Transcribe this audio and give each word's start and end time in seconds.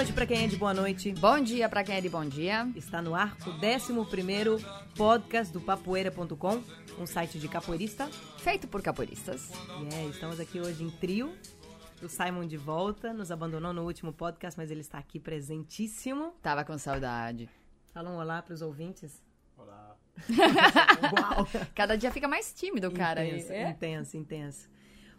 Boa 0.00 0.06
noite 0.06 0.14
para 0.14 0.26
quem 0.26 0.44
é 0.44 0.46
de 0.46 0.56
boa 0.56 0.72
noite. 0.72 1.12
Bom 1.12 1.38
dia 1.40 1.68
para 1.68 1.84
quem 1.84 1.94
é 1.94 2.00
de 2.00 2.08
bom 2.08 2.24
dia. 2.24 2.66
Está 2.74 3.02
no 3.02 3.14
ar 3.14 3.36
o 3.46 3.50
11 3.50 4.64
podcast 4.96 5.52
do 5.52 5.60
Papoeira.com, 5.60 6.62
um 6.98 7.04
site 7.04 7.38
de 7.38 7.46
capoeirista. 7.46 8.06
Feito 8.38 8.66
por 8.66 8.80
capoeiristas. 8.80 9.50
E 9.50 9.94
é, 9.94 10.06
estamos 10.06 10.40
aqui 10.40 10.58
hoje 10.58 10.82
em 10.82 10.90
trio. 10.90 11.36
O 12.02 12.08
Simon 12.08 12.46
de 12.46 12.56
volta, 12.56 13.12
nos 13.12 13.30
abandonou 13.30 13.74
no 13.74 13.84
último 13.84 14.10
podcast, 14.10 14.58
mas 14.58 14.70
ele 14.70 14.80
está 14.80 14.96
aqui 14.96 15.20
presentíssimo. 15.20 16.32
Tava 16.40 16.64
com 16.64 16.78
saudade. 16.78 17.46
Fala 17.92 18.08
um 18.08 18.16
olá 18.16 18.40
para 18.40 18.54
os 18.54 18.62
ouvintes. 18.62 19.22
Olá. 19.54 19.98
Uau! 21.12 21.46
Cada 21.76 21.94
dia 21.98 22.10
fica 22.10 22.26
mais 22.26 22.54
tímido 22.54 22.88
o 22.88 22.90
cara 22.90 23.22
intenso, 23.22 23.52
aí. 23.52 23.58
É? 23.58 23.68
Intenso, 23.68 24.16
intenso. 24.16 24.70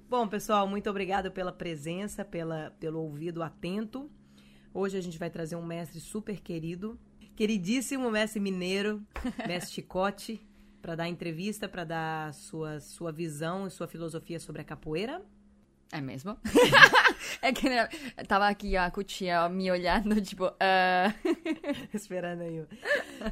Bom, 0.10 0.28
pessoal, 0.28 0.68
muito 0.68 0.90
obrigado 0.90 1.32
pela 1.32 1.52
presença, 1.52 2.26
pela, 2.26 2.72
pelo 2.80 3.00
ouvido 3.00 3.44
atento. 3.44 4.10
Hoje 4.74 4.98
a 4.98 5.02
gente 5.02 5.20
vai 5.20 5.30
trazer 5.30 5.58
um 5.58 5.66
mestre 5.66 6.00
super 6.00 6.40
querido, 6.40 6.98
queridíssimo 7.36 8.10
mestre 8.10 8.40
mineiro, 8.40 9.06
mestre 9.46 9.74
Chicote, 9.74 10.42
para 10.82 10.96
dar 10.96 11.10
entrevista, 11.10 11.68
para 11.68 11.84
dar 11.84 12.34
sua, 12.34 12.80
sua 12.80 13.12
visão 13.12 13.68
e 13.68 13.70
sua 13.72 13.86
filosofia 13.86 14.40
sobre 14.40 14.62
a 14.62 14.64
capoeira. 14.64 15.22
É 15.92 16.00
mesmo? 16.00 16.38
é 17.42 17.52
que 17.52 17.68
né, 17.68 17.86
tava 18.26 18.48
aqui 18.48 18.78
a 18.78 18.90
cutia 18.90 19.50
me 19.50 19.70
olhando, 19.70 20.22
tipo, 20.22 20.46
uh... 20.46 20.54
esperando 21.94 22.44
aí. 22.44 22.66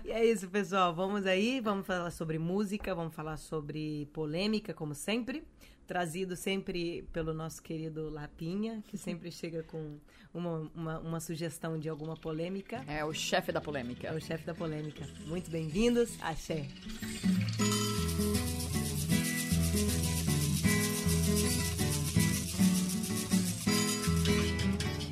E 0.03 0.11
é 0.11 0.25
isso, 0.25 0.49
pessoal. 0.49 0.93
Vamos 0.93 1.25
aí, 1.25 1.61
vamos 1.61 1.87
falar 1.87 2.11
sobre 2.11 2.37
música, 2.37 2.93
vamos 2.93 3.15
falar 3.15 3.37
sobre 3.37 4.09
polêmica, 4.11 4.73
como 4.73 4.93
sempre. 4.93 5.41
Trazido 5.89 6.35
sempre 6.35 7.01
pelo 7.11 7.33
nosso 7.33 7.63
querido 7.63 8.11
Lapinha, 8.11 8.83
que 8.87 8.95
sempre 8.95 9.31
chega 9.31 9.63
com 9.63 9.97
uma, 10.31 10.69
uma, 10.75 10.99
uma 10.99 11.19
sugestão 11.19 11.79
de 11.79 11.89
alguma 11.89 12.15
polêmica. 12.15 12.83
É 12.87 13.03
o 13.03 13.11
chefe 13.11 13.51
da 13.51 13.59
polêmica. 13.59 14.07
É 14.07 14.13
o 14.13 14.21
chefe 14.21 14.45
da 14.45 14.53
polêmica. 14.53 15.03
Muito 15.25 15.49
bem-vindos, 15.49 16.11
Axé. 16.21 16.67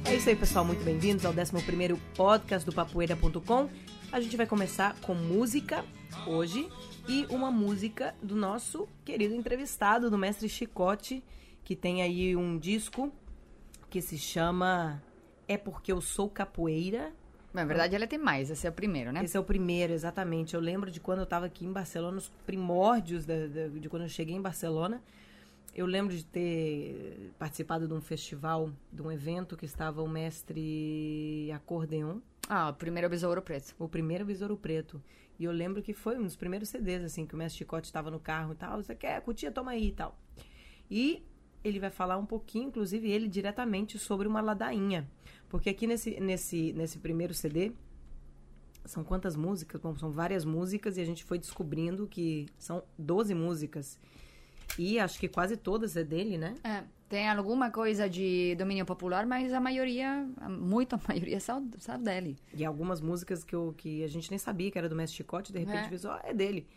É 0.05 0.15
isso 0.15 0.29
aí, 0.29 0.35
pessoal. 0.35 0.63
Muito 0.63 0.83
bem-vindos 0.83 1.25
ao 1.25 1.33
11 1.33 1.53
podcast 2.15 2.63
do 2.63 2.71
Papoeira.com. 2.71 3.67
A 4.11 4.21
gente 4.21 4.37
vai 4.37 4.45
começar 4.45 4.95
com 5.01 5.15
música 5.15 5.83
hoje 6.27 6.69
e 7.07 7.25
uma 7.29 7.49
música 7.49 8.13
do 8.21 8.35
nosso 8.35 8.87
querido 9.05 9.33
entrevistado, 9.33 10.09
do 10.09 10.17
mestre 10.17 10.49
Chicote, 10.49 11.23
que 11.63 11.75
tem 11.75 12.01
aí 12.01 12.35
um 12.35 12.57
disco 12.57 13.11
que 13.89 14.01
se 14.01 14.17
chama 14.17 15.01
É 15.47 15.57
Porque 15.57 15.91
Eu 15.91 16.01
Sou 16.01 16.29
Capoeira. 16.29 17.13
Na 17.53 17.63
verdade, 17.63 17.95
ele 17.95 18.05
tem 18.05 18.19
mais. 18.19 18.51
Esse 18.51 18.67
é 18.67 18.69
o 18.69 18.73
primeiro, 18.73 19.11
né? 19.13 19.23
Esse 19.23 19.37
é 19.37 19.39
o 19.39 19.43
primeiro, 19.43 19.93
exatamente. 19.93 20.53
Eu 20.53 20.59
lembro 20.59 20.91
de 20.91 20.99
quando 20.99 21.19
eu 21.19 21.23
estava 21.23 21.45
aqui 21.45 21.65
em 21.65 21.71
Barcelona, 21.71 22.17
os 22.17 22.29
primórdios 22.45 23.25
de, 23.25 23.47
de, 23.47 23.79
de 23.79 23.89
quando 23.89 24.03
eu 24.03 24.09
cheguei 24.09 24.35
em 24.35 24.41
Barcelona. 24.41 25.01
Eu 25.73 25.85
lembro 25.85 26.13
de 26.13 26.25
ter 26.25 27.31
participado 27.39 27.87
de 27.87 27.93
um 27.93 28.01
festival, 28.01 28.69
de 28.91 29.01
um 29.01 29.11
evento 29.11 29.55
que 29.55 29.65
estava 29.65 30.01
o 30.01 30.09
mestre 30.09 31.49
Acordeon. 31.53 32.19
Ah, 32.49 32.69
o 32.69 32.73
primeiro 32.73 33.09
Besouro 33.09 33.41
Preto. 33.41 33.75
O 33.79 33.87
primeiro 33.87 34.25
Besouro 34.25 34.57
Preto. 34.57 35.01
E 35.39 35.43
eu 35.43 35.51
lembro 35.51 35.81
que 35.81 35.93
foi 35.93 36.17
um 36.17 36.23
dos 36.23 36.35
primeiros 36.35 36.69
CDs, 36.69 37.03
assim, 37.03 37.25
que 37.25 37.35
o 37.35 37.37
mestre 37.37 37.59
Chicote 37.59 37.85
estava 37.85 38.09
no 38.09 38.19
carro 38.19 38.53
e 38.53 38.55
tal. 38.55 38.81
Você 38.81 38.95
quer, 38.95 39.21
cutia, 39.21 39.51
toma 39.51 39.71
aí 39.71 39.89
e 39.89 39.91
tal. 39.91 40.17
E 40.89 41.23
ele 41.63 41.79
vai 41.79 41.89
falar 41.89 42.17
um 42.17 42.25
pouquinho, 42.25 42.69
inclusive 42.69 43.09
ele 43.09 43.27
diretamente, 43.27 43.99
sobre 43.99 44.27
uma 44.27 44.41
ladainha. 44.41 45.07
Porque 45.49 45.69
aqui 45.69 45.85
nesse, 45.85 46.19
nesse, 46.19 46.73
nesse 46.73 46.97
primeiro 46.99 47.33
CD, 47.33 47.71
são 48.85 49.03
quantas 49.03 49.35
músicas? 49.35 49.79
Bom, 49.81 49.95
são 49.95 50.11
várias 50.11 50.45
músicas 50.45 50.97
e 50.97 51.01
a 51.01 51.05
gente 51.05 51.23
foi 51.23 51.37
descobrindo 51.37 52.07
que 52.07 52.47
são 52.57 52.83
12 52.97 53.33
músicas. 53.33 53.99
E 54.77 54.99
acho 54.99 55.19
que 55.19 55.27
quase 55.27 55.57
todas 55.57 55.95
é 55.95 56.03
dele, 56.03 56.37
né? 56.37 56.55
É, 56.63 56.83
tem 57.09 57.27
alguma 57.29 57.71
coisa 57.71 58.09
de 58.09 58.55
domínio 58.55 58.85
popular, 58.85 59.25
mas 59.25 59.53
a 59.53 59.59
maioria, 59.59 60.27
muita 60.49 60.99
maioria 61.07 61.39
são, 61.39 61.69
são 61.77 62.01
dele. 62.01 62.37
E 62.53 62.65
algumas 62.65 62.99
músicas 62.99 63.43
que, 63.43 63.55
eu, 63.55 63.73
que 63.77 64.03
a 64.03 64.07
gente 64.07 64.29
nem 64.29 64.37
sabia 64.37 64.69
que 64.69 64.77
era 64.77 64.89
do 64.89 64.95
Mestre 64.95 65.17
Chicote, 65.17 65.53
de 65.53 65.59
repente 65.59 65.85
é. 65.85 65.89
viu, 65.89 65.99
oh, 66.09 66.27
é 66.27 66.33
dele. 66.33 66.67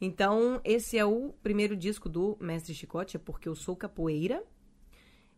Então, 0.00 0.60
esse 0.64 0.98
é 0.98 1.04
o 1.04 1.32
primeiro 1.42 1.76
disco 1.76 2.08
do 2.08 2.36
Mestre 2.40 2.74
Chicote, 2.74 3.16
é 3.16 3.20
porque 3.20 3.48
eu 3.48 3.54
sou 3.54 3.76
capoeira. 3.76 4.42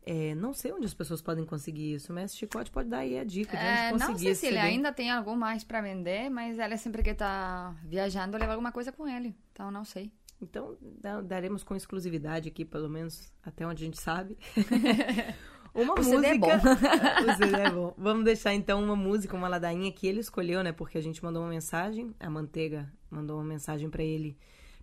É, 0.06 0.34
não 0.34 0.53
sei 0.53 0.72
onde 0.72 0.84
as 0.84 0.94
pessoas 0.94 1.22
podem 1.22 1.44
conseguir 1.44 1.94
isso. 1.94 2.12
O 2.12 2.15
Mestre 2.15 2.41
Chicote 2.41 2.71
pode 2.71 2.88
dar 2.88 2.99
aí 2.99 3.19
a 3.19 3.25
dica 3.25 3.56
de 3.56 3.62
onde 3.62 3.72
é, 3.72 3.91
conseguir 3.91 4.12
Não 4.12 4.19
sei 4.19 4.34
se 4.34 4.47
ele 4.47 4.59
ainda 4.59 4.93
tem 4.93 5.11
algo 5.11 5.37
mais 5.37 5.65
para 5.65 5.81
vender, 5.81 6.28
mas 6.28 6.59
ele 6.59 6.76
sempre 6.76 7.03
que 7.03 7.15
tá 7.15 7.75
viajando 7.84 8.37
leva 8.37 8.53
alguma 8.53 8.72
coisa 8.72 8.91
com 8.91 9.06
ele. 9.06 9.34
Então, 9.53 9.71
não 9.71 9.84
sei. 9.84 10.11
Então, 10.44 10.77
daremos 11.25 11.65
com 11.65 11.75
exclusividade 11.75 12.49
aqui, 12.49 12.65
pelo 12.65 12.88
menos 12.88 13.32
até 13.43 13.66
onde 13.66 13.82
a 13.82 13.87
gente 13.87 14.00
sabe. 14.00 14.37
uma 15.75 15.94
o 15.94 15.97
música. 15.97 16.16
CD 16.16 16.27
é 16.27 16.38
bom. 16.38 16.49
o 17.32 17.37
CD 17.37 17.56
é 17.56 17.71
bom. 17.71 17.94
Vamos 17.97 18.25
deixar 18.25 18.55
então 18.55 18.82
uma 18.82 18.94
música, 18.94 19.37
uma 19.37 19.49
ladainha 19.49 19.91
que 19.91 20.06
ele 20.06 20.21
escolheu, 20.21 20.62
né? 20.62 20.71
Porque 20.71 20.99
a 20.99 21.00
gente 21.00 21.25
mandou 21.25 21.43
uma 21.43 21.49
mensagem, 21.49 22.15
a 22.21 22.28
Manteiga 22.28 22.93
mandou 23.10 23.37
uma 23.38 23.44
mensagem 23.44 23.88
para 23.88 24.03
ele 24.03 24.37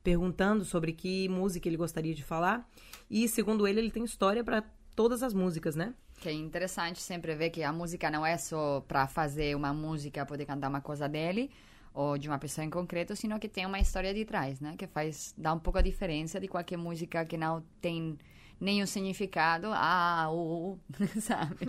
perguntando 0.03 0.66
sobre 0.66 0.94
que 0.94 1.29
música 1.29 1.69
ele 1.69 1.78
gostaria 1.78 2.16
de 2.16 2.23
falar. 2.23 2.67
E 3.09 3.28
segundo 3.28 3.67
ele, 3.67 3.79
ele 3.79 3.91
tem 3.91 4.03
história 4.03 4.43
para 4.43 4.63
todas 4.95 5.22
as 5.22 5.33
músicas, 5.33 5.75
né? 5.75 5.93
Que 6.19 6.29
é 6.29 6.33
interessante 6.33 6.99
sempre 6.99 7.35
ver 7.35 7.51
que 7.51 7.63
a 7.63 7.72
música 7.72 8.09
não 8.09 8.25
é 8.25 8.38
só 8.38 8.83
para 8.88 9.07
fazer 9.07 9.55
uma 9.55 9.73
música, 9.73 10.25
poder 10.25 10.45
cantar 10.45 10.69
uma 10.69 10.81
coisa 10.81 11.07
dele 11.07 11.51
ou 11.94 12.18
de 12.18 12.28
uma 12.28 12.40
pessoa 12.40 12.66
em 12.66 12.69
concreto, 12.69 13.16
sino 13.16 13.40
que 13.40 13.50
tem 13.50 13.66
uma 13.66 13.79
história 13.79 14.13
de 14.13 14.24
trás, 14.25 14.59
né? 14.59 14.75
Que 14.78 14.88
faz 14.88 15.34
dá 15.38 15.53
um 15.53 15.59
pouco 15.59 15.79
a 15.79 15.81
diferença 15.81 16.40
de 16.40 16.47
qualquer 16.47 16.78
música 16.78 17.25
que 17.25 17.38
não 17.38 17.63
tem 17.81 18.18
nenhum 18.59 18.85
significado, 18.85 19.68
ah, 19.74 20.29
o, 20.31 20.78
sabe? 21.19 21.68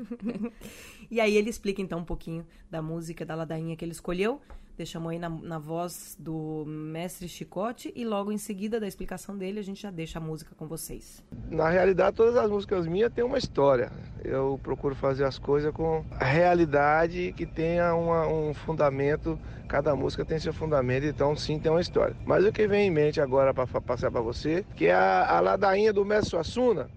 e 1.11 1.21
aí 1.21 1.37
ele 1.37 1.49
explica 1.49 1.81
então 1.81 2.01
um 2.01 2.05
pouquinho 2.05 2.47
da 2.71 2.83
música 2.83 3.25
da 3.25 3.35
ladainha 3.35 3.75
que 3.75 3.85
ele 3.85 3.93
escolheu. 3.93 4.41
Deixamos 4.83 5.13
aí 5.13 5.19
na, 5.21 5.29
na 5.29 5.61
voz 5.61 6.17
do 6.19 6.65
mestre 6.67 7.29
Chicote 7.29 7.93
e 7.95 8.05
logo 8.05 8.33
em 8.33 8.37
seguida 8.37 8.81
da 8.81 8.89
explicação 8.89 9.39
dele 9.39 9.61
a 9.61 9.63
gente 9.63 9.81
já 9.81 9.93
deixa 9.93 10.19
a 10.19 10.21
música 10.21 10.57
com 10.57 10.67
vocês. 10.67 11.23
Na 11.49 11.69
realidade, 11.69 12.17
todas 12.17 12.37
as 12.37 12.51
músicas 12.51 12.85
minhas 12.85 13.13
têm 13.13 13.23
uma 13.23 13.39
história. 13.39 13.93
Eu 14.25 14.59
procuro 14.61 14.97
fazer 14.97 15.23
as 15.23 15.39
coisas 15.39 15.73
com 15.73 16.05
a 16.11 16.25
realidade 16.25 17.33
que 17.37 17.47
tenha 17.47 17.95
uma, 17.95 18.27
um 18.27 18.53
fundamento. 18.53 19.39
Cada 19.69 19.95
música 19.95 20.25
tem 20.25 20.41
seu 20.41 20.53
fundamento, 20.53 21.07
então 21.07 21.37
sim 21.37 21.61
tem 21.61 21.71
uma 21.71 21.81
história. 21.81 22.17
Mas 22.27 22.45
o 22.45 22.51
que 22.51 22.67
vem 22.67 22.89
em 22.89 22.91
mente 22.91 23.21
agora 23.21 23.55
para 23.55 23.69
passar 23.81 24.11
para 24.11 24.21
você, 24.21 24.67
que 24.75 24.87
é 24.87 24.95
a, 24.95 25.37
a 25.37 25.39
ladainha 25.39 25.93
do 25.93 26.05
mestre 26.05 26.31
Suassuna. 26.31 26.91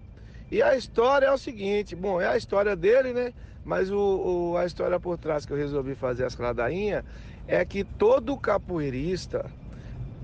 E 0.50 0.60
a 0.60 0.76
história 0.76 1.26
é 1.26 1.32
o 1.32 1.38
seguinte, 1.38 1.94
bom, 1.94 2.20
é 2.20 2.26
a 2.26 2.36
história 2.36 2.74
dele, 2.74 3.12
né? 3.12 3.32
Mas 3.64 3.90
o, 3.90 3.98
o, 4.52 4.56
a 4.56 4.64
história 4.64 4.98
por 4.98 5.18
trás 5.18 5.44
que 5.44 5.52
eu 5.52 5.56
resolvi 5.56 5.96
fazer 5.96 6.24
essa 6.24 6.40
ladainha 6.40 7.04
é 7.46 7.64
que 7.64 7.84
todo 7.84 8.36
capoeirista 8.36 9.46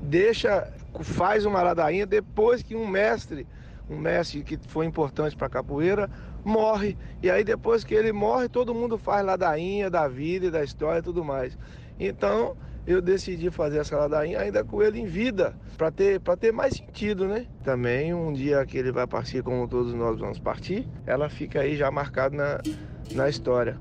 deixa, 0.03 0.69
faz 1.01 1.45
uma 1.45 1.63
ladainha 1.63 2.07
depois 2.07 2.63
que 2.63 2.75
um 2.75 2.87
mestre, 2.87 3.47
um 3.89 3.99
mestre 3.99 4.43
que 4.43 4.59
foi 4.69 4.87
importante 4.87 5.37
para 5.37 5.47
a 5.47 5.51
capoeira, 5.51 6.11
morre. 6.45 6.97
E 7.23 7.31
aí 7.31 7.45
depois 7.45 7.85
que 7.85 7.95
ele 7.95 8.13
morre, 8.13 8.49
todo 8.49 8.75
mundo 8.75 8.99
faz 8.99 9.25
ladainha 9.25 9.89
da 9.89 10.09
vida 10.09 10.47
e 10.47 10.51
da 10.51 10.65
história 10.65 10.99
e 10.99 11.03
tudo 11.03 11.25
mais. 11.25 11.57
Então, 11.99 12.57
eu 12.87 13.01
decidi 13.01 13.51
fazer 13.51 13.79
essa 13.79 13.97
ladainha 13.97 14.41
ainda 14.41 14.65
com 14.65 14.83
ele 14.83 14.99
em 14.99 15.07
vida, 15.07 15.55
para 15.77 15.91
ter, 15.91 16.21
ter 16.41 16.53
mais 16.53 16.75
sentido, 16.75 17.29
né? 17.29 17.47
Também 17.63 18.13
um 18.13 18.33
dia 18.33 18.65
que 18.67 18.77
ele 18.77 18.91
vai 18.91 19.07
partir, 19.07 19.43
como 19.43 19.69
todos 19.69 19.95
nós 19.95 20.19
vamos 20.19 20.41
partir, 20.41 20.89
ela 21.07 21.29
fica 21.29 21.61
aí 21.61 21.77
já 21.77 21.91
marcada 21.91 22.37
na, 22.37 22.61
na 23.15 23.29
história. 23.29 23.79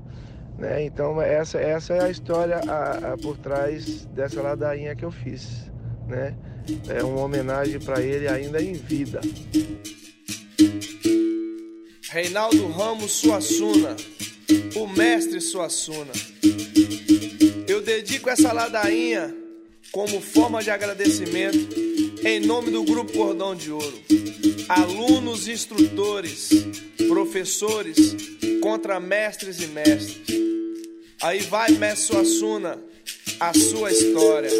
Né? 0.62 0.84
Então 0.84 1.20
essa, 1.20 1.58
essa 1.58 1.92
é 1.92 2.04
a 2.04 2.08
história 2.08 2.60
a, 2.68 3.14
a, 3.14 3.18
por 3.18 3.36
trás 3.36 4.06
dessa 4.06 4.40
ladainha 4.40 4.94
que 4.94 5.04
eu 5.04 5.10
fiz. 5.10 5.68
Né? 6.06 6.36
É 6.88 7.02
uma 7.02 7.22
homenagem 7.22 7.80
para 7.80 8.00
ele 8.00 8.28
ainda 8.28 8.62
em 8.62 8.74
vida. 8.74 9.20
Reinaldo 12.08 12.68
Ramos 12.68 13.10
Suassuna, 13.10 13.96
o 14.76 14.86
mestre 14.86 15.40
Suassuna. 15.40 16.12
Eu 17.66 17.82
dedico 17.82 18.30
essa 18.30 18.52
ladainha 18.52 19.34
como 19.90 20.20
forma 20.20 20.62
de 20.62 20.70
agradecimento 20.70 21.74
em 22.24 22.40
nome 22.40 22.70
do 22.70 22.84
Grupo 22.84 23.12
Cordão 23.12 23.54
de 23.54 23.70
Ouro. 23.70 24.00
Alunos, 24.68 25.48
instrutores, 25.48 26.50
professores, 27.08 28.16
contra 28.60 29.00
mestres 29.00 29.60
e 29.60 29.66
mestres. 29.66 30.20
Aí 31.20 31.40
vai, 31.40 31.70
mestre 31.72 32.06
Suassuna, 32.06 32.78
a 33.40 33.52
sua 33.52 33.90
história. 33.90 34.50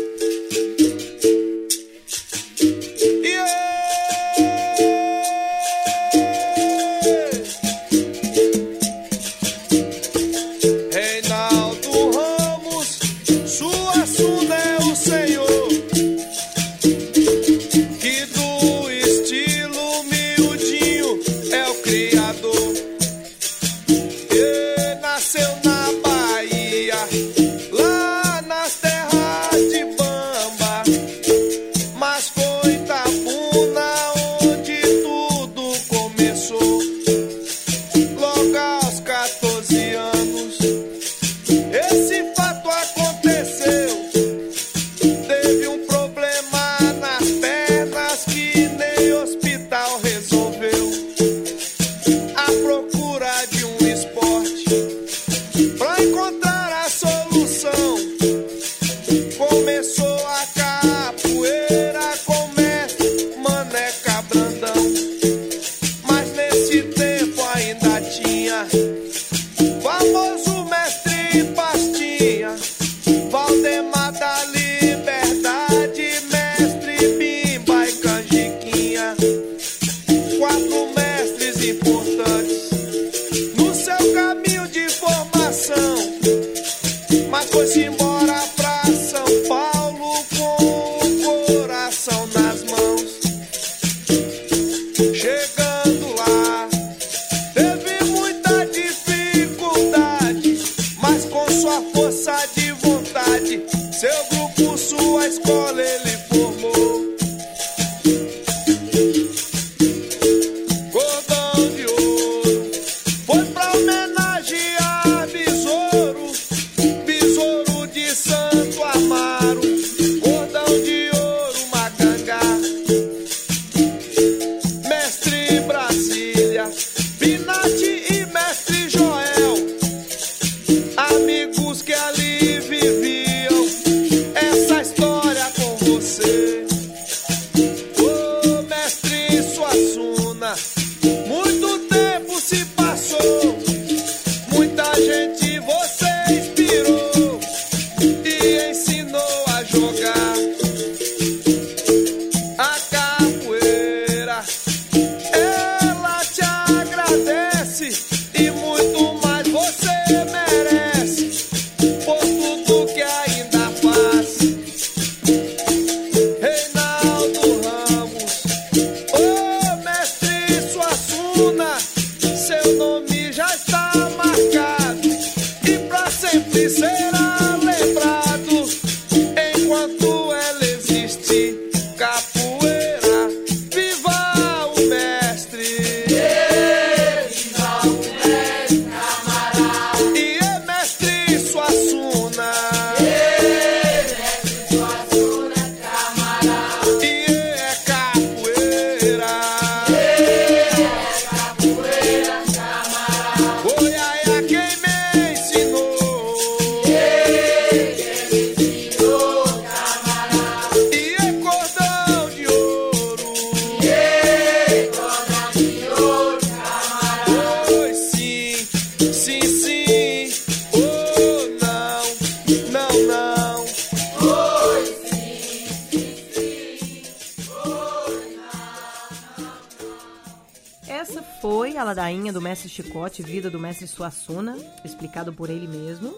Ladainha 231.93 232.33
do 232.33 232.41
mestre 232.41 232.71
Chicote, 232.71 233.23
Vida 233.23 233.51
do 233.51 233.61
mestre 233.61 233.87
Suassuna, 233.87 234.57
explicado 234.83 235.31
por 235.31 235.51
ele 235.51 235.69
mesmo. 235.69 236.15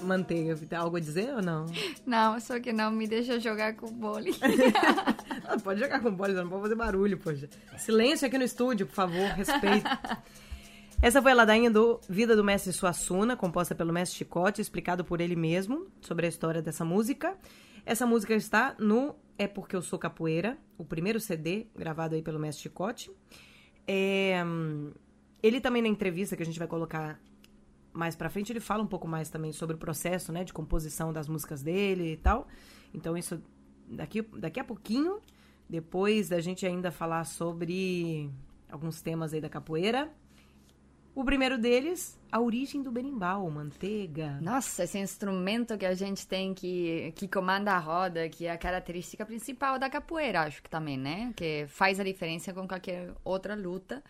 Manteiga, 0.00 0.56
tem 0.56 0.78
algo 0.78 0.96
a 0.96 1.00
dizer 1.00 1.34
ou 1.34 1.42
não? 1.42 1.66
Não, 2.06 2.40
só 2.40 2.58
que 2.58 2.72
não 2.72 2.90
me 2.90 3.06
deixa 3.06 3.38
jogar 3.38 3.76
com 3.76 3.92
bole. 3.92 4.34
Ah, 5.44 5.58
pode 5.58 5.80
jogar 5.80 6.00
com 6.00 6.10
bola, 6.10 6.32
não 6.32 6.48
pode 6.48 6.62
fazer 6.62 6.74
barulho, 6.76 7.18
poxa. 7.18 7.48
Silêncio 7.76 8.26
aqui 8.26 8.38
no 8.38 8.44
estúdio, 8.44 8.86
por 8.86 8.94
favor, 8.94 9.26
respeito. 9.32 9.84
Essa 11.02 11.20
foi 11.20 11.32
a 11.32 11.34
ladainha 11.34 11.70
do 11.70 12.00
Vida 12.08 12.34
do 12.34 12.44
Mestre 12.44 12.72
Suassuna, 12.72 13.36
composta 13.36 13.74
pelo 13.74 13.92
Mestre 13.92 14.18
Chicote, 14.18 14.62
explicado 14.62 15.04
por 15.04 15.20
ele 15.20 15.36
mesmo 15.36 15.88
sobre 16.00 16.24
a 16.24 16.28
história 16.28 16.62
dessa 16.62 16.84
música. 16.84 17.36
Essa 17.84 18.06
música 18.06 18.34
está 18.34 18.74
no 18.78 19.16
É 19.36 19.46
Porque 19.46 19.76
Eu 19.76 19.82
Sou 19.82 19.98
Capoeira, 19.98 20.56
o 20.78 20.84
primeiro 20.84 21.20
CD 21.20 21.66
gravado 21.76 22.14
aí 22.14 22.22
pelo 22.22 22.38
Mestre 22.38 22.62
Chicote. 22.62 23.10
É, 23.86 24.42
ele 25.42 25.60
também 25.60 25.82
na 25.82 25.88
entrevista 25.88 26.36
que 26.36 26.42
a 26.42 26.46
gente 26.46 26.58
vai 26.58 26.68
colocar 26.68 27.20
mais 27.92 28.16
pra 28.16 28.30
frente, 28.30 28.52
ele 28.52 28.60
fala 28.60 28.82
um 28.82 28.86
pouco 28.86 29.06
mais 29.06 29.28
também 29.28 29.52
sobre 29.52 29.76
o 29.76 29.78
processo, 29.78 30.32
né, 30.32 30.44
de 30.44 30.52
composição 30.52 31.12
das 31.12 31.28
músicas 31.28 31.62
dele 31.62 32.12
e 32.12 32.16
tal. 32.16 32.48
Então 32.94 33.16
isso 33.16 33.42
daqui, 33.86 34.22
daqui 34.22 34.58
a 34.58 34.64
pouquinho, 34.64 35.20
depois 35.68 36.28
da 36.28 36.40
gente 36.40 36.64
ainda 36.66 36.90
falar 36.90 37.24
sobre 37.24 38.30
alguns 38.70 39.02
temas 39.02 39.34
aí 39.34 39.40
da 39.40 39.48
capoeira. 39.48 40.10
O 41.14 41.24
primeiro 41.24 41.58
deles, 41.58 42.18
a 42.30 42.40
origem 42.40 42.82
do 42.82 42.90
berimbau, 42.90 43.50
manteiga. 43.50 44.38
Nossa, 44.40 44.84
esse 44.84 44.98
instrumento 44.98 45.76
que 45.76 45.84
a 45.84 45.94
gente 45.94 46.26
tem 46.26 46.54
que, 46.54 47.12
que 47.16 47.28
comanda 47.28 47.72
a 47.72 47.78
roda, 47.78 48.28
que 48.30 48.46
é 48.46 48.50
a 48.50 48.56
característica 48.56 49.26
principal 49.26 49.78
da 49.78 49.90
capoeira, 49.90 50.40
acho 50.40 50.62
que 50.62 50.70
também, 50.70 50.96
né? 50.96 51.32
Que 51.36 51.66
faz 51.68 52.00
a 52.00 52.04
diferença 52.04 52.54
com 52.54 52.66
qualquer 52.66 53.10
outra 53.22 53.54
luta. 53.54 54.02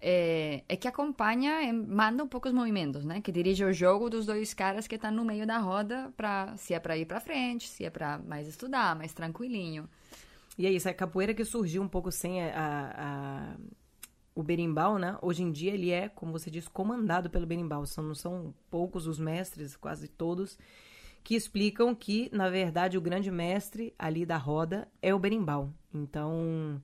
É, 0.00 0.62
é 0.68 0.76
que 0.76 0.88
acompanha, 0.88 1.60
é, 1.68 1.70
manda 1.72 2.24
um 2.24 2.28
pouco 2.28 2.48
os 2.48 2.54
movimentos, 2.54 3.04
né? 3.04 3.20
Que 3.20 3.30
dirige 3.30 3.62
o 3.64 3.72
jogo 3.72 4.08
dos 4.08 4.24
dois 4.24 4.54
caras 4.54 4.86
que 4.86 4.94
estão 4.94 5.10
no 5.10 5.24
meio 5.26 5.46
da 5.46 5.58
roda, 5.58 6.10
pra, 6.16 6.56
se 6.56 6.72
é 6.72 6.80
para 6.80 6.96
ir 6.96 7.04
para 7.04 7.20
frente, 7.20 7.68
se 7.68 7.84
é 7.84 7.90
para 7.90 8.16
mais 8.18 8.48
estudar, 8.48 8.96
mais 8.96 9.12
tranquilinho. 9.12 9.86
E 10.56 10.66
é 10.66 10.70
isso, 10.72 10.88
a 10.88 10.94
capoeira 10.94 11.34
que 11.34 11.44
surgiu 11.44 11.82
um 11.82 11.88
pouco 11.88 12.10
sem 12.10 12.42
a, 12.42 12.54
a- 12.96 13.56
o 14.38 14.42
berimbau, 14.44 14.98
né? 14.98 15.18
Hoje 15.20 15.42
em 15.42 15.50
dia 15.50 15.72
ele 15.74 15.90
é, 15.90 16.08
como 16.08 16.30
você 16.30 16.48
disse, 16.48 16.70
comandado 16.70 17.28
pelo 17.28 17.44
berimbau. 17.44 17.84
São, 17.84 18.04
não 18.04 18.14
são 18.14 18.54
poucos 18.70 19.08
os 19.08 19.18
mestres, 19.18 19.74
quase 19.74 20.06
todos, 20.06 20.56
que 21.24 21.34
explicam 21.34 21.92
que, 21.92 22.30
na 22.32 22.48
verdade, 22.48 22.96
o 22.96 23.00
grande 23.00 23.32
mestre 23.32 23.92
ali 23.98 24.24
da 24.24 24.36
roda 24.36 24.86
é 25.02 25.12
o 25.12 25.18
berimbau. 25.18 25.72
Então, 25.92 26.80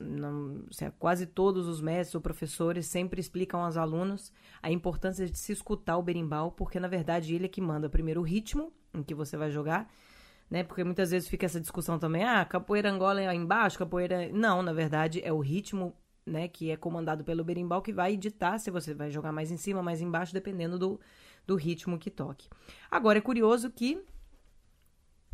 não- 0.00 0.64
se- 0.70 0.90
quase 0.98 1.26
todos 1.26 1.68
os 1.68 1.80
mestres 1.82 2.14
ou 2.14 2.22
professores 2.22 2.86
sempre 2.86 3.20
explicam 3.20 3.62
aos 3.62 3.76
alunos 3.76 4.32
a 4.62 4.70
importância 4.70 5.28
de 5.28 5.36
se 5.36 5.52
escutar 5.52 5.98
o 5.98 6.02
berimbau, 6.02 6.52
porque, 6.52 6.80
na 6.80 6.88
verdade, 6.88 7.34
ele 7.34 7.44
é 7.44 7.48
que 7.48 7.60
manda 7.60 7.88
primeiro 7.90 8.20
o 8.20 8.24
ritmo 8.24 8.72
em 8.94 9.02
que 9.02 9.14
você 9.14 9.36
vai 9.36 9.50
jogar, 9.50 9.90
né? 10.50 10.64
Porque 10.64 10.82
muitas 10.84 11.10
vezes 11.10 11.28
fica 11.28 11.44
essa 11.46 11.60
discussão 11.60 11.98
também, 11.98 12.24
ah, 12.24 12.44
capoeira 12.46 12.90
Angola 12.90 13.20
é 13.20 13.34
embaixo, 13.34 13.78
capoeira... 13.78 14.30
Não, 14.32 14.62
na 14.62 14.72
verdade, 14.72 15.20
é 15.22 15.32
o 15.32 15.38
ritmo, 15.40 15.94
né, 16.24 16.48
que 16.48 16.70
é 16.70 16.76
comandado 16.76 17.24
pelo 17.24 17.44
berimbau 17.44 17.82
que 17.82 17.92
vai 17.92 18.16
ditar 18.16 18.58
se 18.58 18.70
você 18.70 18.94
vai 18.94 19.10
jogar 19.10 19.32
mais 19.32 19.50
em 19.50 19.56
cima, 19.56 19.82
mais 19.82 20.00
embaixo, 20.00 20.32
dependendo 20.32 20.78
do, 20.78 21.00
do 21.46 21.56
ritmo 21.56 21.98
que 21.98 22.10
toque. 22.10 22.48
Agora, 22.90 23.18
é 23.18 23.20
curioso 23.20 23.70
que 23.70 24.02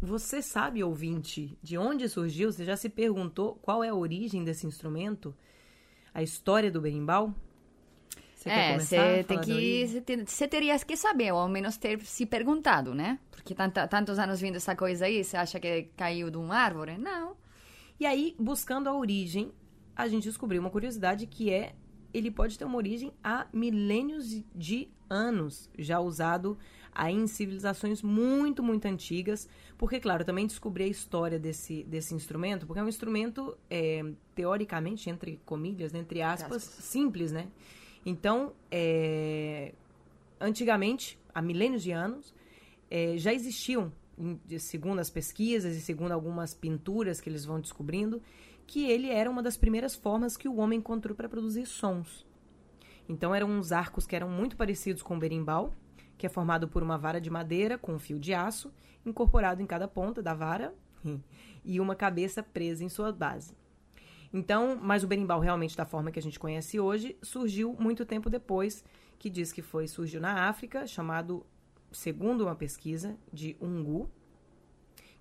você 0.00 0.40
sabe, 0.40 0.83
ouvinte, 0.83 1.59
de 1.62 1.76
onde 1.76 2.09
surgiu? 2.09 2.52
Você 2.52 2.64
já 2.64 2.76
se 2.76 2.88
perguntou 2.88 3.57
qual 3.57 3.83
é 3.83 3.88
a 3.88 3.95
origem 3.95 4.45
desse 4.45 4.66
instrumento? 4.66 5.35
A 6.14 6.23
história 6.23 6.71
do 6.71 6.80
berimbau? 6.80 7.35
Você 8.35 8.49
é, 8.49 8.78
você 8.78 9.25
tem 9.25 9.40
que. 9.40 10.04
você 10.25 10.47
teria 10.47 10.78
que 10.78 10.97
saber, 10.97 11.33
ou 11.33 11.40
ao 11.40 11.49
menos 11.49 11.76
ter 11.76 12.00
se 12.02 12.25
perguntado, 12.25 12.95
né? 12.95 13.18
Porque 13.33 13.52
tanta, 13.52 13.88
tantos 13.88 14.16
anos 14.18 14.40
vindo 14.40 14.57
essa 14.57 14.76
coisa 14.76 15.07
aí, 15.07 15.25
você 15.25 15.37
acha 15.37 15.59
que 15.59 15.90
caiu 15.97 16.30
de 16.30 16.38
uma 16.38 16.57
árvore? 16.57 16.97
Não. 16.97 17.37
E 17.99 18.07
aí, 18.07 18.37
buscando 18.38 18.88
a 18.88 18.97
origem, 18.97 19.52
a 19.99 20.07
gente 20.07 20.23
descobriu 20.23 20.61
uma 20.61 20.71
curiosidade 20.71 21.26
que 21.26 21.50
é 21.50 21.75
ele 22.14 22.31
pode 22.31 22.57
ter 22.57 22.64
uma 22.64 22.76
origem 22.76 23.12
há 23.23 23.47
milênios 23.52 24.43
de 24.55 24.88
anos, 25.11 25.69
já 25.76 25.99
usado 25.99 26.57
aí 26.93 27.14
em 27.14 27.26
civilizações 27.26 28.00
muito, 28.00 28.62
muito 28.62 28.87
antigas. 28.87 29.49
Porque, 29.76 30.00
claro, 30.00 30.25
também 30.25 30.47
descobri 30.47 30.85
a 30.85 30.87
história 30.87 31.38
desse, 31.38 31.83
desse 31.85 32.14
instrumento, 32.14 32.67
porque 32.67 32.81
é 32.81 32.83
um 32.83 32.88
instrumento, 32.88 33.59
é, 33.69 34.02
teoricamente, 34.35 35.11
entre 35.11 35.40
comilhas, 35.45 35.93
né, 35.93 35.99
entre 35.99 36.23
aspas, 36.23 36.62
simples, 36.62 37.31
né? 37.31 37.49
Então, 38.07 38.52
é, 38.71 39.75
antigamente, 40.40 41.19
há 41.35 41.43
milênios 41.43 41.83
de 41.83 41.90
anos, 41.90 42.33
é, 42.90 43.19
já 43.19 43.35
existiam, 43.35 43.93
segundo 44.59 44.99
as 45.00 45.11
pesquisas 45.11 45.76
e 45.76 45.81
segundo 45.81 46.12
algumas 46.12 46.55
pinturas 46.55 47.21
que 47.21 47.28
eles 47.28 47.45
vão 47.45 47.61
descobrindo, 47.61 48.23
que 48.68 48.84
ele 48.84 49.08
era 49.08 49.30
uma 49.30 49.42
das 49.42 49.56
primeiras 49.56 49.94
formas 49.94 50.37
que 50.37 50.46
o 50.46 50.56
homem 50.56 50.78
encontrou 50.78 51.16
para 51.16 51.26
produzir 51.26 51.64
sons. 51.64 52.26
Então 53.08 53.34
eram 53.34 53.48
uns 53.48 53.72
arcos 53.72 54.06
que 54.06 54.14
eram 54.14 54.28
muito 54.28 54.58
parecidos 54.58 55.02
com 55.02 55.16
o 55.16 55.18
berimbau, 55.18 55.72
que 56.18 56.26
é 56.26 56.28
formado 56.28 56.68
por 56.68 56.82
uma 56.82 56.98
vara 56.98 57.18
de 57.18 57.30
madeira 57.30 57.78
com 57.78 57.94
um 57.94 57.98
fio 57.98 58.18
de 58.18 58.34
aço 58.34 58.70
incorporado 59.06 59.62
em 59.62 59.66
cada 59.66 59.88
ponta 59.88 60.22
da 60.22 60.34
vara 60.34 60.75
e 61.64 61.80
uma 61.80 61.96
cabeça 61.96 62.42
presa 62.42 62.84
em 62.84 62.90
sua 62.90 63.10
base. 63.10 63.56
Então, 64.30 64.78
mas 64.78 65.02
o 65.02 65.08
berimbau 65.08 65.40
realmente 65.40 65.75
da 65.75 65.87
forma 65.87 66.10
que 66.10 66.18
a 66.18 66.22
gente 66.22 66.38
conhece 66.38 66.78
hoje 66.78 67.16
surgiu 67.22 67.75
muito 67.80 68.04
tempo 68.04 68.28
depois, 68.28 68.84
que 69.18 69.30
diz 69.30 69.50
que 69.50 69.62
foi 69.62 69.88
surgiu 69.88 70.20
na 70.20 70.46
África, 70.46 70.87
chamado, 70.87 71.46
segundo 71.90 72.44
uma 72.44 72.54
pesquisa, 72.54 73.16
de 73.32 73.56
ungu, 73.62 74.10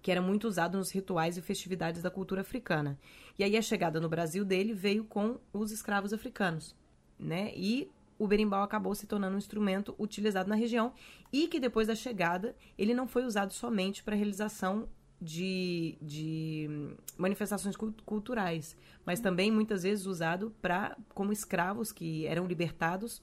que 0.08 0.12
era 0.12 0.22
muito 0.22 0.48
usado 0.48 0.78
nos 0.78 0.90
rituais 0.90 1.36
e 1.36 1.42
festividades 1.42 2.02
da 2.02 2.10
cultura 2.10 2.40
africana. 2.40 2.98
E 3.38 3.44
aí 3.44 3.58
a 3.58 3.62
chegada 3.62 4.00
no 4.00 4.08
Brasil 4.08 4.46
dele 4.46 4.74
veio 4.74 5.04
com 5.04 5.38
os 5.52 5.70
escravos 5.70 6.14
africanos, 6.14 6.74
né? 7.20 7.52
E 7.54 7.92
o 8.18 8.26
berimbau 8.26 8.64
acabou 8.64 8.96
se 8.96 9.06
tornando 9.06 9.36
um 9.36 9.38
instrumento 9.38 9.94
utilizado 10.00 10.48
na 10.48 10.56
região 10.56 10.94
e 11.30 11.50
que 11.50 11.60
depois 11.60 11.88
da 11.88 11.94
chegada 11.94 12.56
ele 12.78 12.94
não 12.94 13.06
foi 13.06 13.26
usado 13.26 13.52
somente 13.52 14.02
para 14.02 14.16
realização 14.16 14.88
de, 15.22 15.98
de 16.02 16.70
manifestações 17.18 17.76
culturais, 18.06 18.78
mas 19.06 19.20
também 19.20 19.52
muitas 19.52 19.84
vezes 19.84 20.06
usado 20.06 20.56
para 20.62 20.98
como 21.10 21.34
escravos 21.34 21.92
que 21.92 22.26
eram 22.26 22.48
libertados 22.48 23.22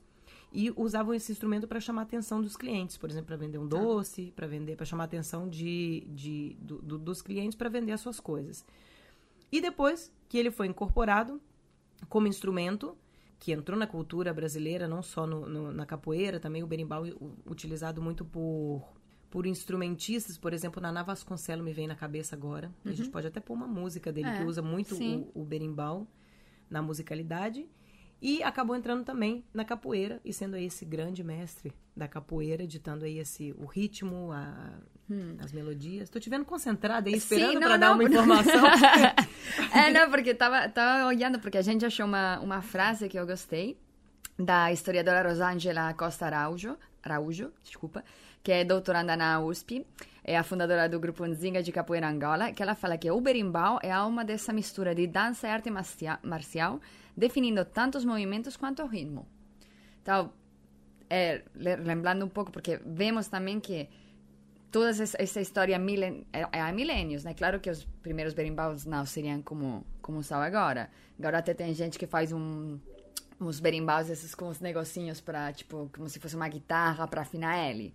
e 0.55 0.73
usavam 0.77 1.13
esse 1.13 1.33
instrumento 1.33 1.67
para 1.67 1.81
chamar 1.81 2.03
a 2.03 2.05
atenção 2.05 2.41
dos 2.41 2.57
clientes, 2.57 2.97
por 2.97 3.11
exemplo, 3.11 3.27
para 3.27 3.37
vender 3.37 3.59
um 3.59 3.69
tá. 3.69 3.77
doce, 3.77 4.33
para 4.37 4.47
vender, 4.47 4.77
para 4.77 4.87
chamar 4.87 5.03
a 5.03 5.07
atenção 5.07 5.49
de, 5.49 6.07
de 6.09 6.57
do, 6.61 6.81
do, 6.81 6.99
dos 6.99 7.21
clientes 7.21 7.57
para 7.57 7.69
vender 7.69 7.91
as 7.91 8.01
suas 8.01 8.21
coisas. 8.21 8.65
E 9.51 9.61
depois 9.61 10.13
que 10.29 10.39
ele 10.39 10.53
foi 10.53 10.69
incorporado 10.69 11.41
como 12.09 12.29
instrumento 12.29 12.97
que 13.39 13.53
entrou 13.53 13.77
na 13.77 13.87
cultura 13.87 14.33
brasileira, 14.33 14.87
não 14.87 15.03
só 15.03 15.27
no, 15.27 15.47
no, 15.49 15.73
na 15.73 15.85
capoeira, 15.85 16.39
também 16.39 16.63
o 16.63 16.67
berimbau 16.67 17.05
utilizado 17.45 18.01
muito 18.01 18.25
por 18.25 18.83
por 19.35 19.47
instrumentistas, 19.47 20.39
por 20.39 20.53
exemplo, 20.53 20.81
Naná 20.81 21.03
Vasconcelos 21.03 21.65
me 21.65 21.73
vem 21.73 21.89
na 21.89 21.97
cabeça 21.97 22.37
agora. 22.37 22.69
Uhum. 22.85 22.93
A 22.93 22.95
gente 22.95 23.11
pode 23.11 23.27
até 23.27 23.41
pôr 23.41 23.55
uma 23.55 23.67
música 23.67 24.13
dele 24.13 24.29
é, 24.29 24.39
que 24.39 24.45
usa 24.45 24.63
muito 24.63 24.95
o, 24.95 25.43
o, 25.43 25.45
berimbau 25.45 26.07
na 26.71 26.81
musicalidade. 26.81 27.67
E 28.27 28.43
acabou 28.43 28.75
entrando 28.75 29.05
também 29.05 29.45
na 29.53 29.67
capoeira 29.67 30.19
e 30.25 30.33
sendo 30.33 30.57
aí 30.57 30.65
esse 30.65 30.83
grande 30.83 31.23
mestre 31.23 31.75
da 31.95 32.09
capoeira, 32.09 32.67
ditando 32.67 33.05
aí 33.05 33.19
esse, 33.19 33.55
o 33.59 33.67
ritmo, 33.67 34.33
a, 34.33 34.79
hum. 35.11 35.37
as 35.41 35.53
melodias. 35.53 36.05
Estou 36.05 36.19
te 36.19 36.31
vendo 36.31 36.47
concentrada 36.47 37.11
aí, 37.11 37.17
esperando 37.17 37.61
para 37.61 37.77
dar 37.77 37.93
uma 37.93 38.03
informação. 38.03 38.65
é, 39.77 39.93
não, 39.93 40.09
porque 40.09 40.33
tava, 40.33 40.67
tava 40.71 41.07
olhando, 41.07 41.39
porque 41.39 41.59
a 41.59 41.63
gente 41.63 41.85
achou 41.85 42.07
uma, 42.07 42.41
uma 42.41 42.63
frase 42.63 43.11
que 43.11 43.19
eu 43.19 43.27
gostei, 43.27 43.79
da 44.39 44.73
historiadora 44.73 45.29
Rosângela 45.29 45.93
Costa 45.93 46.25
Araújo, 46.25 46.79
Araújo, 47.03 47.53
desculpa, 47.63 48.03
que 48.43 48.51
é 48.51 48.65
doutoranda 48.65 49.15
na 49.19 49.39
USP, 49.39 49.87
é 50.25 50.39
a 50.39 50.43
fundadora 50.43 50.89
do 50.89 50.99
grupo 50.99 51.27
Nzinga 51.27 51.63
de 51.63 51.71
Capoeira 51.71 52.09
Angola, 52.09 52.53
que 52.55 52.63
ela 52.63 52.75
fala 52.75 52.97
que 52.97 53.11
o 53.11 53.21
berimbau 53.21 53.79
é 53.83 53.93
a 53.93 53.99
alma 53.99 54.25
dessa 54.25 54.51
mistura 54.51 54.95
de 54.95 55.07
dança 55.07 55.47
e 55.47 55.51
arte 55.51 55.71
marcial, 56.23 56.81
definindo 57.17 57.65
tanto 57.65 57.99
os 57.99 58.05
movimentos 58.05 58.57
quanto 58.57 58.83
o 58.83 58.87
ritmo. 58.87 59.27
Então, 60.03 60.33
é, 61.09 61.43
lembrando 61.55 62.25
um 62.25 62.29
pouco, 62.29 62.51
porque 62.51 62.81
vemos 62.85 63.29
também 63.29 63.61
que 63.61 63.89
toda 64.71 64.91
essa 64.91 65.41
história 65.41 65.79
milen, 65.79 66.27
é, 66.33 66.41
é 66.51 66.61
há 66.61 66.73
milênios, 66.73 67.23
né? 67.23 67.33
Claro 67.33 67.61
que 67.61 67.71
os 67.71 67.85
primeiros 68.03 68.35
berimbaus 68.35 68.85
não 68.85 69.07
seriam 69.07 69.41
como, 69.41 69.87
como 70.03 70.23
são 70.23 70.41
agora. 70.41 70.91
Agora 71.17 71.39
até 71.39 71.55
tem 71.55 71.73
gente 71.73 71.97
que 71.97 72.07
faz 72.07 72.33
um, 72.33 72.79
uns 73.41 73.61
berimbaus 73.61 74.11
esses 74.11 74.35
com 74.35 74.49
os 74.49 74.61
negocinhos 74.61 75.21
para 75.21 75.53
tipo, 75.53 75.89
como 75.95 76.09
se 76.09 76.19
fosse 76.19 76.35
uma 76.35 76.49
guitarra 76.49 77.07
para 77.07 77.23
afinar 77.23 77.57
L. 77.57 77.95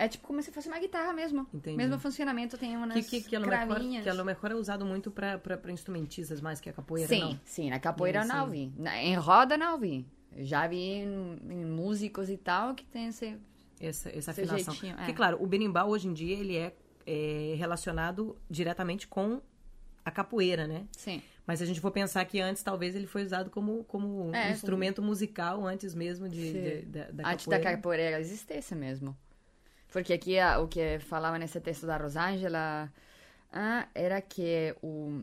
É 0.00 0.08
tipo 0.08 0.26
como 0.26 0.42
se 0.42 0.50
fosse 0.50 0.66
uma 0.66 0.78
guitarra 0.78 1.12
mesmo. 1.12 1.46
Entendi. 1.52 1.76
Mesmo 1.76 1.98
funcionamento, 1.98 2.56
tem 2.56 2.74
umas 2.74 2.94
que, 2.94 3.20
que, 3.20 3.28
que 3.28 3.36
a 3.36 3.40
cravinhas. 3.42 4.02
Que 4.02 4.08
a 4.08 4.50
é 4.50 4.54
usado 4.54 4.86
muito 4.86 5.10
para 5.10 5.70
instrumentistas 5.70 6.40
mais 6.40 6.58
que 6.58 6.70
a 6.70 6.72
capoeira, 6.72 7.06
sim, 7.06 7.20
não? 7.20 7.40
Sim, 7.44 7.68
na 7.68 7.78
capoeira 7.78 8.24
não 8.24 8.48
vi. 8.48 8.72
Na, 8.78 8.96
em 8.96 9.14
roda 9.14 9.58
não 9.58 9.78
vi. 9.78 10.06
Já 10.38 10.66
vi 10.66 10.78
em, 10.78 11.38
em, 11.50 11.66
músicos 11.66 12.30
e 12.30 12.38
tal 12.38 12.74
que 12.74 12.86
tem 12.86 13.08
esse... 13.08 13.36
Essa, 13.78 14.08
essa 14.08 14.18
esse 14.18 14.30
afinação. 14.30 14.72
Jeitinho, 14.72 14.94
é. 14.94 14.96
Porque, 14.96 15.12
claro, 15.12 15.36
o 15.38 15.46
berimbau 15.46 15.90
hoje 15.90 16.08
em 16.08 16.14
dia, 16.14 16.34
ele 16.34 16.56
é, 16.56 16.74
é 17.06 17.54
relacionado 17.58 18.38
diretamente 18.48 19.06
com 19.06 19.42
a 20.02 20.10
capoeira, 20.10 20.66
né? 20.66 20.86
Sim. 20.96 21.22
Mas 21.46 21.58
se 21.58 21.64
a 21.64 21.66
gente 21.66 21.80
for 21.80 21.90
pensar 21.90 22.24
que 22.24 22.40
antes, 22.40 22.62
talvez 22.62 22.96
ele 22.96 23.06
foi 23.06 23.22
usado 23.22 23.50
como, 23.50 23.84
como 23.84 24.34
é, 24.34 24.48
um 24.48 24.52
instrumento 24.52 24.96
como... 24.96 25.08
musical 25.08 25.66
antes 25.66 25.94
mesmo 25.94 26.26
de, 26.26 26.52
de, 26.52 26.52
de 26.52 26.86
da, 26.86 27.10
da 27.10 27.30
Antes 27.32 27.46
da 27.46 27.60
capoeira 27.60 28.18
existisse 28.18 28.74
mesmo. 28.74 29.14
Porque 29.90 30.12
aqui 30.12 30.36
o 30.60 30.68
que 30.68 30.98
falava 31.00 31.38
nesse 31.38 31.60
texto 31.60 31.86
da 31.86 31.96
Rosângela 31.96 32.92
ah, 33.52 33.88
era 33.94 34.20
que 34.20 34.74
o, 34.82 35.22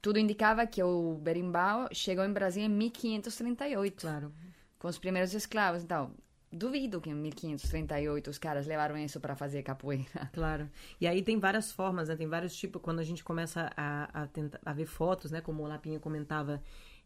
tudo 0.00 0.18
indicava 0.18 0.66
que 0.66 0.82
o 0.82 1.18
berimbau 1.20 1.88
chegou 1.92 2.24
em 2.24 2.32
Brasil 2.32 2.62
em 2.62 2.68
1538. 2.68 4.00
Claro. 4.00 4.32
Com 4.78 4.88
os 4.88 4.98
primeiros 4.98 5.34
escravos. 5.34 5.82
Então, 5.82 6.12
duvido 6.50 7.00
que 7.00 7.10
em 7.10 7.14
1538 7.14 8.30
os 8.30 8.38
caras 8.38 8.66
levaram 8.66 8.96
isso 8.96 9.20
para 9.20 9.36
fazer 9.36 9.62
capoeira. 9.62 10.06
Claro. 10.32 10.70
E 11.00 11.06
aí 11.06 11.22
tem 11.22 11.38
várias 11.38 11.72
formas, 11.72 12.08
né? 12.08 12.16
Tem 12.16 12.26
vários 12.28 12.56
tipos. 12.56 12.80
Quando 12.80 13.00
a 13.00 13.04
gente 13.04 13.22
começa 13.22 13.70
a, 13.76 14.22
a, 14.22 14.26
tentar, 14.26 14.60
a 14.64 14.72
ver 14.72 14.86
fotos, 14.86 15.30
né? 15.30 15.40
Como 15.40 15.62
o 15.62 15.66
Lapinha 15.66 15.98
comentava 16.00 16.62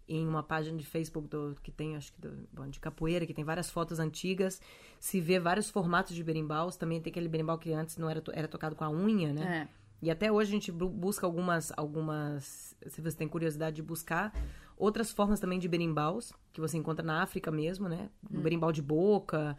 em 0.08 0.26
uma 0.26 0.42
página 0.42 0.76
de 0.76 0.84
Facebook 0.86 1.28
do, 1.28 1.56
que 1.62 1.70
tem, 1.70 1.96
acho 1.96 2.12
que 2.12 2.20
do, 2.20 2.48
bom, 2.52 2.68
de 2.68 2.80
capoeira, 2.80 3.26
que 3.26 3.34
tem 3.34 3.44
várias 3.44 3.70
fotos 3.70 3.98
antigas, 3.98 4.60
se 4.98 5.20
vê 5.20 5.38
vários 5.38 5.70
formatos 5.70 6.14
de 6.14 6.22
berimbaus, 6.22 6.76
também 6.76 7.00
tem 7.00 7.10
aquele 7.10 7.28
berimbau 7.28 7.58
que 7.58 7.72
antes 7.72 7.96
não 7.96 8.08
era, 8.08 8.22
era 8.32 8.48
tocado 8.48 8.76
com 8.76 8.84
a 8.84 8.90
unha, 8.90 9.32
né? 9.32 9.68
É. 9.68 9.82
E 10.02 10.10
até 10.10 10.32
hoje 10.32 10.50
a 10.50 10.52
gente 10.52 10.72
busca 10.72 11.24
algumas, 11.24 11.72
algumas, 11.76 12.76
se 12.88 13.00
você 13.00 13.16
tem 13.16 13.28
curiosidade 13.28 13.76
de 13.76 13.82
buscar, 13.82 14.34
outras 14.76 15.12
formas 15.12 15.38
também 15.38 15.60
de 15.60 15.68
berimbaus, 15.68 16.32
que 16.52 16.60
você 16.60 16.76
encontra 16.76 17.04
na 17.04 17.22
África 17.22 17.52
mesmo, 17.52 17.88
né? 17.88 18.10
Hum. 18.28 18.40
berimbau 18.40 18.72
de 18.72 18.82
boca, 18.82 19.56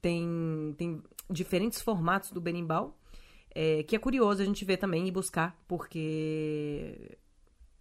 tem, 0.00 0.74
tem 0.78 1.02
diferentes 1.28 1.80
formatos 1.80 2.30
do 2.30 2.40
berimbau, 2.40 2.96
é, 3.52 3.82
que 3.82 3.96
é 3.96 3.98
curioso 3.98 4.42
a 4.42 4.44
gente 4.44 4.64
ver 4.64 4.76
também 4.76 5.08
e 5.08 5.10
buscar, 5.10 5.60
porque 5.66 7.18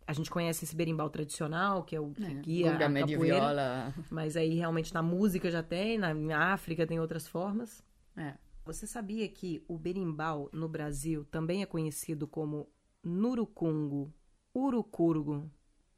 a 0.09 0.13
gente 0.13 0.31
conhece 0.31 0.65
esse 0.65 0.75
berimbau 0.75 1.07
tradicional, 1.07 1.83
que 1.83 1.95
é 1.95 1.99
o 1.99 2.09
que 2.09 2.25
é, 2.25 2.33
guia 2.33 2.73
a 2.73 2.79
capoeira. 2.79 3.93
Mas 4.09 4.35
aí 4.35 4.55
realmente 4.55 4.91
na 4.91 5.03
música 5.03 5.51
já 5.51 5.61
tem, 5.61 5.99
na, 5.99 6.15
na 6.15 6.51
África 6.51 6.87
tem 6.87 6.99
outras 6.99 7.27
formas. 7.27 7.83
É. 8.17 8.33
Você 8.65 8.87
sabia 8.87 9.29
que 9.29 9.63
o 9.67 9.77
berimbau 9.77 10.49
no 10.51 10.67
Brasil 10.67 11.25
também 11.25 11.61
é 11.61 11.65
conhecido 11.67 12.27
como 12.27 12.67
nurucungo, 13.03 14.11
urucurgo, 14.51 15.47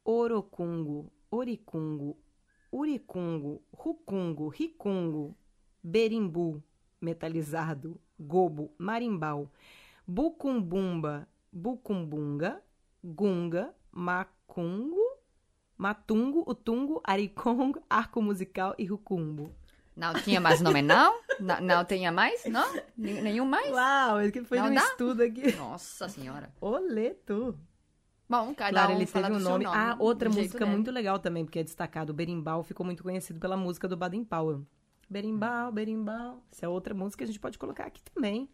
orocungo, 0.04 1.10
oricungo, 1.30 2.18
uricungo, 2.70 3.62
rucungo, 3.72 4.48
ricungo, 4.48 5.34
berimbu, 5.82 6.62
metalizado, 7.00 7.98
gobo, 8.20 8.74
marimbau, 8.76 9.50
bucumbumba, 10.06 11.26
bucumbunga, 11.50 12.62
gunga, 13.02 13.74
macungo, 13.92 15.18
matungo, 15.76 16.44
utungo, 16.46 17.00
aricongo, 17.04 17.82
arco 17.88 18.22
musical 18.22 18.74
e 18.78 18.84
rucumbo. 18.86 19.54
Não 19.94 20.14
tinha 20.14 20.40
mais 20.40 20.60
nome, 20.60 20.80
não? 20.80 21.20
não, 21.38 21.60
não 21.60 21.84
tinha 21.84 22.10
mais? 22.10 22.44
Não? 22.46 22.66
Nenhum 22.96 23.44
mais? 23.44 23.70
Uau, 23.70 24.20
ele 24.20 24.32
que 24.32 24.42
foi 24.42 24.58
um 24.60 24.72
estudo 24.72 25.22
aqui. 25.22 25.54
Nossa 25.54 26.08
senhora. 26.08 26.50
Oleto. 26.60 27.58
Bom, 28.28 28.54
cada 28.54 28.72
claro, 28.72 28.92
um 28.92 28.96
ele 28.96 29.06
teve 29.06 29.30
um 29.30 29.38
nome. 29.38 29.64
nome. 29.64 29.76
Ah, 29.76 29.94
outra 29.98 30.30
música 30.30 30.64
muito 30.64 30.90
legal 30.90 31.18
também, 31.18 31.44
porque 31.44 31.58
é 31.58 31.62
destacado. 31.62 32.10
O 32.10 32.14
Berimbau 32.14 32.62
ficou 32.62 32.86
muito 32.86 33.02
conhecido 33.02 33.38
pela 33.38 33.58
música 33.58 33.86
do 33.86 33.94
Baden 33.94 34.24
Powell. 34.24 34.66
Berimbau, 35.10 35.70
Berimbau. 35.70 36.42
Essa 36.50 36.64
é 36.64 36.68
outra 36.68 36.94
música 36.94 37.18
que 37.18 37.24
a 37.24 37.26
gente 37.26 37.40
pode 37.40 37.58
colocar 37.58 37.84
aqui 37.84 38.00
também. 38.14 38.48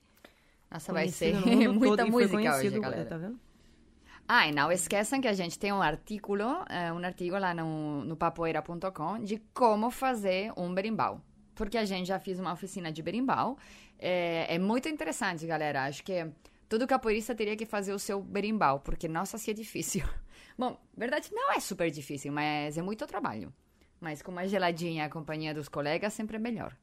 Nossa, 0.68 0.92
vai 0.92 1.08
ser 1.08 1.34
muita 1.70 2.04
música 2.04 2.56
hoje, 2.56 2.80
galera. 2.80 3.04
Tá 3.04 3.16
vendo? 3.16 3.38
Ah, 4.30 4.46
e 4.46 4.52
não 4.52 4.70
esqueçam 4.70 5.22
que 5.22 5.26
a 5.26 5.32
gente 5.32 5.58
tem 5.58 5.72
um 5.72 5.80
artigo, 5.80 6.36
eh, 6.68 6.92
um 6.92 7.02
artigo 7.02 7.38
lá 7.38 7.54
no, 7.54 8.04
no 8.04 8.14
papoeira.com 8.14 9.20
de 9.24 9.38
como 9.54 9.90
fazer 9.90 10.52
um 10.54 10.74
berimbau. 10.74 11.22
Porque 11.54 11.78
a 11.78 11.86
gente 11.86 12.06
já 12.06 12.18
fez 12.20 12.38
uma 12.38 12.52
oficina 12.52 12.92
de 12.92 13.02
berimbau. 13.02 13.56
É, 13.98 14.54
é 14.54 14.58
muito 14.58 14.86
interessante, 14.86 15.46
galera. 15.46 15.84
Acho 15.84 16.04
que 16.04 16.30
todo 16.68 16.86
capoeirista 16.86 17.34
teria 17.34 17.56
que 17.56 17.64
fazer 17.64 17.94
o 17.94 17.98
seu 17.98 18.20
berimbau, 18.20 18.80
porque, 18.80 19.08
nossa, 19.08 19.38
se 19.38 19.50
é 19.50 19.54
difícil. 19.54 20.06
Bom, 20.58 20.78
verdade, 20.94 21.30
não 21.32 21.50
é 21.50 21.58
super 21.58 21.90
difícil, 21.90 22.30
mas 22.30 22.76
é 22.76 22.82
muito 22.82 23.06
trabalho. 23.06 23.50
Mas 23.98 24.20
com 24.20 24.30
uma 24.30 24.46
geladinha 24.46 25.06
a 25.06 25.08
companhia 25.08 25.54
dos 25.54 25.70
colegas, 25.70 26.12
sempre 26.12 26.36
é 26.36 26.38
melhor. 26.38 26.76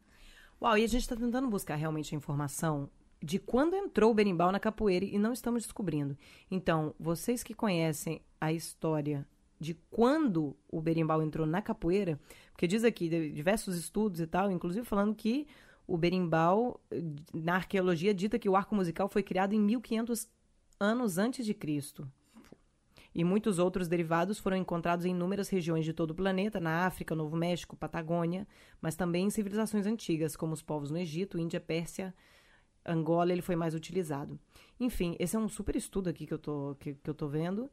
Uau, 0.60 0.76
e 0.80 0.84
a 0.84 0.88
gente 0.88 1.02
está 1.02 1.16
tentando 1.16 1.48
buscar 1.48 1.76
realmente 1.76 2.16
informação 2.16 2.90
de 3.26 3.40
quando 3.40 3.76
entrou 3.76 4.12
o 4.12 4.14
berimbau 4.14 4.52
na 4.52 4.60
capoeira 4.60 5.04
e 5.04 5.18
não 5.18 5.34
estamos 5.34 5.64
descobrindo. 5.64 6.16
Então, 6.52 6.94
vocês 7.00 7.42
que 7.42 7.56
conhecem 7.56 8.22
a 8.40 8.54
história 8.54 9.28
de 9.60 9.74
quando 9.90 10.56
o 10.70 10.80
berimbau 10.80 11.24
entrou 11.24 11.48
na 11.48 11.60
capoeira, 11.60 12.20
porque 12.52 12.68
diz 12.68 12.84
aqui 12.84 13.10
diversos 13.32 13.76
estudos 13.76 14.20
e 14.20 14.28
tal, 14.28 14.52
inclusive 14.52 14.86
falando 14.86 15.16
que 15.16 15.48
o 15.88 15.98
berimbau, 15.98 16.80
na 17.34 17.56
arqueologia, 17.56 18.14
dita 18.14 18.38
que 18.38 18.48
o 18.48 18.56
arco 18.56 18.76
musical 18.76 19.10
foi 19.10 19.24
criado 19.24 19.54
em 19.54 19.60
1500 19.60 20.28
anos 20.80 21.18
antes 21.18 21.48
de 21.48 21.56
Cristo. 21.56 22.08
E 23.12 23.24
muitos 23.24 23.58
outros 23.58 23.88
derivados 23.88 24.38
foram 24.38 24.58
encontrados 24.58 25.04
em 25.04 25.12
inúmeras 25.12 25.50
regiões 25.50 25.84
de 25.84 25.94
todo 25.94 26.12
o 26.12 26.16
planeta, 26.16 26.60
na 26.60 26.86
África, 26.86 27.16
Novo 27.16 27.36
México, 27.36 27.76
Patagônia, 27.76 28.48
mas 28.80 28.96
também 28.96 29.26
em 29.26 29.30
civilizações 29.32 29.88
antigas, 29.88 30.36
como 30.36 30.54
os 30.54 30.62
povos 30.62 30.92
no 30.92 30.98
Egito, 31.00 31.40
Índia, 31.40 31.60
Pérsia, 31.60 32.14
Angola, 32.86 33.32
ele 33.32 33.42
foi 33.42 33.56
mais 33.56 33.74
utilizado. 33.74 34.40
Enfim, 34.80 35.16
esse 35.20 35.36
é 35.36 35.40
um 35.40 35.48
super 35.48 35.76
estudo 35.76 36.10
aqui 36.10 36.26
que 36.26 36.34
eu 36.34 36.40
tô, 36.40 36.76
que, 36.80 36.94
que 36.94 37.10
eu 37.10 37.14
tô 37.14 37.28
vendo. 37.28 37.70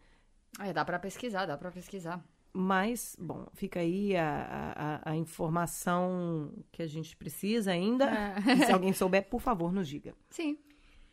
É, 0.61 0.72
dá 0.72 0.85
para 0.85 0.98
pesquisar, 0.98 1.46
dá 1.46 1.57
para 1.57 1.70
pesquisar. 1.70 2.25
Mas, 2.53 3.16
bom, 3.18 3.46
fica 3.55 3.81
aí 3.81 4.14
a, 4.14 5.01
a, 5.05 5.11
a, 5.12 5.16
informação 5.16 6.53
que 6.70 6.83
a 6.83 6.87
gente 6.87 7.16
precisa 7.16 7.70
ainda. 7.70 8.05
É. 8.05 8.57
se 8.66 8.72
alguém 8.72 8.92
souber, 8.92 9.29
por 9.29 9.40
favor, 9.40 9.72
nos 9.72 9.88
diga. 9.88 10.14
Sim. 10.29 10.59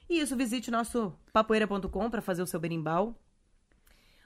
E 0.10 0.20
isso, 0.20 0.36
visite 0.36 0.70
nosso 0.70 1.14
papoeira.com 1.32 2.10
para 2.10 2.22
fazer 2.22 2.42
o 2.42 2.48
seu 2.48 2.60
berimbau. 2.60 3.16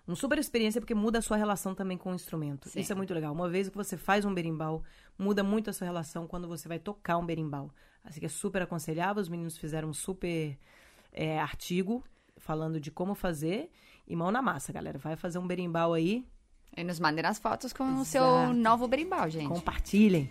Uma 0.05 0.15
super 0.15 0.37
experiência 0.37 0.81
porque 0.81 0.93
muda 0.93 1.19
a 1.19 1.21
sua 1.21 1.37
relação 1.37 1.73
também 1.73 1.97
com 1.97 2.11
o 2.11 2.15
instrumento. 2.15 2.67
Sim. 2.67 2.81
Isso 2.81 2.91
é 2.91 2.95
muito 2.95 3.13
legal. 3.13 3.33
Uma 3.33 3.47
vez 3.47 3.69
que 3.69 3.75
você 3.75 3.95
faz 3.95 4.25
um 4.25 4.33
berimbau, 4.33 4.83
muda 5.17 5.43
muito 5.43 5.69
a 5.69 5.73
sua 5.73 5.85
relação 5.85 6.27
quando 6.27 6.47
você 6.47 6.67
vai 6.67 6.77
tocar 6.77 7.17
um 7.17 7.25
berimbau. 7.25 7.71
Assim 8.03 8.19
que 8.19 8.25
é 8.25 8.29
super 8.29 8.61
aconselhável. 8.61 9.21
Os 9.21 9.29
meninos 9.29 9.57
fizeram 9.57 9.89
um 9.89 9.93
super 9.93 10.57
é, 11.13 11.39
artigo 11.39 12.03
falando 12.37 12.79
de 12.79 12.91
como 12.91 13.15
fazer. 13.15 13.71
E 14.05 14.15
mão 14.15 14.29
na 14.29 14.41
massa, 14.41 14.73
galera. 14.73 14.99
Vai 14.99 15.15
fazer 15.15 15.39
um 15.39 15.47
berimbau 15.47 15.93
aí. 15.93 16.25
E 16.75 16.83
nos 16.83 16.99
mandem 16.99 17.25
as 17.25 17.39
fotos 17.39 17.71
com 17.71 17.85
Exato. 17.85 18.01
o 18.01 18.05
seu 18.05 18.53
novo 18.53 18.87
berimbau, 18.87 19.29
gente. 19.29 19.47
Compartilhem. 19.47 20.29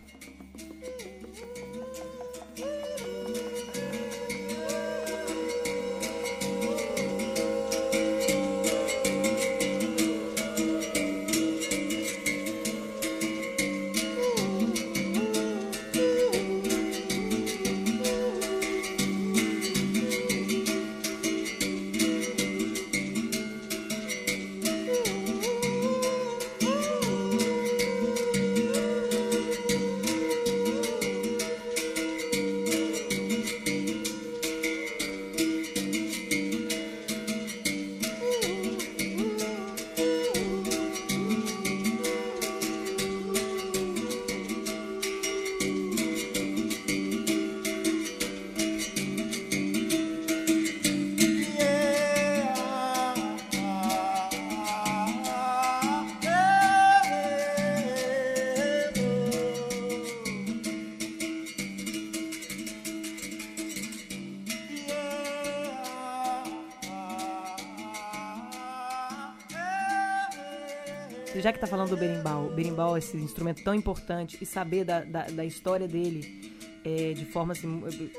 Falando 71.83 71.91
do 71.91 71.97
berimbau, 71.97 72.49
berimbau, 72.51 72.99
esse 72.99 73.17
instrumento 73.17 73.63
tão 73.65 73.75
importante, 73.75 74.39
e 74.41 74.47
saber 74.47 74.85
da, 74.85 75.03
da, 75.03 75.27
da 75.27 75.45
história 75.45 75.89
dele 75.89 76.53
é, 76.85 77.13
de 77.13 77.25
forma 77.25 77.53
assim, 77.53 77.81
que, 77.81 78.13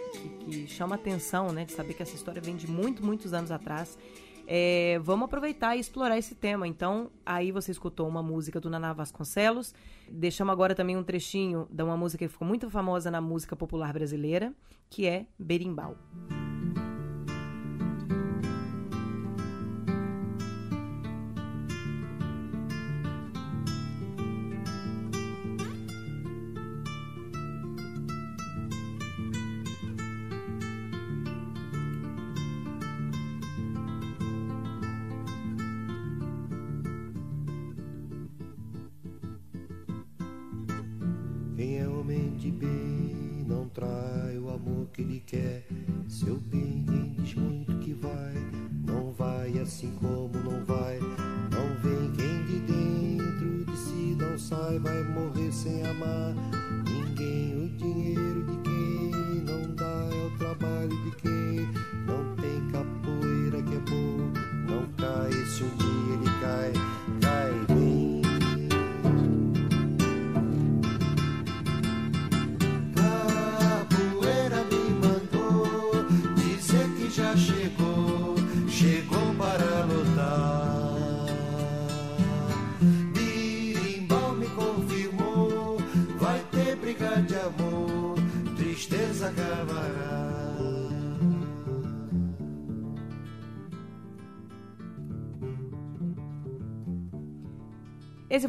que, 0.45 0.67
chama 0.67 0.95
atenção, 0.95 1.51
né? 1.51 1.65
De 1.65 1.71
saber 1.71 1.93
que 1.93 2.01
essa 2.01 2.15
história 2.15 2.41
vem 2.41 2.55
de 2.55 2.69
muito, 2.69 3.05
muitos 3.05 3.33
anos 3.33 3.51
atrás. 3.51 3.97
É, 4.45 4.99
vamos 5.01 5.25
aproveitar 5.25 5.75
e 5.75 5.79
explorar 5.79 6.17
esse 6.17 6.35
tema. 6.35 6.67
Então, 6.67 7.09
aí 7.25 7.51
você 7.51 7.71
escutou 7.71 8.07
uma 8.07 8.21
música 8.21 8.59
do 8.59 8.69
Naná 8.69 8.91
Vasconcelos. 8.91 9.73
Deixamos 10.09 10.51
agora 10.51 10.75
também 10.75 10.97
um 10.97 11.03
trechinho 11.03 11.67
de 11.71 11.83
uma 11.83 11.95
música 11.95 12.25
que 12.25 12.31
ficou 12.31 12.47
muito 12.47 12.69
famosa 12.69 13.09
na 13.09 13.21
música 13.21 13.55
popular 13.55 13.93
brasileira, 13.93 14.53
que 14.89 15.05
é 15.05 15.25
Berimbau. 15.39 15.97
Esse 16.29 16.42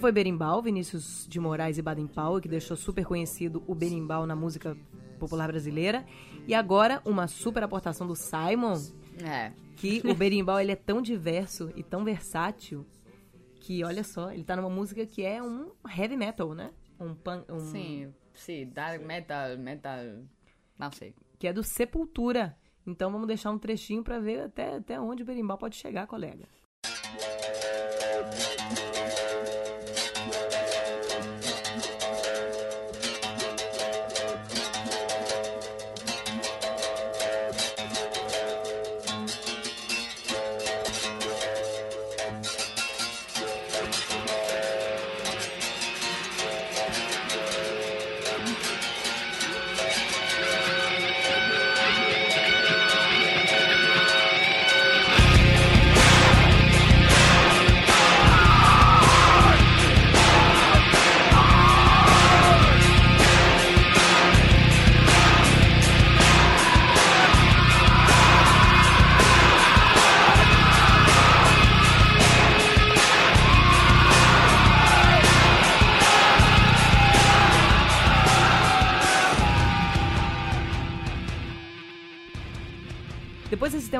foi 0.05 0.13
Berimbau, 0.13 0.61
Vinícius 0.61 1.27
de 1.27 1.41
Moraes 1.41 1.79
e 1.79 1.83
Baden 1.83 2.07
Powell, 2.07 2.39
que 2.39 2.47
deixou 2.47 2.77
super 2.77 3.07
conhecido 3.07 3.65
o 3.67 3.75
berimbau 3.75 4.27
na 4.27 4.37
música 4.37 4.77
popular 5.19 5.47
brasileira. 5.47 6.05
E 6.47 6.55
agora, 6.55 7.01
uma 7.07 7.27
super 7.27 7.63
aportação 7.63 8.07
do 8.07 8.15
Simon. 8.15 8.75
É. 9.25 9.51
Que 9.77 10.03
o 10.05 10.15
berimbau 10.15 10.61
ele 10.61 10.73
é 10.73 10.77
tão 10.77 11.01
diverso 11.01 11.73
e 11.75 11.83
tão 11.83 12.05
versátil 12.05 12.85
que, 13.55 13.83
olha 13.83 14.05
só, 14.05 14.31
ele 14.31 14.45
tá 14.45 14.55
numa 14.55 14.69
música 14.69 15.07
que 15.07 15.25
é 15.25 15.43
um 15.43 15.73
heavy 15.89 16.19
metal, 16.19 16.53
né? 16.53 16.71
Um, 17.01 17.15
pan, 17.15 17.43
um... 17.49 17.61
Sim, 17.61 18.13
sim, 18.35 18.69
dark 18.69 19.03
metal, 19.03 19.57
metal, 19.57 20.01
não 20.79 20.93
sei. 20.93 21.15
Que 21.39 21.47
é 21.47 21.53
do 21.55 21.63
Sepultura. 21.63 22.55
Então 22.87 23.11
vamos 23.11 23.27
deixar 23.27 23.51
um 23.51 23.59
trechinho 23.59 24.05
para 24.05 24.21
ver 24.21 24.41
até, 24.41 24.77
até 24.77 25.01
onde 25.01 25.23
o 25.23 25.27
berimbau 25.27 25.57
pode 25.57 25.77
chegar, 25.77 26.07
colega. 26.07 26.45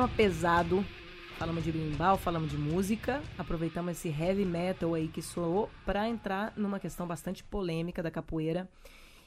Tema 0.05 0.17
pesado, 0.17 0.85
falamos 1.39 1.63
de 1.63 1.71
bimbal, 1.71 2.15
falamos 2.15 2.51
de 2.51 2.57
música, 2.59 3.23
aproveitamos 3.39 3.93
esse 3.93 4.07
heavy 4.07 4.45
metal 4.45 4.93
aí 4.93 5.07
que 5.07 5.19
soou 5.19 5.67
para 5.83 6.07
entrar 6.07 6.53
numa 6.55 6.79
questão 6.79 7.07
bastante 7.07 7.43
polêmica 7.43 8.03
da 8.03 8.11
capoeira 8.11 8.69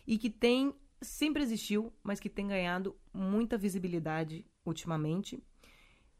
e 0.07 0.17
que 0.17 0.31
tem 0.31 0.73
sempre 1.03 1.43
existiu, 1.43 1.93
mas 2.01 2.21
que 2.21 2.29
tem 2.29 2.47
ganhado 2.47 2.95
muita 3.12 3.59
visibilidade 3.59 4.47
ultimamente. 4.64 5.43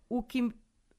O 0.09 0.25
que 0.25 0.53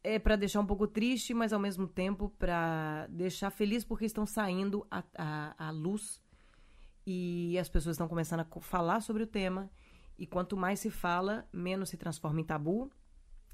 é 0.06 0.17
para 0.17 0.38
deixar 0.38 0.62
um 0.62 0.65
pouco 0.65 0.88
triste, 0.88 1.34
mas 1.34 1.52
ao 1.52 1.60
mesmo 1.60 1.86
tempo 1.86 2.30
para 2.39 3.08
deixar 3.08 3.50
feliz 3.50 3.84
porque 3.84 4.06
estão 4.06 4.26
saindo 4.26 4.88
à 4.89 5.69
luz 5.69 6.22
e 7.06 7.58
as 7.60 7.67
pessoas 7.67 7.95
estão 7.95 8.08
começando 8.08 8.39
a 8.39 8.62
falar 8.62 9.02
sobre 9.02 9.24
o 9.24 9.28
tema. 9.28 9.69
E 10.17 10.26
quanto 10.26 10.56
mais 10.56 10.80
se 10.80 10.89
fala, 10.89 11.45
menos 11.52 11.89
se 11.89 11.98
transforma 11.98 12.39
em 12.39 12.45
tabu 12.45 12.89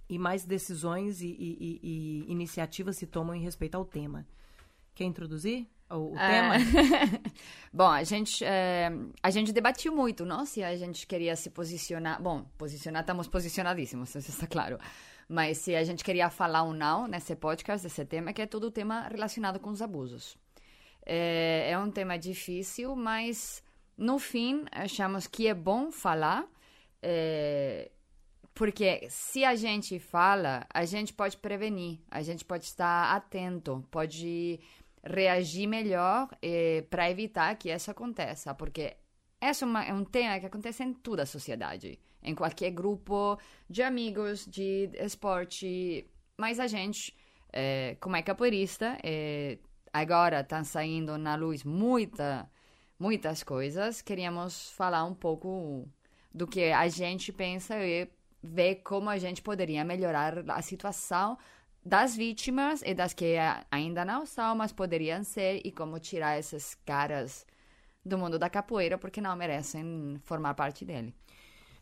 e 0.09 0.19
mais 0.19 0.45
decisões 0.45 1.21
e, 1.21 1.27
e, 1.27 1.79
e, 1.81 2.31
iniciativas 2.31 2.97
se 2.97 3.07
tomam 3.07 3.35
em 3.35 3.41
respeito 3.41 3.75
ao 3.75 3.85
tema. 3.85 4.25
Quer 4.93 5.05
introduzir 5.05 5.67
o, 5.89 6.13
o 6.13 6.17
é... 6.17 6.29
tema? 6.29 6.55
Bom, 7.73 7.87
a 7.87 8.03
gente, 8.03 8.43
é, 8.43 8.91
a 9.21 9.29
gente 9.29 9.51
debatiu 9.51 9.95
muito, 9.95 10.25
não? 10.25 10.45
Se 10.45 10.63
a 10.63 10.75
gente 10.75 11.05
queria 11.05 11.35
se 11.35 11.49
posicionar... 11.49 12.21
Bom, 12.21 12.45
posicionar, 12.57 13.01
estamos 13.01 13.27
posicionadíssimos, 13.27 14.13
isso 14.15 14.31
está 14.31 14.47
claro. 14.47 14.77
Mas 15.27 15.57
se 15.57 15.75
a 15.75 15.83
gente 15.83 16.03
queria 16.03 16.29
falar 16.29 16.63
ou 16.63 16.73
não 16.73 17.07
nesse 17.07 17.35
podcast, 17.35 17.83
desse 17.83 18.05
tema, 18.05 18.31
que 18.31 18.41
é 18.41 18.45
todo 18.45 18.65
o 18.65 18.71
tema 18.71 19.07
relacionado 19.07 19.59
com 19.59 19.71
os 19.71 19.81
abusos. 19.81 20.37
É, 21.05 21.71
é 21.71 21.77
um 21.77 21.89
tema 21.89 22.17
difícil, 22.17 22.95
mas 22.95 23.63
no 23.97 24.19
fim 24.19 24.65
achamos 24.71 25.27
que 25.27 25.47
é 25.47 25.53
bom 25.53 25.91
falar 25.91 26.47
é, 27.01 27.91
porque 28.55 29.05
se 29.09 29.43
a 29.43 29.53
gente 29.53 29.99
fala, 29.99 30.65
a 30.73 30.85
gente 30.85 31.13
pode 31.13 31.35
prevenir, 31.35 31.99
a 32.09 32.21
gente 32.21 32.45
pode 32.45 32.63
estar 32.63 33.13
atento, 33.13 33.85
pode 33.91 34.61
reagir 35.03 35.67
melhor 35.67 36.29
eh, 36.41 36.85
para 36.89 37.11
evitar 37.11 37.53
que 37.57 37.69
isso 37.69 37.91
aconteça. 37.91 38.55
Porque 38.55 38.95
essa 39.41 39.65
é, 39.65 39.89
é 39.89 39.93
um 39.93 40.05
tema 40.05 40.39
que 40.39 40.45
acontece 40.45 40.83
em 40.83 40.93
toda 40.93 41.23
a 41.23 41.25
sociedade, 41.25 41.99
em 42.23 42.33
qualquer 42.33 42.71
grupo 42.71 43.37
de 43.69 43.83
amigos, 43.83 44.45
de 44.45 44.89
esporte. 44.93 46.09
Mas 46.37 46.57
a 46.57 46.67
gente, 46.67 47.13
eh, 47.51 47.97
como 47.99 48.15
é 48.15 48.21
capoeirista, 48.21 48.97
eh, 49.03 49.59
agora 49.91 50.39
estão 50.39 50.63
saindo 50.63 51.17
na 51.17 51.35
luz 51.35 51.65
muita, 51.65 52.49
muitas 52.97 53.43
coisas. 53.43 54.01
Queríamos 54.01 54.71
falar 54.71 55.03
um 55.03 55.13
pouco 55.13 55.85
do 56.33 56.47
que 56.47 56.71
a 56.71 56.87
gente 56.87 57.33
pensa 57.33 57.77
e 57.85 58.07
ver 58.45 58.75
como 58.75 59.09
a 59.09 59.17
gente 59.17 59.41
poderia 59.41 59.83
melhorar 59.83 60.43
a 60.49 60.61
situação 60.61 61.37
das 61.83 62.15
vítimas 62.15 62.81
e 62.83 62.93
das 62.93 63.13
que 63.13 63.35
ainda 63.69 64.03
não 64.03 64.25
são, 64.25 64.55
mas 64.55 64.71
poderiam 64.71 65.23
ser, 65.23 65.61
e 65.63 65.71
como 65.71 65.99
tirar 65.99 66.39
esses 66.39 66.73
caras 66.85 67.45
do 68.03 68.17
mundo 68.17 68.39
da 68.39 68.49
capoeira 68.49 68.97
porque 68.97 69.21
não 69.21 69.35
merecem 69.35 70.19
formar 70.23 70.53
parte 70.53 70.83
dele. 70.83 71.13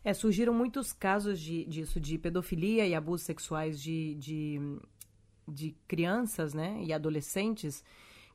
É, 0.04 0.12
surgiram 0.12 0.52
muitos 0.52 0.92
casos 0.92 1.40
de, 1.40 1.64
disso, 1.64 1.98
de 1.98 2.18
pedofilia 2.18 2.86
e 2.86 2.94
abusos 2.94 3.24
sexuais 3.24 3.80
de, 3.80 4.14
de, 4.16 4.60
de 5.48 5.74
crianças 5.88 6.52
né, 6.52 6.82
e 6.82 6.92
adolescentes, 6.92 7.82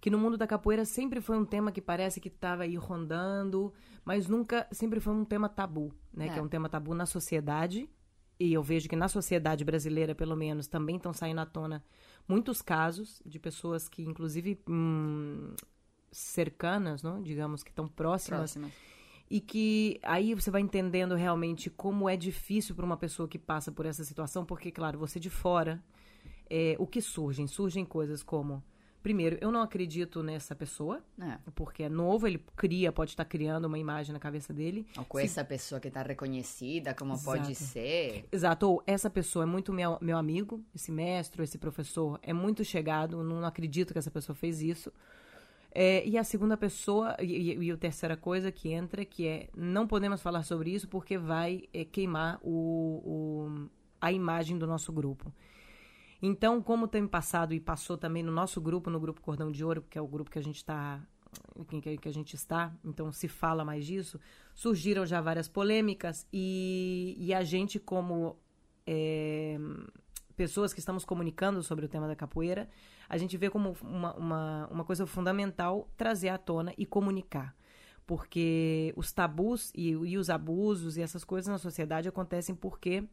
que 0.01 0.09
no 0.09 0.17
mundo 0.17 0.37
da 0.37 0.47
capoeira 0.47 0.85
sempre 0.85 1.21
foi 1.21 1.37
um 1.37 1.45
tema 1.45 1.71
que 1.71 1.81
parece 1.81 2.19
que 2.19 2.29
estava 2.29 2.63
aí 2.63 2.75
rondando, 2.75 3.71
mas 4.03 4.27
nunca, 4.27 4.67
sempre 4.71 4.99
foi 4.99 5.13
um 5.13 5.25
tema 5.25 5.47
tabu, 5.47 5.93
né? 6.11 6.27
É. 6.27 6.29
Que 6.29 6.39
é 6.39 6.41
um 6.41 6.47
tema 6.47 6.69
tabu 6.69 6.95
na 6.95 7.05
sociedade, 7.05 7.87
e 8.39 8.53
eu 8.53 8.63
vejo 8.63 8.87
que 8.87 8.95
na 8.95 9.09
sociedade 9.09 9.65
brasileira, 9.65 10.15
pelo 10.15 10.35
menos, 10.35 10.67
também 10.67 10.95
estão 10.95 11.11
saindo 11.11 11.41
à 11.41 11.45
tona 11.45 11.83
muitos 12.27 12.61
casos 12.61 13.21
de 13.25 13.37
pessoas 13.37 13.89
que, 13.89 14.01
inclusive, 14.01 14.57
hum, 14.67 15.53
cercanas, 16.09 17.03
não? 17.03 17.21
digamos, 17.21 17.63
que 17.63 17.69
estão 17.69 17.87
próximas, 17.87 18.53
próximas. 18.53 18.71
E 19.29 19.41
que 19.41 19.99
aí 20.01 20.33
você 20.33 20.49
vai 20.49 20.61
entendendo 20.61 21.15
realmente 21.15 21.69
como 21.69 22.09
é 22.09 22.15
difícil 22.15 22.73
para 22.73 22.85
uma 22.85 22.97
pessoa 22.97 23.27
que 23.27 23.37
passa 23.37 23.71
por 23.71 23.85
essa 23.85 24.03
situação, 24.05 24.45
porque, 24.45 24.71
claro, 24.71 24.97
você 24.97 25.19
de 25.19 25.29
fora, 25.29 25.83
é, 26.49 26.75
o 26.79 26.87
que 26.87 27.01
surgem? 27.01 27.45
Surgem 27.45 27.85
coisas 27.85 28.23
como 28.23 28.63
Primeiro, 29.01 29.37
eu 29.39 29.49
não 29.51 29.61
acredito 29.61 30.21
nessa 30.21 30.53
pessoa, 30.53 31.01
é. 31.21 31.37
porque 31.55 31.83
é 31.83 31.89
novo, 31.89 32.27
ele 32.27 32.43
cria, 32.55 32.91
pode 32.91 33.11
estar 33.11 33.23
criando 33.23 33.65
uma 33.65 33.79
imagem 33.79 34.11
na 34.11 34.19
cabeça 34.19 34.53
dele. 34.53 34.85
Ou 34.97 35.05
com 35.05 35.17
Se... 35.19 35.23
essa 35.23 35.43
pessoa 35.43 35.79
que 35.79 35.87
está 35.87 36.01
reconhecida, 36.01 36.93
como 36.93 37.13
Exato. 37.13 37.37
pode 37.37 37.55
ser. 37.55 38.25
Exato, 38.29 38.67
ou 38.67 38.83
essa 38.85 39.09
pessoa 39.09 39.43
é 39.43 39.45
muito 39.45 39.71
meu, 39.71 39.97
meu 40.01 40.17
amigo, 40.17 40.61
esse 40.75 40.91
mestre, 40.91 41.43
esse 41.43 41.57
professor 41.57 42.19
é 42.21 42.33
muito 42.33 42.63
chegado, 42.65 43.23
não 43.23 43.45
acredito 43.45 43.93
que 43.93 43.99
essa 43.99 44.11
pessoa 44.11 44.35
fez 44.35 44.61
isso. 44.61 44.91
É, 45.71 46.05
e 46.05 46.17
a 46.17 46.23
segunda 46.23 46.57
pessoa, 46.57 47.15
e, 47.21 47.53
e, 47.53 47.71
a 47.71 47.77
terceira 47.77 48.17
coisa 48.17 48.51
que 48.51 48.71
entra, 48.73 49.05
que 49.05 49.27
é 49.27 49.49
não 49.55 49.87
podemos 49.87 50.21
falar 50.21 50.43
sobre 50.43 50.71
isso 50.71 50.87
porque 50.87 51.17
vai 51.17 51.69
é, 51.73 51.85
queimar 51.85 52.39
o, 52.41 52.49
o, 53.05 53.69
a 54.01 54.11
imagem 54.11 54.57
do 54.57 54.65
nosso 54.65 54.91
grupo. 54.91 55.31
Então, 56.21 56.61
como 56.61 56.87
tem 56.87 57.07
passado 57.07 57.53
e 57.53 57.59
passou 57.59 57.97
também 57.97 58.21
no 58.21 58.31
nosso 58.31 58.59
grupo, 58.59 58.89
no 58.89 58.99
grupo 58.99 59.21
Cordão 59.21 59.51
de 59.51 59.63
Ouro, 59.63 59.83
que 59.89 59.97
é 59.97 60.01
o 60.01 60.07
grupo 60.07 60.29
que 60.29 60.39
a 60.39 60.43
gente 60.43 60.57
está 60.57 61.01
que, 62.01 62.09
a 62.09 62.11
gente 62.11 62.35
está, 62.35 62.73
então 62.83 63.11
se 63.11 63.27
fala 63.27 63.63
mais 63.63 63.85
disso, 63.85 64.19
surgiram 64.53 65.05
já 65.05 65.21
várias 65.21 65.47
polêmicas 65.47 66.27
e, 66.33 67.15
e 67.19 67.33
a 67.33 67.43
gente, 67.43 67.79
como 67.79 68.35
é, 68.85 69.59
pessoas 70.35 70.73
que 70.73 70.79
estamos 70.79 71.05
comunicando 71.05 71.61
sobre 71.61 71.85
o 71.85 71.89
tema 71.89 72.07
da 72.07 72.15
capoeira, 72.15 72.67
a 73.07 73.17
gente 73.17 73.37
vê 73.37 73.49
como 73.49 73.75
uma, 73.81 74.13
uma, 74.15 74.67
uma 74.67 74.85
coisa 74.85 75.05
fundamental 75.05 75.87
trazer 75.95 76.29
à 76.29 76.37
tona 76.37 76.73
e 76.77 76.85
comunicar. 76.85 77.55
Porque 78.07 78.91
os 78.95 79.11
tabus 79.11 79.71
e, 79.75 79.89
e 79.89 80.17
os 80.17 80.31
abusos 80.31 80.97
e 80.97 81.01
essas 81.01 81.23
coisas 81.23 81.47
na 81.47 81.59
sociedade 81.59 82.09
acontecem 82.09 82.55
porque 82.55 83.03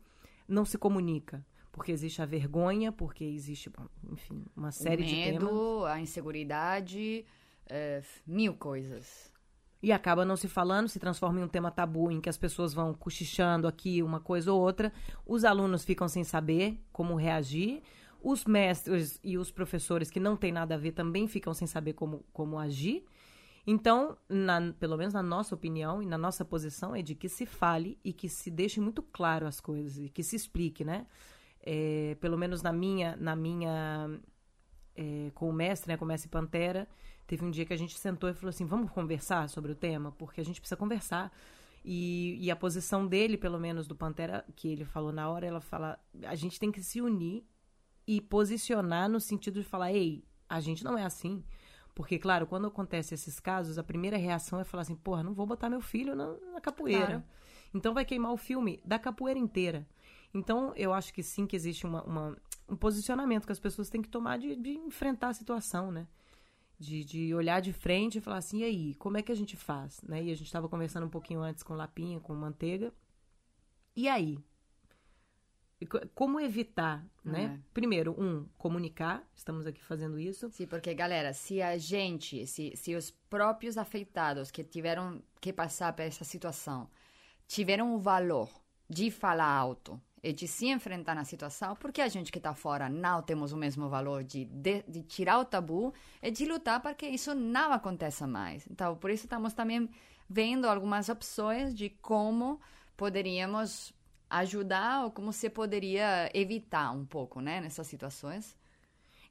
não 0.48 0.64
se 0.64 0.78
comunica 0.78 1.44
porque 1.76 1.92
existe 1.92 2.22
a 2.22 2.24
vergonha, 2.24 2.90
porque 2.90 3.22
existe, 3.22 3.70
enfim, 4.10 4.42
uma 4.56 4.72
série 4.72 5.02
o 5.02 5.06
medo, 5.06 5.46
de 5.46 5.52
temas. 5.52 5.84
a 5.84 6.00
inseguridade, 6.00 7.26
é, 7.68 8.02
mil 8.26 8.54
coisas. 8.54 9.30
E 9.82 9.92
acaba 9.92 10.24
não 10.24 10.38
se 10.38 10.48
falando, 10.48 10.88
se 10.88 10.98
transforma 10.98 11.38
em 11.38 11.44
um 11.44 11.48
tema 11.48 11.70
tabu 11.70 12.10
em 12.10 12.18
que 12.18 12.30
as 12.30 12.38
pessoas 12.38 12.72
vão 12.72 12.94
cochichando 12.94 13.68
aqui 13.68 14.02
uma 14.02 14.18
coisa 14.18 14.50
ou 14.50 14.58
outra, 14.58 14.90
os 15.26 15.44
alunos 15.44 15.84
ficam 15.84 16.08
sem 16.08 16.24
saber 16.24 16.80
como 16.90 17.14
reagir, 17.14 17.82
os 18.22 18.46
mestres 18.46 19.20
e 19.22 19.36
os 19.36 19.50
professores 19.50 20.10
que 20.10 20.18
não 20.18 20.34
têm 20.34 20.52
nada 20.52 20.76
a 20.76 20.78
ver 20.78 20.92
também 20.92 21.28
ficam 21.28 21.52
sem 21.52 21.66
saber 21.66 21.92
como, 21.92 22.24
como 22.32 22.58
agir. 22.58 23.04
Então, 23.66 24.16
na, 24.30 24.72
pelo 24.80 24.96
menos 24.96 25.12
na 25.12 25.22
nossa 25.22 25.54
opinião 25.54 26.02
e 26.02 26.06
na 26.06 26.16
nossa 26.16 26.42
posição, 26.42 26.96
é 26.96 27.02
de 27.02 27.14
que 27.14 27.28
se 27.28 27.44
fale 27.44 27.98
e 28.02 28.14
que 28.14 28.30
se 28.30 28.50
deixe 28.50 28.80
muito 28.80 29.02
claro 29.02 29.46
as 29.46 29.60
coisas 29.60 29.98
e 29.98 30.08
que 30.08 30.22
se 30.22 30.36
explique, 30.36 30.86
né? 30.86 31.06
É, 31.66 32.16
pelo 32.20 32.38
menos 32.38 32.62
na 32.62 32.72
minha, 32.72 33.16
na 33.16 33.34
minha 33.34 34.08
é, 34.94 35.30
com 35.34 35.50
o 35.50 35.52
mestre, 35.52 35.88
né, 35.88 35.96
com 35.96 36.04
o 36.04 36.08
mestre 36.08 36.30
Pantera, 36.30 36.88
teve 37.26 37.44
um 37.44 37.50
dia 37.50 37.66
que 37.66 37.72
a 37.72 37.76
gente 37.76 37.98
sentou 37.98 38.30
e 38.30 38.34
falou 38.34 38.50
assim, 38.50 38.64
vamos 38.64 38.90
conversar 38.92 39.48
sobre 39.48 39.72
o 39.72 39.74
tema, 39.74 40.12
porque 40.12 40.40
a 40.40 40.44
gente 40.44 40.60
precisa 40.60 40.76
conversar. 40.76 41.32
E, 41.84 42.38
e 42.40 42.50
a 42.50 42.56
posição 42.56 43.06
dele, 43.06 43.36
pelo 43.36 43.58
menos 43.58 43.86
do 43.86 43.96
Pantera, 43.96 44.44
que 44.54 44.68
ele 44.68 44.84
falou 44.84 45.12
na 45.12 45.28
hora, 45.28 45.46
ela 45.46 45.60
fala, 45.60 45.98
a 46.24 46.34
gente 46.36 46.58
tem 46.58 46.70
que 46.70 46.82
se 46.82 47.00
unir 47.00 47.44
e 48.06 48.20
posicionar 48.20 49.08
no 49.08 49.20
sentido 49.20 49.60
de 49.60 49.66
falar, 49.66 49.92
ei, 49.92 50.24
a 50.48 50.60
gente 50.60 50.84
não 50.84 50.96
é 50.96 51.04
assim. 51.04 51.44
Porque, 51.94 52.18
claro, 52.18 52.46
quando 52.46 52.66
acontece 52.66 53.14
esses 53.14 53.40
casos, 53.40 53.78
a 53.78 53.82
primeira 53.82 54.16
reação 54.16 54.60
é 54.60 54.64
falar 54.64 54.82
assim, 54.82 54.94
porra, 54.94 55.22
não 55.22 55.32
vou 55.32 55.46
botar 55.46 55.68
meu 55.70 55.80
filho 55.80 56.14
na, 56.14 56.34
na 56.52 56.60
capoeira. 56.60 57.06
Claro. 57.06 57.24
Então 57.74 57.94
vai 57.94 58.04
queimar 58.04 58.32
o 58.32 58.36
filme 58.36 58.80
da 58.84 58.98
capoeira 58.98 59.38
inteira. 59.40 59.86
Então, 60.32 60.72
eu 60.76 60.92
acho 60.92 61.12
que 61.12 61.22
sim 61.22 61.46
que 61.46 61.56
existe 61.56 61.86
uma, 61.86 62.02
uma, 62.02 62.36
um 62.68 62.76
posicionamento 62.76 63.46
que 63.46 63.52
as 63.52 63.58
pessoas 63.58 63.88
têm 63.88 64.02
que 64.02 64.08
tomar 64.08 64.38
de, 64.38 64.54
de 64.56 64.70
enfrentar 64.70 65.28
a 65.28 65.34
situação, 65.34 65.90
né? 65.90 66.06
De, 66.78 67.04
de, 67.04 67.34
olhar 67.34 67.60
de 67.60 67.72
frente 67.72 68.18
e 68.18 68.20
falar 68.20 68.38
assim, 68.38 68.58
e 68.58 68.64
aí, 68.64 68.94
como 68.96 69.16
é 69.16 69.22
que 69.22 69.32
a 69.32 69.36
gente 69.36 69.56
faz? 69.56 70.02
Né? 70.02 70.24
E 70.24 70.30
a 70.30 70.36
gente 70.36 70.46
estava 70.46 70.68
conversando 70.68 71.06
um 71.06 71.10
pouquinho 71.10 71.40
antes 71.40 71.62
com 71.62 71.74
Lapinha, 71.74 72.20
com 72.20 72.34
Manteiga. 72.34 72.92
E 73.94 74.08
aí? 74.08 74.38
Como 76.14 76.40
evitar, 76.40 77.06
né? 77.24 77.58
É. 77.58 77.70
Primeiro, 77.72 78.14
um, 78.18 78.46
comunicar, 78.58 79.26
estamos 79.34 79.66
aqui 79.66 79.82
fazendo 79.82 80.18
isso. 80.18 80.50
Sim, 80.50 80.66
porque, 80.66 80.92
galera, 80.94 81.32
se 81.32 81.60
a 81.62 81.76
gente, 81.78 82.46
se, 82.46 82.72
se 82.74 82.94
os 82.94 83.10
próprios 83.10 83.76
afetados 83.76 84.50
que 84.50 84.64
tiveram 84.64 85.22
que 85.40 85.52
passar 85.52 85.92
por 85.94 86.02
essa 86.02 86.24
situação 86.24 86.90
tiveram 87.46 87.94
o 87.94 87.98
valor 87.98 88.50
de 88.88 89.10
falar 89.10 89.46
alto, 89.46 90.00
de 90.32 90.48
se 90.48 90.66
enfrentar 90.66 91.14
na 91.14 91.24
situação, 91.24 91.76
porque 91.76 92.00
a 92.00 92.08
gente 92.08 92.32
que 92.32 92.38
está 92.38 92.54
fora 92.54 92.88
não 92.88 93.22
temos 93.22 93.52
o 93.52 93.56
mesmo 93.56 93.88
valor 93.88 94.24
de, 94.24 94.44
de, 94.44 94.82
de, 94.86 95.02
tirar 95.02 95.38
o 95.38 95.44
tabu 95.44 95.92
e 96.22 96.30
de 96.30 96.44
lutar 96.44 96.80
para 96.80 96.94
que 96.94 97.06
isso 97.06 97.34
não 97.34 97.72
aconteça 97.72 98.26
mais. 98.26 98.66
Então, 98.70 98.96
por 98.96 99.10
isso 99.10 99.24
estamos 99.24 99.52
também 99.52 99.88
vendo 100.28 100.66
algumas 100.66 101.08
opções 101.08 101.74
de 101.74 101.90
como 101.90 102.60
poderíamos 102.96 103.92
ajudar 104.28 105.04
ou 105.04 105.10
como 105.10 105.32
você 105.32 105.48
poderia 105.48 106.30
evitar 106.34 106.90
um 106.90 107.04
pouco, 107.04 107.40
né, 107.40 107.60
nessas 107.60 107.86
situações. 107.86 108.56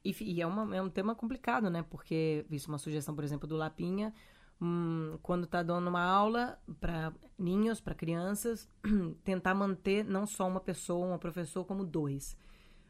E, 0.04 0.14
e 0.20 0.40
é, 0.40 0.46
uma, 0.46 0.76
é 0.76 0.80
um 0.80 0.88
tema 0.88 1.14
complicado, 1.14 1.68
né? 1.68 1.84
Porque, 1.90 2.46
isso 2.50 2.68
uma 2.68 2.78
sugestão, 2.78 3.14
por 3.14 3.24
exemplo, 3.24 3.48
do 3.48 3.56
Lapinha, 3.56 4.14
hum, 4.60 5.18
quando 5.22 5.44
está 5.44 5.62
dando 5.62 5.88
uma 5.88 6.02
aula 6.02 6.58
para 6.80 7.12
ninhos, 7.38 7.80
para 7.80 7.94
crianças, 7.94 8.68
tentar 9.24 9.54
manter 9.54 10.04
não 10.04 10.26
só 10.26 10.46
uma 10.46 10.60
pessoa, 10.60 11.14
um 11.14 11.18
professor, 11.18 11.64
como 11.64 11.84
dois. 11.84 12.36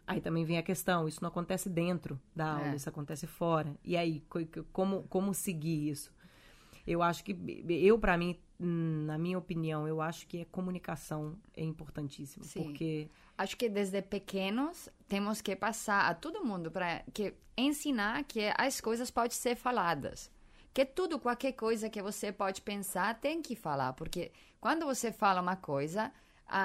Aí 0.07 0.21
também 0.21 0.45
vem 0.45 0.57
a 0.57 0.63
questão, 0.63 1.09
isso 1.09 1.21
não 1.21 1.29
acontece 1.29 1.69
dentro 1.69 2.21
da 2.35 2.53
aula, 2.53 2.69
é. 2.69 2.77
isso 2.77 2.89
acontece 2.89 3.27
fora. 3.27 3.77
E 3.85 3.97
aí, 3.97 4.23
como, 4.73 5.03
como 5.05 5.35
seguir 5.35 5.91
isso? 5.91 6.15
Eu 6.87 7.03
acho 7.03 7.25
que, 7.25 7.37
eu, 7.69 7.99
para 7.99 8.17
mim, 8.17 8.39
na 8.59 9.19
minha 9.19 9.37
opinião, 9.37 9.89
eu 9.89 10.01
acho 10.01 10.27
que 10.29 10.43
a 10.43 10.47
comunicação 10.47 11.37
é 11.55 11.65
importantíssima. 11.65 12.45
Sim. 12.45 12.63
Porque. 12.63 13.11
Acho 13.37 13.57
que 13.57 13.69
desde 13.69 14.01
pequenos 14.01 14.89
temos 15.09 15.43
que 15.43 15.55
passar 15.57 16.09
a 16.09 16.15
todo 16.15 16.45
mundo 16.45 16.71
para 16.71 17.03
que 17.13 17.35
ensinar 17.57 18.25
que 18.25 18.51
as 18.57 18.81
coisas 18.81 19.11
podem 19.11 19.33
ser 19.33 19.57
faladas. 19.57 20.31
Que 20.77 20.85
tudo, 20.85 21.19
qualquer 21.19 21.53
coisa 21.53 21.89
que 21.89 22.03
você 22.03 22.31
pode 22.31 22.61
pensar, 22.61 23.19
tem 23.19 23.41
que 23.41 23.57
falar. 23.57 23.95
Porque 23.95 24.31
quando 24.61 24.85
você 24.85 25.11
fala 25.11 25.41
uma 25.41 25.57
coisa, 25.57 26.13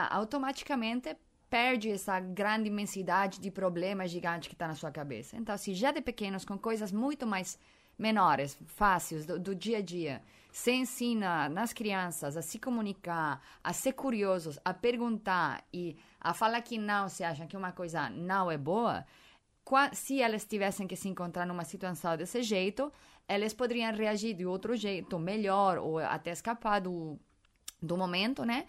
automaticamente 0.09 1.15
perde 1.49 1.89
essa 1.89 2.19
grande 2.19 2.67
imensidade 2.67 3.39
de 3.39 3.49
problemas 3.49 4.11
gigantes 4.11 4.49
que 4.49 4.53
está 4.53 4.67
na 4.67 4.75
sua 4.75 4.91
cabeça. 4.91 5.37
Então, 5.37 5.57
se 5.57 5.73
já 5.73 5.93
de 5.93 6.01
pequenos, 6.01 6.43
com 6.43 6.57
coisas 6.57 6.91
muito 6.91 7.25
mais 7.25 7.57
menores, 7.97 8.57
fáceis, 8.65 9.25
do, 9.25 9.39
do 9.39 9.55
dia 9.55 9.77
a 9.77 9.81
dia, 9.81 10.21
se 10.51 10.73
ensina 10.73 11.47
nas 11.47 11.71
crianças 11.71 12.35
a 12.35 12.41
se 12.41 12.59
comunicar, 12.59 13.41
a 13.63 13.71
ser 13.71 13.93
curiosos, 13.93 14.59
a 14.65 14.73
perguntar 14.73 15.63
e 15.71 15.95
a 16.19 16.33
falar 16.33 16.61
que 16.63 16.77
não 16.77 17.07
se 17.07 17.23
acham 17.23 17.47
que 17.47 17.55
uma 17.55 17.71
coisa 17.71 18.09
não 18.09 18.51
é 18.51 18.57
boa, 18.57 19.05
se 19.93 20.21
elas 20.21 20.43
tivessem 20.43 20.85
que 20.85 20.97
se 20.97 21.07
encontrar 21.07 21.45
numa 21.45 21.63
situação 21.63 22.17
desse 22.17 22.41
jeito, 22.43 22.91
elas 23.31 23.53
poderiam 23.53 23.93
reagir 23.93 24.33
de 24.33 24.45
outro 24.45 24.75
jeito, 24.75 25.17
melhor, 25.17 25.77
ou 25.77 25.99
até 25.99 26.31
escapar 26.31 26.81
do, 26.81 27.17
do 27.81 27.95
momento, 27.95 28.43
né? 28.43 28.65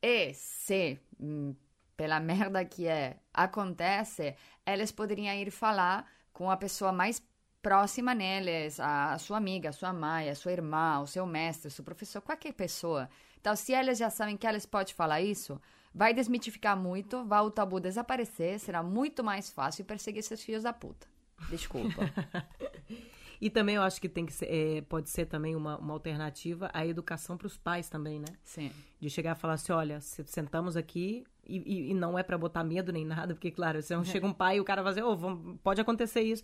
E 0.00 0.32
se, 0.32 0.98
hum, 1.20 1.54
pela 1.94 2.18
merda 2.30 2.64
que 2.64 2.86
é, 2.86 3.18
acontece, 3.32 4.34
elas 4.64 4.90
poderiam 4.90 5.34
ir 5.34 5.50
falar 5.50 6.10
com 6.32 6.50
a 6.50 6.56
pessoa 6.56 6.92
mais 6.92 7.22
próxima 7.60 8.14
neles, 8.14 8.80
a 8.80 9.18
sua 9.18 9.36
amiga, 9.36 9.68
a 9.68 9.72
sua 9.72 9.92
mãe, 9.92 10.30
a 10.30 10.34
sua 10.34 10.52
irmã, 10.52 11.00
o 11.00 11.06
seu 11.06 11.26
mestre, 11.26 11.68
o 11.68 11.70
seu 11.70 11.84
professor, 11.84 12.22
qualquer 12.22 12.54
pessoa. 12.54 13.10
Então, 13.38 13.54
se 13.54 13.74
elas 13.74 13.98
já 13.98 14.08
sabem 14.08 14.36
que 14.36 14.46
elas 14.46 14.64
podem 14.64 14.94
falar 14.94 15.20
isso, 15.20 15.60
vai 15.94 16.14
desmitificar 16.14 16.74
muito, 16.74 17.22
vai 17.26 17.40
o 17.40 17.50
tabu 17.50 17.80
desaparecer, 17.80 18.58
será 18.60 18.82
muito 18.82 19.22
mais 19.22 19.50
fácil 19.50 19.84
perseguir 19.84 20.20
esses 20.20 20.42
filhos 20.42 20.62
da 20.62 20.72
puta. 20.72 21.06
Desculpa. 21.50 22.00
e 23.40 23.50
também 23.50 23.76
eu 23.76 23.82
acho 23.82 24.00
que 24.00 24.08
tem 24.08 24.24
que 24.24 24.32
ser, 24.32 24.46
é, 24.46 24.80
pode 24.82 25.10
ser 25.10 25.26
também 25.26 25.54
uma, 25.54 25.78
uma 25.78 25.92
alternativa 25.92 26.70
à 26.72 26.86
educação 26.86 27.36
para 27.36 27.46
os 27.46 27.56
pais 27.56 27.88
também, 27.88 28.18
né? 28.18 28.26
Sim. 28.44 28.70
De 29.00 29.10
chegar 29.10 29.32
a 29.32 29.34
falar 29.34 29.54
assim, 29.54 29.72
olha, 29.72 30.00
sentamos 30.00 30.76
aqui 30.76 31.24
e, 31.46 31.56
e, 31.58 31.90
e 31.90 31.94
não 31.94 32.18
é 32.18 32.22
para 32.22 32.38
botar 32.38 32.64
medo 32.64 32.92
nem 32.92 33.04
nada, 33.04 33.34
porque, 33.34 33.50
claro, 33.50 33.80
se 33.82 33.94
chega 34.04 34.26
um 34.26 34.32
pai 34.32 34.56
e 34.56 34.60
o 34.60 34.64
cara 34.64 34.82
vai 34.82 34.92
dizer, 34.92 35.04
oh, 35.04 35.16
pode 35.62 35.80
acontecer 35.80 36.22
isso. 36.22 36.42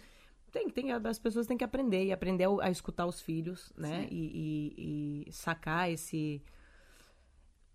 Tem, 0.50 0.68
tem, 0.68 0.92
as 0.92 1.18
pessoas 1.18 1.46
têm 1.46 1.57
que 1.57 1.64
aprender 1.64 2.05
e 2.05 2.12
aprender 2.12 2.44
a, 2.44 2.66
a 2.66 2.70
escutar 2.70 3.07
os 3.07 3.20
filhos, 3.20 3.72
né? 3.74 4.07
E, 4.11 5.24
e, 5.26 5.33
sacar 5.33 5.90
esse 5.90 6.42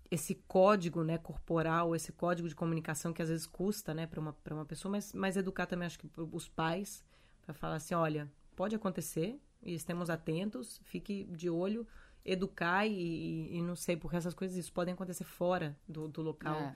esse 0.09 0.35
código, 0.47 1.03
né, 1.03 1.17
corporal, 1.17 1.93
esse 1.93 2.13
código 2.13 2.47
de 2.47 2.55
comunicação 2.55 3.11
que 3.11 3.21
às 3.21 3.27
vezes 3.27 3.45
custa, 3.45 3.93
né, 3.93 4.07
para 4.07 4.21
uma 4.21 4.33
uma 4.51 4.65
pessoa, 4.65 4.89
mas 4.89 5.11
mas 5.11 5.35
educar 5.35 5.65
também 5.65 5.85
acho 5.85 5.99
que 5.99 6.09
os 6.15 6.47
pais 6.47 7.03
para 7.41 7.53
falar 7.53 7.75
assim, 7.75 7.93
olha, 7.93 8.31
pode 8.57 8.75
acontecer 8.75 9.39
e 9.61 9.75
estemos 9.75 10.09
atentos, 10.09 10.81
fique 10.83 11.25
de 11.25 11.47
olho, 11.47 11.87
educar 12.25 12.87
e, 12.87 13.55
e, 13.55 13.61
não 13.61 13.75
sei, 13.75 13.95
porque 13.95 14.17
essas 14.17 14.33
coisas 14.33 14.57
isso 14.57 14.73
podem 14.73 14.95
acontecer 14.95 15.23
fora 15.23 15.77
do, 15.87 16.07
do 16.07 16.21
local. 16.21 16.59
É. 16.59 16.75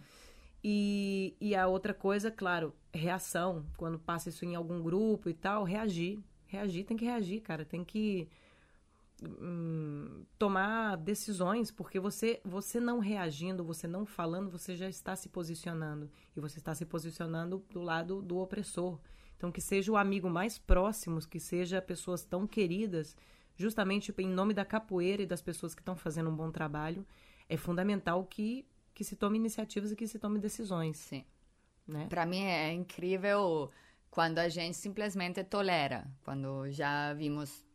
E, 0.63 1.36
e 1.41 1.56
a 1.56 1.67
outra 1.67 1.94
coisa, 1.94 2.30
claro, 2.30 2.74
reação. 2.94 3.65
Quando 3.76 3.98
passa 3.98 4.30
isso 4.30 4.46
em 4.46 4.56
algum 4.56 4.82
grupo 4.82 5.28
e 5.28 5.34
tal, 5.34 5.63
reagir. 5.63 6.20
Reagir, 6.46 6.86
tem 6.86 6.96
que 6.96 7.04
reagir, 7.06 7.41
cara. 7.41 7.65
Tem 7.65 7.84
que 7.84 8.30
hum, 9.24 10.24
tomar 10.38 10.98
decisões, 10.98 11.72
porque 11.72 12.00
você, 12.00 12.39
você 12.46 12.80
não 12.80 13.00
reagindo, 13.00 13.63
você 13.63 13.88
não 13.88 14.06
falando, 14.06 14.52
você 14.52 14.76
já 14.76 14.88
está 14.88 15.15
se 15.15 15.30
posicionando. 15.30 16.12
E 16.38 16.39
você 16.39 16.60
está 16.60 16.76
se 16.76 16.86
posicionando 16.86 17.65
do 17.72 17.82
lado 17.82 18.22
do 18.22 18.38
opressor. 18.38 19.00
Então, 19.41 19.51
que 19.51 19.60
seja 19.60 19.91
o 19.91 19.97
amigo 19.97 20.30
mais 20.30 20.60
próximo, 20.60 21.19
que 21.27 21.39
seja 21.39 21.82
pessoas 21.82 22.23
tão 22.23 22.45
queridas, 22.45 23.17
justamente 23.56 24.13
em 24.19 24.27
nome 24.27 24.54
da 24.54 24.63
capoeira 24.63 25.23
e 25.23 25.25
das 25.25 25.41
pessoas 25.41 25.73
que 25.73 25.82
estão 25.82 25.95
fazendo 25.95 26.30
um 26.30 26.36
bom 26.36 26.51
trabalho, 26.51 27.04
é 27.49 27.58
fundamental 27.58 28.23
que 28.23 28.63
que 28.93 29.04
se 29.04 29.15
tome 29.15 29.39
iniciativas 29.39 29.91
e 29.91 29.95
que 29.95 30.06
se 30.06 30.19
tome 30.19 30.38
decisões. 30.38 30.97
Sim. 30.97 31.25
Né? 31.88 32.06
Para 32.08 32.23
mim 32.23 32.43
é 32.43 32.71
incrível 32.71 33.71
quando 34.12 34.38
a 34.38 34.47
gente 34.47 34.77
simplesmente 34.77 35.43
tolera, 35.43 36.06
quando 36.23 36.69
já 36.69 37.12
vimos 37.15 37.65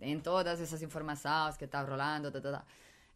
em 0.00 0.18
todas 0.18 0.58
essas 0.58 0.80
informações 0.80 1.58
que 1.58 1.66
tá 1.66 1.82
rolando, 1.82 2.32
tá, 2.32 2.40
tá, 2.40 2.52
tá, 2.52 2.64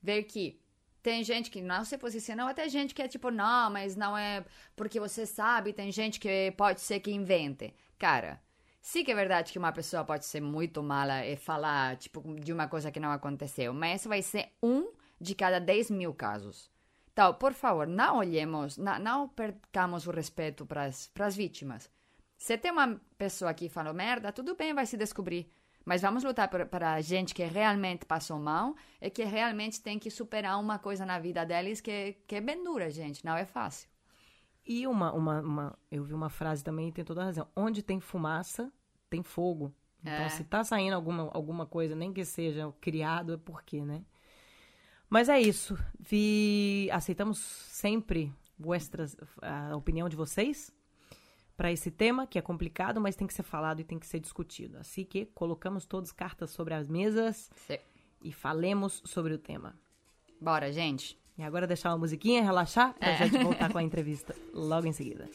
ver 0.02 0.24
que 0.24 0.60
tem 1.02 1.24
gente 1.24 1.50
que 1.50 1.60
não 1.60 1.84
se 1.84 1.96
posiciona, 1.96 2.44
ou 2.44 2.50
até 2.50 2.68
gente 2.68 2.94
que 2.94 3.02
é 3.02 3.08
tipo, 3.08 3.30
não, 3.30 3.70
mas 3.70 3.96
não 3.96 4.16
é 4.16 4.44
porque 4.76 5.00
você 5.00 5.26
sabe, 5.26 5.72
tem 5.72 5.90
gente 5.90 6.20
que 6.20 6.52
pode 6.56 6.80
ser 6.80 7.00
que 7.00 7.10
invente. 7.10 7.74
Cara, 7.98 8.40
sim 8.80 9.04
que 9.04 9.10
é 9.10 9.14
verdade 9.14 9.52
que 9.52 9.58
uma 9.58 9.72
pessoa 9.72 10.04
pode 10.04 10.24
ser 10.26 10.40
muito 10.40 10.82
mala 10.82 11.24
e 11.26 11.36
falar, 11.36 11.96
tipo, 11.96 12.22
de 12.40 12.52
uma 12.52 12.68
coisa 12.68 12.90
que 12.90 13.00
não 13.00 13.10
aconteceu, 13.10 13.72
mas 13.72 14.04
vai 14.04 14.22
ser 14.22 14.52
um 14.62 14.92
de 15.20 15.34
cada 15.34 15.58
10 15.58 15.90
mil 15.90 16.14
casos. 16.14 16.70
Então, 17.12 17.34
por 17.34 17.52
favor, 17.52 17.86
não 17.86 18.18
olhemos, 18.18 18.78
não, 18.78 18.98
não 18.98 19.28
percamos 19.28 20.06
o 20.06 20.10
respeito 20.10 20.64
para 20.64 20.84
as 20.84 21.36
vítimas. 21.36 21.90
Se 22.38 22.56
tem 22.56 22.70
uma 22.70 22.98
pessoa 23.18 23.52
que 23.52 23.68
falou 23.68 23.92
merda, 23.92 24.32
tudo 24.32 24.54
bem, 24.54 24.72
vai 24.72 24.86
se 24.86 24.96
descobrir. 24.96 25.52
Mas 25.84 26.02
vamos 26.02 26.22
lutar 26.22 26.48
para 26.48 26.92
a 26.94 27.00
gente 27.00 27.34
que 27.34 27.42
realmente 27.44 28.04
passou 28.04 28.38
mal 28.38 28.74
e 29.00 29.10
que 29.10 29.24
realmente 29.24 29.80
tem 29.80 29.98
que 29.98 30.10
superar 30.10 30.58
uma 30.60 30.78
coisa 30.78 31.06
na 31.06 31.18
vida 31.18 31.44
deles 31.44 31.80
que, 31.80 32.18
que 32.26 32.36
é 32.36 32.40
bem 32.40 32.62
dura, 32.62 32.90
gente. 32.90 33.24
Não 33.24 33.36
é 33.36 33.44
fácil. 33.44 33.88
E 34.66 34.86
uma, 34.86 35.12
uma, 35.12 35.40
uma, 35.40 35.78
eu 35.90 36.04
vi 36.04 36.12
uma 36.12 36.28
frase 36.28 36.62
também 36.62 36.88
e 36.88 36.92
tem 36.92 37.04
toda 37.04 37.22
a 37.22 37.24
razão. 37.24 37.48
Onde 37.56 37.82
tem 37.82 37.98
fumaça, 37.98 38.70
tem 39.08 39.22
fogo. 39.22 39.74
Então, 40.00 40.12
é. 40.12 40.28
se 40.28 40.44
tá 40.44 40.62
saindo 40.62 40.94
alguma, 40.94 41.30
alguma 41.32 41.66
coisa, 41.66 41.94
nem 41.94 42.12
que 42.12 42.24
seja 42.24 42.72
criado, 42.80 43.34
é 43.34 43.36
porque, 43.36 43.84
né? 43.84 44.04
Mas 45.08 45.28
é 45.28 45.40
isso. 45.40 45.78
Vi... 45.98 46.88
Aceitamos 46.92 47.38
sempre 47.38 48.32
vuestras, 48.58 49.16
a 49.40 49.74
opinião 49.74 50.08
de 50.08 50.16
vocês 50.16 50.72
para 51.60 51.70
esse 51.70 51.90
tema, 51.90 52.26
que 52.26 52.38
é 52.38 52.40
complicado, 52.40 53.02
mas 53.02 53.14
tem 53.14 53.26
que 53.26 53.34
ser 53.34 53.42
falado 53.42 53.80
e 53.80 53.84
tem 53.84 53.98
que 53.98 54.06
ser 54.06 54.18
discutido. 54.18 54.78
Assim 54.78 55.04
que 55.04 55.26
colocamos 55.26 55.84
todas 55.84 56.10
cartas 56.10 56.48
sobre 56.52 56.72
as 56.72 56.88
mesas 56.88 57.50
Sim. 57.66 57.76
e 58.22 58.32
falemos 58.32 59.02
sobre 59.04 59.34
o 59.34 59.38
tema. 59.38 59.78
Bora, 60.40 60.72
gente. 60.72 61.20
E 61.36 61.42
agora 61.42 61.66
deixar 61.66 61.90
uma 61.90 61.98
musiquinha, 61.98 62.42
relaxar, 62.42 62.94
pra 62.94 63.10
é. 63.10 63.18
gente 63.18 63.44
voltar 63.44 63.70
com 63.70 63.76
a 63.76 63.82
entrevista 63.84 64.34
logo 64.54 64.86
em 64.86 64.92
seguida. 64.92 65.28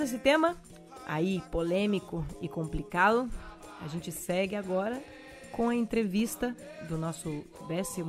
Depois 0.00 0.22
tema, 0.22 0.56
aí 1.06 1.42
polêmico 1.50 2.24
e 2.40 2.48
complicado, 2.48 3.28
a 3.82 3.86
gente 3.86 4.10
segue 4.10 4.56
agora 4.56 4.98
com 5.52 5.68
a 5.68 5.74
entrevista 5.74 6.56
do 6.88 6.96
nosso 6.96 7.44
11 7.70 8.02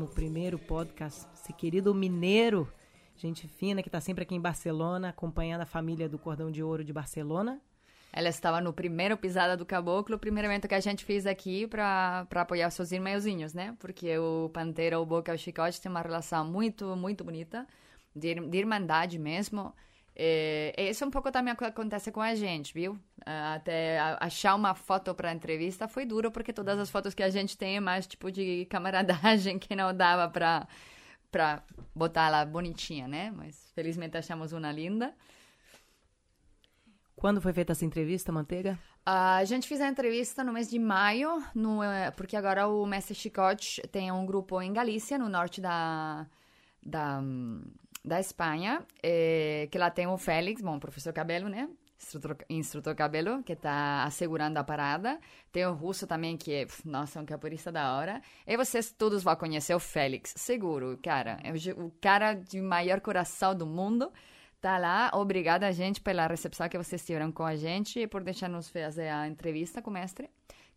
podcast, 0.65 1.27
esse 1.35 1.51
querido 1.51 1.93
mineiro, 1.93 2.65
gente 3.17 3.45
fina, 3.45 3.81
que 3.81 3.89
está 3.89 3.99
sempre 3.99 4.23
aqui 4.23 4.33
em 4.33 4.39
Barcelona, 4.39 5.09
acompanhando 5.09 5.63
a 5.63 5.65
família 5.65 6.07
do 6.07 6.17
Cordão 6.17 6.49
de 6.49 6.63
Ouro 6.63 6.81
de 6.81 6.93
Barcelona. 6.93 7.59
Ela 8.13 8.29
estava 8.29 8.61
no 8.61 8.71
primeiro 8.71 9.17
Pisada 9.17 9.57
do 9.57 9.65
Caboclo, 9.65 10.15
o 10.15 10.19
primeiro 10.19 10.47
evento 10.47 10.69
que 10.69 10.75
a 10.75 10.79
gente 10.79 11.03
fez 11.03 11.27
aqui 11.27 11.67
para 11.67 12.25
apoiar 12.35 12.69
seus 12.69 12.93
irmãozinhos, 12.93 13.53
né? 13.53 13.75
Porque 13.79 14.17
o 14.17 14.49
Pantera, 14.53 14.97
o 14.97 15.05
Boca 15.05 15.33
e 15.33 15.35
o 15.35 15.37
Chicote 15.37 15.81
têm 15.81 15.91
uma 15.91 16.01
relação 16.01 16.45
muito, 16.45 16.95
muito 16.95 17.21
bonita, 17.25 17.67
de, 18.15 18.35
de 18.35 18.57
irmandade 18.57 19.19
mesmo. 19.19 19.73
E 20.15 20.73
isso 20.77 21.05
um 21.05 21.11
pouco 21.11 21.31
também 21.31 21.53
acontece 21.53 22.11
com 22.11 22.21
a 22.21 22.35
gente, 22.35 22.73
viu? 22.73 22.99
Até 23.25 23.99
achar 24.19 24.55
uma 24.55 24.75
foto 24.75 25.13
para 25.15 25.31
entrevista 25.31 25.87
foi 25.87 26.05
duro, 26.05 26.31
porque 26.31 26.51
todas 26.51 26.77
as 26.77 26.89
fotos 26.89 27.13
que 27.13 27.23
a 27.23 27.29
gente 27.29 27.57
tem 27.57 27.77
é 27.77 27.79
mais 27.79 28.05
tipo 28.05 28.31
de 28.31 28.65
camaradagem 28.69 29.57
que 29.57 29.75
não 29.75 29.93
dava 29.95 30.29
para 30.29 30.67
para 31.31 31.63
botar 31.95 32.27
ela 32.27 32.43
bonitinha, 32.43 33.07
né? 33.07 33.31
Mas 33.31 33.71
felizmente 33.73 34.17
achamos 34.17 34.51
uma 34.51 34.69
linda. 34.69 35.15
Quando 37.15 37.39
foi 37.39 37.53
feita 37.53 37.71
essa 37.71 37.85
entrevista, 37.85 38.33
Manteiga? 38.33 38.77
Uh, 39.07 39.39
a 39.39 39.45
gente 39.45 39.67
fez 39.67 39.79
a 39.79 39.87
entrevista 39.87 40.43
no 40.43 40.51
mês 40.51 40.69
de 40.69 40.77
maio, 40.77 41.41
no, 41.55 41.81
eh, 41.81 42.11
porque 42.11 42.35
agora 42.35 42.67
o 42.67 42.85
Mestre 42.85 43.15
Chicote 43.15 43.81
tem 43.91 44.11
um 44.11 44.25
grupo 44.25 44.61
em 44.61 44.73
Galícia, 44.73 45.17
no 45.17 45.29
norte 45.29 45.61
da, 45.61 46.27
da, 46.85 47.21
da 48.03 48.19
Espanha, 48.19 48.85
eh, 49.03 49.67
que 49.71 49.77
lá 49.77 49.89
tem 49.89 50.07
o 50.07 50.17
Félix, 50.17 50.61
bom, 50.61 50.79
professor 50.79 51.13
Cabelo, 51.13 51.47
né? 51.49 51.69
Instrutor, 51.99 52.35
instrutor 52.49 52.95
Cabelo, 52.95 53.43
que 53.43 53.53
está 53.53 54.03
assegurando 54.03 54.57
a 54.57 54.63
parada. 54.63 55.19
Tem 55.51 55.65
o 55.67 55.73
Russo 55.73 56.07
também, 56.07 56.35
que 56.35 56.51
é, 56.51 56.67
nossa, 56.83 57.21
um 57.21 57.25
capoeirista 57.25 57.71
da 57.71 57.95
hora. 57.95 58.21
E 58.47 58.57
vocês 58.57 58.91
todos 58.91 59.21
vão 59.21 59.35
conhecer 59.35 59.75
o 59.75 59.79
Félix, 59.79 60.33
seguro, 60.35 60.97
cara. 61.03 61.37
É 61.43 61.51
o, 61.51 61.85
o 61.85 61.91
cara 62.01 62.33
de 62.33 62.59
maior 62.59 63.01
coração 63.01 63.55
do 63.55 63.67
mundo 63.67 64.11
tá 64.59 64.79
lá. 64.79 65.11
Obrigada, 65.13 65.71
gente, 65.71 66.01
pela 66.01 66.25
recepção 66.25 66.67
que 66.67 66.77
vocês 66.77 67.05
tiveram 67.05 67.31
com 67.31 67.43
a 67.43 67.55
gente 67.55 67.99
e 67.99 68.07
por 68.07 68.23
deixar-nos 68.23 68.69
fazer 68.69 69.09
a 69.09 69.27
entrevista 69.27 69.79
com 69.79 69.91
o 69.91 69.93
mestre, 69.93 70.27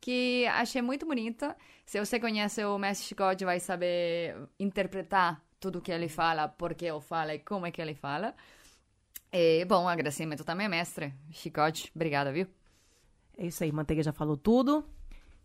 que 0.01 0.47
achei 0.49 0.83
muito 0.83 1.07
bonita. 1.07 1.57
Se 1.87 1.99
você 1.99 2.21
conhece 2.21 2.63
o 2.65 2.79
mestre 2.79 3.09
Chicote, 3.09 3.47
vai 3.47 3.61
saber 3.61 4.37
interpretar 4.61 5.43
tudo 5.65 5.81
que 5.81 5.91
ele 5.91 6.09
fala, 6.09 6.47
por 6.47 6.75
que 6.75 6.85
ele 6.85 7.01
fala 7.01 7.35
e 7.35 7.39
como 7.39 7.65
é 7.65 7.71
que 7.71 7.81
ele 7.81 7.95
fala. 7.95 8.35
E, 9.33 9.65
bom, 9.65 9.89
agradecimento 9.89 10.45
também, 10.45 10.69
mestre. 10.69 11.15
Chicote, 11.31 11.91
obrigada, 11.95 12.31
viu? 12.31 12.47
É 13.39 13.47
isso 13.47 13.65
aí, 13.65 13.73
Manteiga 13.73 14.03
já 14.03 14.13
falou 14.13 14.37
tudo. 14.37 14.85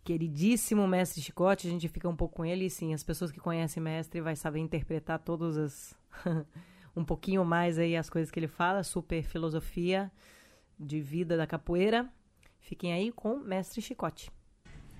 Queridíssimo 0.04 0.86
mestre 0.86 1.22
Chicote, 1.22 1.68
a 1.68 1.72
gente 1.72 1.88
fica 1.88 2.10
um 2.10 2.16
pouco 2.16 2.36
com 2.36 2.46
ele 2.46 2.66
e 2.66 2.70
sim, 2.70 2.94
as 2.94 3.02
pessoas 3.04 3.32
que 3.32 3.40
conhecem 3.40 3.82
mestre 3.82 4.20
vai 4.20 4.36
saber 4.36 4.60
interpretar 4.60 5.20
todas 5.20 5.58
as 5.58 5.96
um 6.96 7.06
pouquinho 7.06 7.46
mais 7.46 7.80
aí 7.80 7.96
as 7.96 8.10
coisas 8.10 8.30
que 8.30 8.40
ele 8.40 8.48
fala, 8.48 8.84
super 8.84 9.24
filosofia 9.24 10.12
de 10.78 11.00
vida 11.00 11.38
da 11.38 11.48
capoeira. 11.48 12.10
Fiquem 12.60 12.92
aí 12.92 13.10
com 13.12 13.38
Mestre 13.38 13.82
Chicote. 13.82 14.30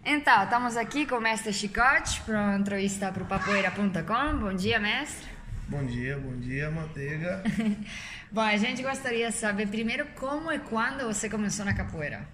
Então, 0.04 0.44
estamos 0.44 0.78
aqui 0.78 1.06
com 1.06 1.16
o 1.16 1.22
Mestre 1.22 1.52
Chicote 1.52 2.22
para 2.22 2.42
uma 2.42 2.58
entrevista 2.58 3.12
para 3.12 3.22
o 3.22 3.26
papoeira.com. 3.26 4.40
Bom 4.40 4.54
dia, 4.54 4.80
mestre. 4.80 5.28
Bom 5.68 5.86
dia, 5.86 6.18
bom 6.18 6.36
dia, 6.38 6.72
Manteiga. 6.72 7.44
bom, 8.32 8.42
a 8.42 8.58
gente 8.58 8.82
gostaria 8.82 9.30
de 9.30 9.36
saber 9.36 9.68
primeiro 9.68 10.06
como 10.16 10.52
e 10.52 10.60
quando 10.60 11.06
você 11.06 11.30
começou 11.30 11.66
na 11.66 11.74
capoeira. 11.74 12.26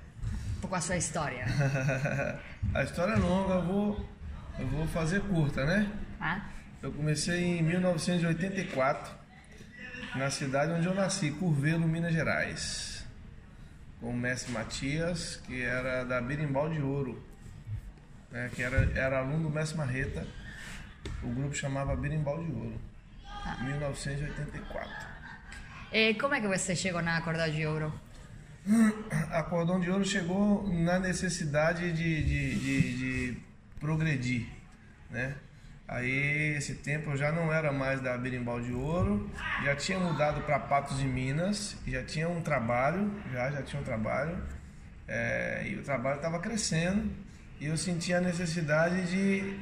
Um 0.58 0.62
pouco 0.62 0.76
a 0.76 0.82
sua 0.82 0.96
história. 0.96 1.46
a 2.74 2.84
história 2.84 3.14
é 3.14 3.18
longa, 3.18 3.56
eu 3.56 3.64
vou, 3.64 4.10
eu 4.60 4.68
vou 4.68 4.88
fazer 4.88 5.22
curta, 5.22 5.66
né? 5.66 5.92
Ah? 6.22 6.46
Eu 6.82 6.92
comecei 6.94 7.44
em 7.44 7.64
1984 7.64 9.12
na 10.16 10.30
cidade 10.30 10.72
onde 10.72 10.86
eu 10.86 10.94
nasci, 10.94 11.32
Curvelo, 11.32 11.88
Minas 11.88 12.14
Gerais, 12.14 13.06
com 14.00 14.12
o 14.12 14.14
mestre 14.14 14.54
Matias, 14.54 15.42
que 15.46 15.62
era 15.62 16.06
da 16.06 16.22
Berimbau 16.22 16.70
de 16.70 16.82
Ouro, 16.82 17.22
né, 18.36 18.52
que 18.54 18.62
era, 18.62 18.92
era 18.94 19.20
aluno 19.20 19.44
do 19.44 19.50
mestre 19.50 19.78
Marreta. 19.78 20.28
O 21.24 21.30
grupo 21.30 21.56
chamava 21.56 21.96
Berimbau 21.96 22.44
de 22.44 22.52
Ouro, 22.52 22.82
ah. 23.24 23.58
1984. 23.64 24.92
E 25.94 26.14
como 26.16 26.34
é 26.34 26.42
que 26.42 26.48
você 26.48 26.76
chegou 26.76 27.02
na 27.02 27.22
Cordão 27.22 27.50
de 27.50 27.66
Ouro? 27.66 27.94
A 29.32 29.42
Cordão 29.44 29.80
de 29.80 29.90
Ouro 29.90 30.04
chegou 30.04 30.68
na 30.68 31.00
necessidade 31.00 31.94
de, 31.94 32.24
de, 32.24 32.56
de, 32.56 32.98
de 32.98 33.38
progredir, 33.80 34.48
né? 35.10 35.36
Aí, 35.88 36.56
esse 36.58 36.74
tempo 36.74 37.12
eu 37.12 37.18
já 37.18 37.32
não 37.32 37.54
era 37.54 37.72
mais 37.72 38.02
da 38.02 38.18
Berimbau 38.18 38.60
de 38.60 38.74
Ouro, 38.74 39.30
já 39.64 39.76
tinha 39.76 40.00
mudado 40.00 40.42
para 40.42 40.58
Patos 40.58 40.98
de 40.98 41.06
Minas, 41.06 41.78
já 41.86 42.04
tinha 42.04 42.28
um 42.28 42.42
trabalho, 42.42 43.12
já, 43.32 43.52
já 43.52 43.62
tinha 43.62 43.80
um 43.80 43.86
trabalho, 43.86 44.36
é, 45.08 45.64
e 45.68 45.76
o 45.76 45.84
trabalho 45.84 46.16
estava 46.16 46.40
crescendo, 46.40 47.08
e 47.60 47.68
eu 47.68 47.78
sentia 47.78 48.18
a 48.18 48.22
necessidade 48.22 49.02
de, 49.08 49.60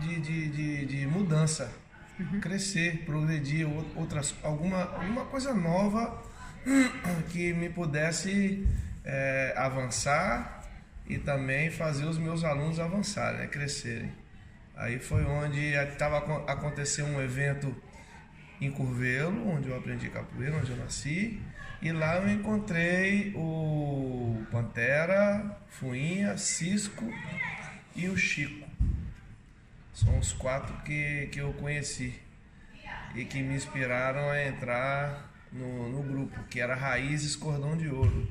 de, 0.00 0.20
de, 0.20 0.48
de, 0.48 0.86
de 0.86 1.06
mudança, 1.06 1.72
uhum. 2.18 2.40
crescer, 2.40 3.04
progredir, 3.04 3.66
outras, 3.96 4.34
alguma, 4.42 4.82
alguma 4.82 5.24
coisa 5.26 5.54
nova 5.54 6.22
que 7.30 7.52
me 7.52 7.68
pudesse 7.70 8.66
é, 9.04 9.54
avançar 9.56 10.62
e 11.06 11.18
também 11.18 11.70
fazer 11.70 12.04
os 12.04 12.18
meus 12.18 12.44
alunos 12.44 12.78
avançarem, 12.78 13.40
né, 13.40 13.46
crescerem. 13.46 14.12
Aí 14.76 14.98
foi 14.98 15.24
onde 15.24 15.72
estava 15.74 16.18
acontecendo 16.46 17.08
um 17.08 17.20
evento 17.20 17.74
em 18.60 18.70
Curvelo, 18.70 19.48
onde 19.48 19.68
eu 19.68 19.76
aprendi 19.76 20.08
capoeira, 20.08 20.56
onde 20.56 20.70
eu 20.70 20.76
nasci. 20.76 21.40
E 21.80 21.92
lá 21.92 22.16
eu 22.16 22.28
encontrei 22.28 23.32
o 23.36 24.44
Pantera, 24.50 25.58
Fuinha, 25.68 26.36
Cisco 26.36 27.04
e 27.94 28.08
o 28.08 28.16
Chico. 28.16 28.68
São 29.92 30.18
os 30.18 30.32
quatro 30.32 30.74
que, 30.82 31.28
que 31.32 31.40
eu 31.40 31.52
conheci 31.54 32.20
e 33.14 33.24
que 33.24 33.42
me 33.42 33.54
inspiraram 33.54 34.28
a 34.30 34.44
entrar 34.44 35.32
no, 35.52 35.88
no 35.88 36.02
grupo, 36.02 36.42
que 36.44 36.60
era 36.60 36.74
Raízes 36.74 37.36
Cordão 37.36 37.76
de 37.76 37.88
Ouro. 37.88 38.28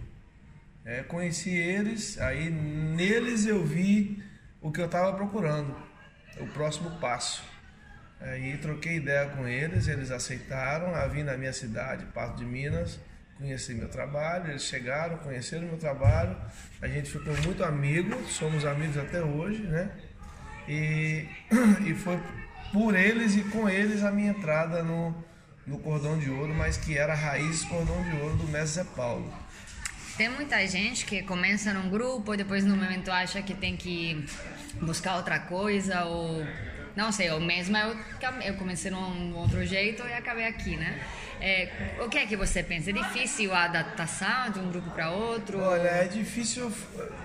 É, 0.86 1.03
conheci 1.03 1.49
eles, 1.49 2.17
aí 2.19 2.49
neles 2.49 3.45
eu 3.45 3.65
vi 3.65 4.23
o 4.61 4.71
que 4.71 4.80
eu 4.80 4.86
estava 4.86 5.13
procurando 5.13 5.75
o 6.39 6.47
próximo 6.47 6.91
passo. 6.99 7.43
Aí 8.20 8.57
troquei 8.57 8.95
ideia 8.95 9.30
com 9.30 9.47
eles, 9.47 9.88
eles 9.88 10.09
aceitaram 10.09 10.95
a 10.95 11.05
vir 11.07 11.24
na 11.24 11.38
minha 11.38 11.53
cidade, 11.53 12.05
Pato 12.07 12.38
de 12.38 12.45
Minas, 12.45 12.99
conhecer 13.38 13.76
meu 13.76 13.88
trabalho, 13.88 14.49
eles 14.49 14.63
chegaram, 14.63 15.18
conheceram 15.18 15.68
meu 15.68 15.78
trabalho, 15.78 16.36
a 16.82 16.88
gente 16.88 17.11
ficou 17.11 17.36
muito 17.43 17.63
amigo, 17.63 18.20
somos 18.28 18.65
amigos 18.65 18.97
até 18.97 19.22
hoje, 19.22 19.61
né? 19.63 19.91
E, 20.68 21.26
e 21.86 21.93
foi 21.93 22.20
por 22.74 22.95
eles 22.95 23.36
e 23.36 23.43
com 23.43 23.70
eles 23.70 24.03
a 24.03 24.11
minha 24.11 24.32
entrada 24.32 24.84
no, 24.84 25.15
no 25.65 25.78
Cordão 25.78 26.18
de 26.18 26.30
Ouro, 26.30 26.53
mas 26.53 26.76
que 26.76 26.97
era 26.97 27.13
a 27.13 27.15
raiz 27.15 27.63
Cordão 27.65 28.01
de 28.03 28.15
Ouro 28.18 28.36
do 28.38 28.47
mestre 28.47 28.84
Zé 28.84 28.89
Paulo. 28.95 29.32
Tem 30.18 30.30
muita 30.30 30.65
gente 30.65 31.05
que 31.05 31.22
começa 31.22 31.72
num 31.72 31.89
grupo 31.91 32.34
e 32.34 32.38
depois 32.38 32.65
no 32.65 32.76
momento 32.76 33.11
acha 33.11 33.39
que 33.43 33.53
tem 33.53 33.78
que 33.78 34.26
buscar 34.82 35.15
outra 35.15 35.39
coisa 35.39 36.05
ou 36.05 36.43
não 36.97 37.11
sei, 37.11 37.29
ou 37.29 37.39
mesmo 37.39 37.77
eu, 37.77 37.95
eu 38.43 38.55
comecei 38.55 38.89
num 38.89 39.35
outro 39.35 39.63
jeito 39.63 40.01
e 40.03 40.13
acabei 40.13 40.45
aqui, 40.47 40.75
né? 40.75 40.99
É, 41.39 42.01
o 42.03 42.09
que 42.09 42.17
é 42.17 42.25
que 42.25 42.35
você 42.35 42.63
pensa? 42.63 42.89
É 42.89 42.93
difícil 42.93 43.53
a 43.53 43.65
adaptação 43.65 44.49
de 44.49 44.57
um 44.57 44.71
grupo 44.71 44.89
para 44.89 45.11
outro? 45.11 45.59
Olha, 45.59 45.89
é 45.89 46.07
difícil 46.07 46.71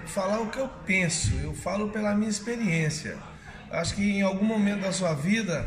falar 0.04 0.40
o 0.40 0.50
que 0.50 0.58
eu 0.58 0.68
penso, 0.68 1.34
eu 1.36 1.54
falo 1.54 1.88
pela 1.88 2.14
minha 2.14 2.28
experiência. 2.28 3.16
Acho 3.70 3.94
que 3.94 4.02
em 4.02 4.20
algum 4.20 4.44
momento 4.44 4.82
da 4.82 4.92
sua 4.92 5.14
vida, 5.14 5.66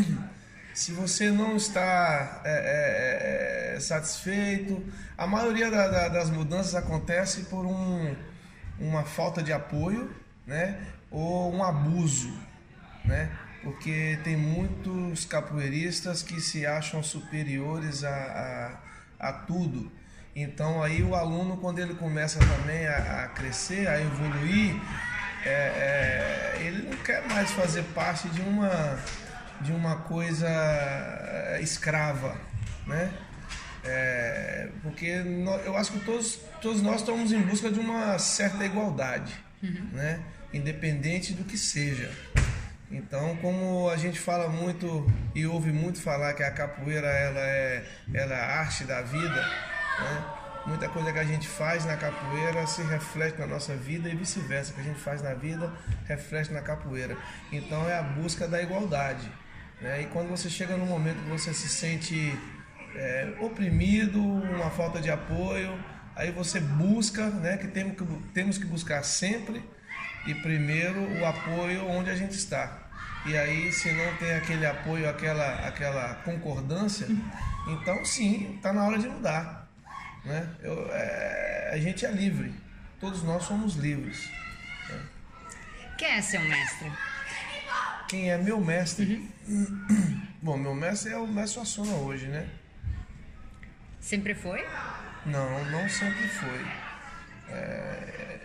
se 0.74 0.92
você 0.92 1.30
não 1.30 1.56
está 1.56 2.42
é, 2.44 3.72
é, 3.72 3.76
é, 3.76 3.80
satisfeito, 3.80 4.84
a 5.16 5.26
maioria 5.26 5.70
da, 5.70 5.88
da, 5.88 6.08
das 6.08 6.28
mudanças 6.28 6.74
acontece 6.74 7.44
por 7.44 7.64
um, 7.64 8.14
uma 8.78 9.02
falta 9.02 9.42
de 9.42 9.50
apoio, 9.50 10.14
né? 10.46 10.78
ou 11.10 11.52
um 11.54 11.64
abuso, 11.64 12.30
né? 13.04 13.30
Porque 13.62 14.18
tem 14.24 14.36
muitos 14.36 15.24
capoeiristas 15.24 16.22
que 16.22 16.40
se 16.40 16.64
acham 16.64 17.02
superiores 17.02 18.04
a, 18.04 18.78
a, 19.20 19.28
a 19.28 19.32
tudo. 19.32 19.92
Então 20.34 20.82
aí 20.82 21.02
o 21.02 21.14
aluno, 21.14 21.56
quando 21.58 21.78
ele 21.78 21.94
começa 21.94 22.38
também 22.38 22.86
a, 22.86 23.24
a 23.24 23.28
crescer, 23.28 23.86
a 23.88 24.00
evoluir, 24.00 24.80
é, 25.44 25.50
é, 25.50 26.66
ele 26.66 26.88
não 26.88 26.96
quer 26.98 27.26
mais 27.28 27.50
fazer 27.50 27.82
parte 27.94 28.28
de 28.28 28.40
uma, 28.40 28.98
de 29.60 29.72
uma 29.72 29.96
coisa 29.96 30.48
é, 30.48 31.60
escrava, 31.62 32.36
né? 32.86 33.12
É, 33.82 34.68
porque 34.82 35.06
eu 35.64 35.76
acho 35.76 35.92
que 35.92 36.00
todos, 36.00 36.38
todos 36.60 36.82
nós 36.82 37.00
estamos 37.00 37.32
em 37.32 37.40
busca 37.40 37.70
de 37.70 37.80
uma 37.80 38.18
certa 38.18 38.64
igualdade, 38.64 39.34
uhum. 39.62 39.88
né? 39.92 40.20
independente 40.52 41.32
do 41.32 41.44
que 41.44 41.56
seja. 41.56 42.10
Então, 42.90 43.36
como 43.36 43.88
a 43.88 43.96
gente 43.96 44.18
fala 44.18 44.48
muito 44.48 45.06
e 45.34 45.46
ouve 45.46 45.70
muito 45.70 46.00
falar 46.00 46.34
que 46.34 46.42
a 46.42 46.50
capoeira 46.50 47.06
ela 47.06 47.40
é, 47.40 47.84
ela 48.12 48.34
é 48.34 48.40
a 48.40 48.60
arte 48.60 48.82
da 48.84 49.00
vida, 49.00 49.40
né? 49.40 50.36
Muita 50.66 50.88
coisa 50.88 51.12
que 51.12 51.18
a 51.18 51.24
gente 51.24 51.48
faz 51.48 51.86
na 51.86 51.96
capoeira 51.96 52.66
se 52.66 52.82
reflete 52.82 53.38
na 53.38 53.46
nossa 53.46 53.74
vida 53.74 54.08
e 54.08 54.14
vice-versa. 54.14 54.72
O 54.72 54.74
que 54.74 54.80
a 54.80 54.84
gente 54.84 55.00
faz 55.00 55.22
na 55.22 55.32
vida 55.32 55.72
reflete 56.06 56.52
na 56.52 56.60
capoeira. 56.60 57.16
Então 57.50 57.88
é 57.88 57.96
a 57.96 58.02
busca 58.02 58.46
da 58.46 58.60
igualdade. 58.60 59.30
Né? 59.80 60.02
E 60.02 60.06
quando 60.06 60.28
você 60.28 60.50
chega 60.50 60.76
num 60.76 60.84
momento 60.84 61.22
que 61.22 61.30
você 61.30 61.54
se 61.54 61.68
sente 61.68 62.36
é, 62.94 63.32
oprimido, 63.40 64.22
uma 64.22 64.70
falta 64.70 65.00
de 65.00 65.10
apoio, 65.10 65.72
aí 66.14 66.30
você 66.30 66.60
busca, 66.60 67.30
né, 67.30 67.56
que 67.56 67.68
temos 67.68 67.96
que, 67.96 68.04
temos 68.34 68.58
que 68.58 68.66
buscar 68.66 69.02
sempre 69.02 69.64
e 70.26 70.34
primeiro 70.34 71.00
o 71.18 71.26
apoio 71.26 71.86
onde 71.86 72.10
a 72.10 72.14
gente 72.14 72.32
está. 72.32 72.90
E 73.26 73.36
aí, 73.36 73.70
se 73.70 73.92
não 73.92 74.16
tem 74.16 74.32
aquele 74.32 74.64
apoio, 74.64 75.08
aquela, 75.08 75.66
aquela 75.66 76.14
concordância, 76.16 77.06
então 77.68 78.04
sim, 78.04 78.54
está 78.56 78.72
na 78.72 78.84
hora 78.84 78.98
de 78.98 79.08
mudar. 79.08 79.68
Né? 80.24 80.48
Eu, 80.62 80.88
é, 80.90 81.70
a 81.74 81.78
gente 81.78 82.04
é 82.06 82.10
livre, 82.10 82.54
todos 82.98 83.22
nós 83.22 83.44
somos 83.44 83.74
livres. 83.74 84.28
Né? 84.88 85.02
Quem 85.98 86.08
é 86.08 86.22
seu 86.22 86.40
mestre? 86.40 86.90
Quem 88.08 88.30
é 88.30 88.38
meu 88.38 88.60
mestre? 88.60 89.30
Uhum. 89.46 90.26
Bom, 90.42 90.56
meu 90.56 90.74
mestre 90.74 91.12
é 91.12 91.16
o 91.16 91.26
mestre 91.26 91.64
Suassuna 91.64 91.92
hoje, 91.96 92.26
né? 92.26 92.48
Sempre 94.00 94.34
foi? 94.34 94.66
Não, 95.26 95.64
não 95.66 95.88
sempre 95.88 96.26
foi. 96.28 96.66
É, 97.50 98.39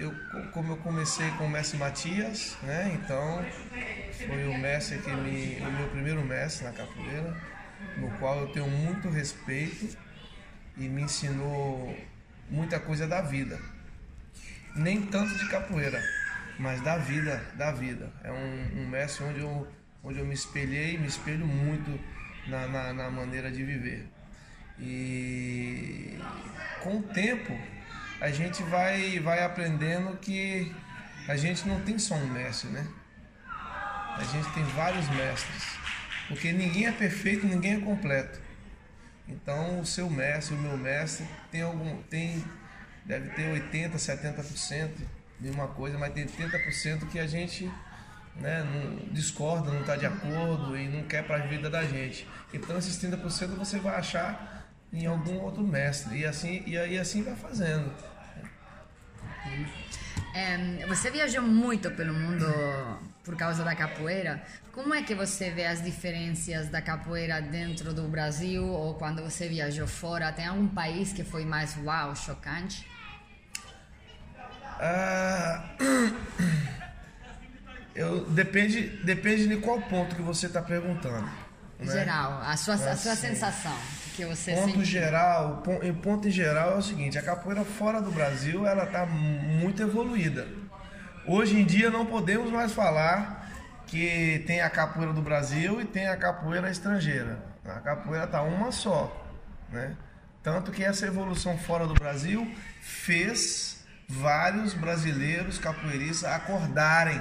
eu, 0.00 0.14
como 0.52 0.72
eu 0.72 0.76
comecei 0.78 1.30
com 1.32 1.44
o 1.44 1.50
mestre 1.50 1.78
Matias, 1.78 2.56
né? 2.62 2.92
Então 2.94 3.44
foi 4.26 4.46
o 4.46 4.58
mestre 4.58 4.98
que 4.98 5.10
me, 5.10 5.60
o 5.60 5.72
meu 5.72 5.88
primeiro 5.88 6.24
mestre 6.24 6.64
na 6.64 6.72
capoeira, 6.72 7.36
no 7.98 8.10
qual 8.18 8.40
eu 8.40 8.48
tenho 8.48 8.68
muito 8.68 9.08
respeito 9.10 9.96
e 10.76 10.88
me 10.88 11.02
ensinou 11.02 11.96
muita 12.48 12.80
coisa 12.80 13.06
da 13.06 13.20
vida. 13.20 13.58
Nem 14.74 15.02
tanto 15.02 15.36
de 15.36 15.48
capoeira, 15.48 16.02
mas 16.58 16.80
da 16.80 16.96
vida, 16.96 17.42
da 17.54 17.70
vida. 17.70 18.10
É 18.24 18.30
um, 18.30 18.82
um 18.82 18.88
mestre 18.88 19.24
onde 19.24 19.40
eu, 19.40 19.68
onde 20.02 20.18
eu 20.18 20.24
me 20.24 20.34
espelhei, 20.34 20.96
me 20.96 21.06
espelho 21.06 21.46
muito 21.46 21.98
na, 22.46 22.66
na, 22.66 22.92
na 22.92 23.10
maneira 23.10 23.50
de 23.50 23.62
viver. 23.62 24.08
E 24.78 26.18
com 26.82 26.98
o 26.98 27.02
tempo 27.02 27.52
a 28.20 28.30
gente 28.30 28.62
vai, 28.64 29.18
vai 29.18 29.42
aprendendo 29.42 30.16
que 30.18 30.74
a 31.26 31.36
gente 31.36 31.66
não 31.66 31.80
tem 31.80 31.98
só 31.98 32.14
um 32.14 32.26
mestre, 32.26 32.68
né? 32.70 32.86
A 34.16 34.24
gente 34.24 34.52
tem 34.52 34.62
vários 34.64 35.08
mestres. 35.08 35.78
Porque 36.28 36.52
ninguém 36.52 36.86
é 36.86 36.92
perfeito, 36.92 37.46
ninguém 37.46 37.74
é 37.74 37.80
completo. 37.80 38.38
Então 39.26 39.80
o 39.80 39.86
seu 39.86 40.10
mestre, 40.10 40.54
o 40.54 40.58
meu 40.58 40.76
mestre, 40.76 41.26
tem 41.50 41.62
algum. 41.62 42.02
tem. 42.02 42.44
deve 43.04 43.30
ter 43.30 43.50
80, 43.50 43.96
70% 43.96 44.90
de 45.40 45.50
uma 45.50 45.68
coisa, 45.68 45.96
mas 45.96 46.12
tem 46.12 46.26
30% 46.26 47.08
que 47.08 47.18
a 47.18 47.26
gente 47.26 47.70
né, 48.36 48.62
não 48.62 49.12
discorda, 49.12 49.70
não 49.70 49.80
está 49.80 49.96
de 49.96 50.06
acordo 50.06 50.76
e 50.76 50.88
não 50.88 51.04
quer 51.04 51.24
para 51.24 51.36
a 51.36 51.46
vida 51.46 51.70
da 51.70 51.84
gente. 51.84 52.28
Então 52.52 52.76
esses 52.76 53.02
30% 53.02 53.56
você 53.56 53.78
vai 53.78 53.94
achar 53.94 54.59
em 54.92 55.06
algum 55.06 55.38
outro 55.40 55.62
mestre. 55.62 56.18
E 56.18 56.24
assim, 56.24 56.62
e 56.66 56.76
aí 56.76 56.98
assim 56.98 57.22
vai 57.22 57.36
fazendo. 57.36 57.90
É, 60.34 60.86
você 60.86 61.10
viajou 61.10 61.42
muito 61.42 61.90
pelo 61.90 62.14
mundo 62.14 62.46
por 63.24 63.36
causa 63.36 63.64
da 63.64 63.74
capoeira. 63.74 64.42
Como 64.72 64.94
é 64.94 65.02
que 65.02 65.14
você 65.14 65.50
vê 65.50 65.66
as 65.66 65.82
diferenças 65.82 66.68
da 66.68 66.80
capoeira 66.80 67.40
dentro 67.40 67.92
do 67.92 68.06
Brasil 68.08 68.64
ou 68.64 68.94
quando 68.94 69.22
você 69.22 69.48
viajou 69.48 69.86
fora? 69.86 70.32
Tem 70.32 70.46
algum 70.46 70.68
país 70.68 71.12
que 71.12 71.24
foi 71.24 71.44
mais 71.44 71.76
uau, 71.84 72.14
chocante? 72.14 72.86
Ah, 74.78 75.74
eu, 77.94 78.24
depende, 78.30 78.82
depende 79.04 79.48
de 79.48 79.56
qual 79.56 79.80
ponto 79.82 80.14
que 80.14 80.22
você 80.22 80.46
está 80.46 80.62
perguntando. 80.62 81.28
Né? 81.80 81.92
Geral, 81.92 82.42
a 82.42 82.56
sua, 82.56 82.74
a 82.74 82.96
sua 82.96 83.16
sensação 83.16 83.76
que 84.14 84.24
você 84.24 84.54
ponto 84.54 84.66
sentiu. 84.66 84.84
geral, 84.84 85.62
em 85.82 85.94
ponto 85.94 86.28
em 86.28 86.30
geral 86.30 86.72
é 86.72 86.76
o 86.76 86.82
seguinte, 86.82 87.18
a 87.18 87.22
capoeira 87.22 87.64
fora 87.64 88.02
do 88.02 88.10
Brasil, 88.10 88.66
ela 88.66 88.84
está 88.84 89.06
muito 89.06 89.82
evoluída. 89.82 90.46
Hoje 91.26 91.58
em 91.58 91.64
dia 91.64 91.90
não 91.90 92.04
podemos 92.04 92.50
mais 92.50 92.72
falar 92.72 93.50
que 93.86 94.44
tem 94.46 94.60
a 94.60 94.70
capoeira 94.70 95.12
do 95.12 95.22
Brasil 95.22 95.80
e 95.80 95.84
tem 95.84 96.06
a 96.06 96.16
capoeira 96.16 96.70
estrangeira. 96.70 97.38
A 97.64 97.80
capoeira 97.80 98.24
está 98.24 98.42
uma 98.42 98.70
só, 98.70 99.26
né? 99.70 99.96
Tanto 100.42 100.70
que 100.70 100.82
essa 100.82 101.06
evolução 101.06 101.58
fora 101.58 101.86
do 101.86 101.94
Brasil 101.94 102.50
fez 102.80 103.84
vários 104.08 104.74
brasileiros 104.74 105.58
capoeiristas 105.58 106.30
acordarem. 106.30 107.20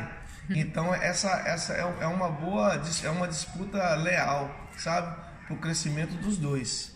Então 0.49 0.93
essa, 0.93 1.29
essa 1.45 1.73
é, 1.73 1.81
é 1.81 2.07
uma 2.07 2.29
boa, 2.29 2.81
é 3.03 3.09
uma 3.09 3.27
disputa 3.27 3.95
leal, 3.95 4.49
sabe? 4.77 5.29
para 5.49 5.55
o 5.55 5.57
crescimento 5.57 6.13
dos 6.21 6.37
dois. 6.37 6.95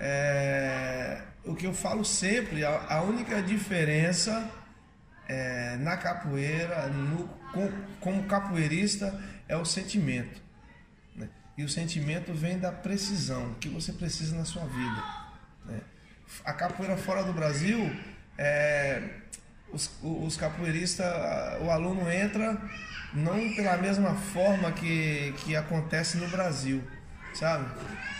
É, 0.00 1.22
o 1.44 1.54
que 1.54 1.66
eu 1.66 1.72
falo 1.72 2.04
sempre, 2.04 2.64
a, 2.64 2.84
a 2.88 3.02
única 3.02 3.40
diferença 3.40 4.50
é, 5.28 5.76
na 5.76 5.96
capoeira, 5.96 6.88
no, 6.88 7.28
com, 7.52 7.70
como 8.00 8.24
capoeirista, 8.24 9.18
é 9.48 9.56
o 9.56 9.64
sentimento. 9.64 10.42
Né? 11.14 11.28
E 11.56 11.62
o 11.62 11.68
sentimento 11.68 12.34
vem 12.34 12.58
da 12.58 12.72
precisão 12.72 13.54
que 13.54 13.68
você 13.68 13.92
precisa 13.92 14.36
na 14.36 14.44
sua 14.44 14.64
vida. 14.66 15.04
Né? 15.64 15.80
A 16.44 16.52
capoeira 16.52 16.96
fora 16.96 17.22
do 17.22 17.32
Brasil, 17.32 17.78
é, 18.36 19.00
os, 19.72 19.90
os 20.02 20.36
capoeiristas, 20.36 21.06
o 21.60 21.70
aluno 21.70 22.10
entra 22.10 22.60
não 23.14 23.54
pela 23.54 23.76
mesma 23.76 24.14
forma 24.14 24.72
que, 24.72 25.34
que 25.38 25.56
acontece 25.56 26.18
no 26.18 26.28
Brasil 26.28 26.82
sabe? 27.36 27.66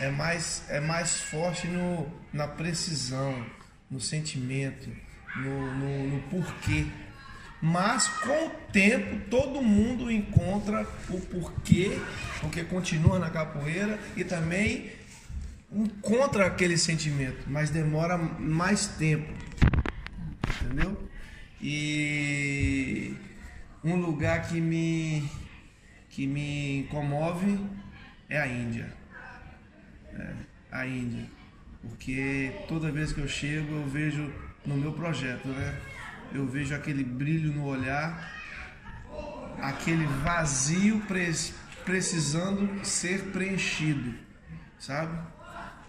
É 0.01 0.11
mais, 0.11 0.63
é 0.69 0.81
mais 0.81 1.17
forte 1.17 1.67
no, 1.67 2.07
na 2.33 2.47
precisão, 2.47 3.45
no 3.91 4.01
sentimento, 4.01 4.89
no, 5.37 5.75
no, 5.75 6.07
no 6.09 6.23
porquê. 6.29 6.87
Mas 7.61 8.07
com 8.07 8.47
o 8.47 8.51
tempo 8.71 9.19
todo 9.31 9.63
mundo 9.63 10.11
encontra 10.11 10.87
o 11.09 11.21
porquê, 11.21 11.99
porque 12.41 12.63
continua 12.65 13.19
na 13.19 13.31
capoeira 13.31 13.99
e 14.15 14.23
também 14.23 14.93
encontra 15.73 16.47
aquele 16.47 16.77
sentimento, 16.77 17.45
mas 17.47 17.71
demora 17.71 18.19
mais 18.19 18.87
tempo. 18.87 19.33
Entendeu? 20.63 21.09
E 21.61 23.15
um 23.83 23.97
lugar 23.97 24.49
que 24.49 24.61
me 24.61 25.29
que 26.11 26.27
me 26.27 26.87
comove 26.91 27.59
é 28.29 28.39
a 28.41 28.47
Índia 28.47 28.97
é, 30.19 30.35
a 30.73 30.87
Índia. 30.87 31.27
Porque 31.83 32.53
toda 32.69 32.91
vez 32.91 33.13
que 33.13 33.21
eu 33.21 33.29
chego, 33.29 33.75
eu 33.75 33.87
vejo 33.87 34.33
no 34.65 34.77
meu 34.77 34.93
projeto, 34.93 35.47
né? 35.49 35.79
Eu 36.33 36.47
vejo 36.47 36.75
aquele 36.75 37.05
brilho 37.05 37.53
no 37.53 37.65
olhar, 37.65 38.33
aquele 39.63 40.07
vazio 40.07 41.01
precisando 41.85 42.85
ser 42.85 43.27
preenchido, 43.27 44.15
sabe? 44.79 45.17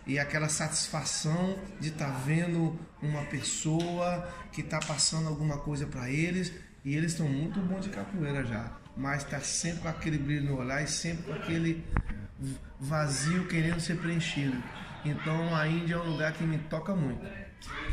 E 0.08 0.18
aquela 0.18 0.48
satisfação 0.48 1.58
de 1.80 1.90
estar 1.90 2.12
tá 2.12 2.20
vendo 2.26 2.80
uma 3.02 3.24
pessoa 3.26 4.28
que 4.52 4.62
está 4.62 4.80
passando 4.80 5.28
alguma 5.28 5.58
coisa 5.58 5.86
para 5.86 6.10
eles 6.10 6.54
e 6.84 6.96
eles 6.96 7.12
estão 7.12 7.28
muito 7.28 7.60
bons 7.60 7.84
de 7.84 7.90
capoeira 7.90 8.46
já, 8.46 8.72
mas 8.96 9.24
está 9.24 9.42
sempre 9.42 9.82
com 9.82 9.90
aquele 9.90 10.18
brilho 10.18 10.46
no 10.46 10.58
olhar 10.58 10.82
e 10.82 10.88
sempre 10.88 11.24
com 11.24 11.34
aquele 11.34 11.86
vazio 12.80 13.46
querendo 13.48 13.82
ser 13.82 13.98
preenchido. 13.98 14.56
Então 15.04 15.54
a 15.56 15.68
Índia 15.68 15.96
é 15.96 15.98
um 15.98 16.12
lugar 16.12 16.32
que 16.32 16.44
me 16.44 16.58
toca 16.58 16.96
muito. 16.96 17.22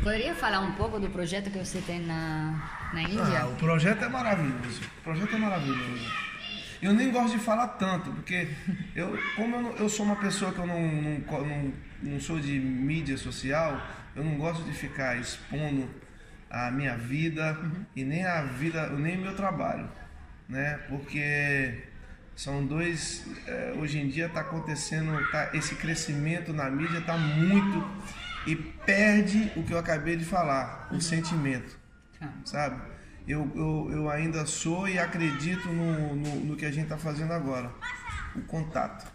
Poderia 0.01 0.35
falar 0.35 0.61
um 0.61 0.73
pouco 0.73 0.99
do 0.99 1.09
projeto 1.09 1.49
que 1.49 1.57
você 1.57 1.81
tem 1.81 1.99
na, 1.99 2.89
na 2.93 3.01
Índia? 3.01 3.41
Ah, 3.41 3.47
o 3.47 3.55
projeto 3.55 4.05
é 4.05 4.09
maravilhoso. 4.09 4.81
O 4.99 5.03
projeto 5.03 5.35
é 5.35 5.37
maravilhoso. 5.37 6.34
Eu 6.85 6.93
nem 6.93 7.11
gosto 7.11 7.35
de 7.35 7.43
falar 7.43 7.69
tanto, 7.69 8.11
porque 8.11 8.47
eu, 8.95 9.17
como 9.35 9.55
eu, 9.55 9.61
não, 9.63 9.71
eu 9.71 9.89
sou 9.89 10.05
uma 10.05 10.17
pessoa 10.17 10.51
que 10.53 10.59
eu 10.59 10.67
não, 10.67 10.79
não, 10.79 11.19
não, 11.47 11.73
não 12.03 12.19
sou 12.19 12.39
de 12.39 12.59
mídia 12.59 13.17
social, 13.17 13.81
eu 14.15 14.23
não 14.23 14.37
gosto 14.37 14.63
de 14.63 14.71
ficar 14.71 15.17
expondo 15.19 15.89
a 16.47 16.69
minha 16.69 16.95
vida 16.95 17.57
uhum. 17.59 17.85
e 17.95 18.03
nem 18.03 18.23
a 18.23 18.43
vida, 18.43 18.87
nem 18.91 19.17
o 19.17 19.21
meu 19.21 19.35
trabalho, 19.35 19.89
né? 20.47 20.79
Porque 20.87 21.85
são 22.35 22.63
dois. 22.63 23.25
É, 23.47 23.73
hoje 23.79 23.97
em 23.97 24.07
dia 24.07 24.27
está 24.27 24.41
acontecendo, 24.41 25.11
tá, 25.31 25.49
esse 25.55 25.73
crescimento 25.73 26.53
na 26.53 26.69
mídia 26.69 26.99
está 26.99 27.17
muito 27.17 27.83
e 28.45 28.55
perde 28.55 29.51
o 29.55 29.63
que 29.63 29.73
eu 29.73 29.79
acabei 29.79 30.15
de 30.15 30.23
falar, 30.23 30.87
o 30.91 31.01
sentimento, 31.01 31.79
tá. 32.19 32.29
sabe? 32.45 32.94
Eu, 33.27 33.51
eu, 33.55 33.89
eu 33.91 34.09
ainda 34.09 34.45
sou 34.45 34.87
e 34.87 34.99
acredito 34.99 35.67
no, 35.67 36.15
no, 36.15 36.35
no 36.41 36.55
que 36.55 36.65
a 36.65 36.71
gente 36.71 36.83
está 36.83 36.97
fazendo 36.97 37.33
agora, 37.33 37.71
o 38.35 38.41
contato, 38.41 39.11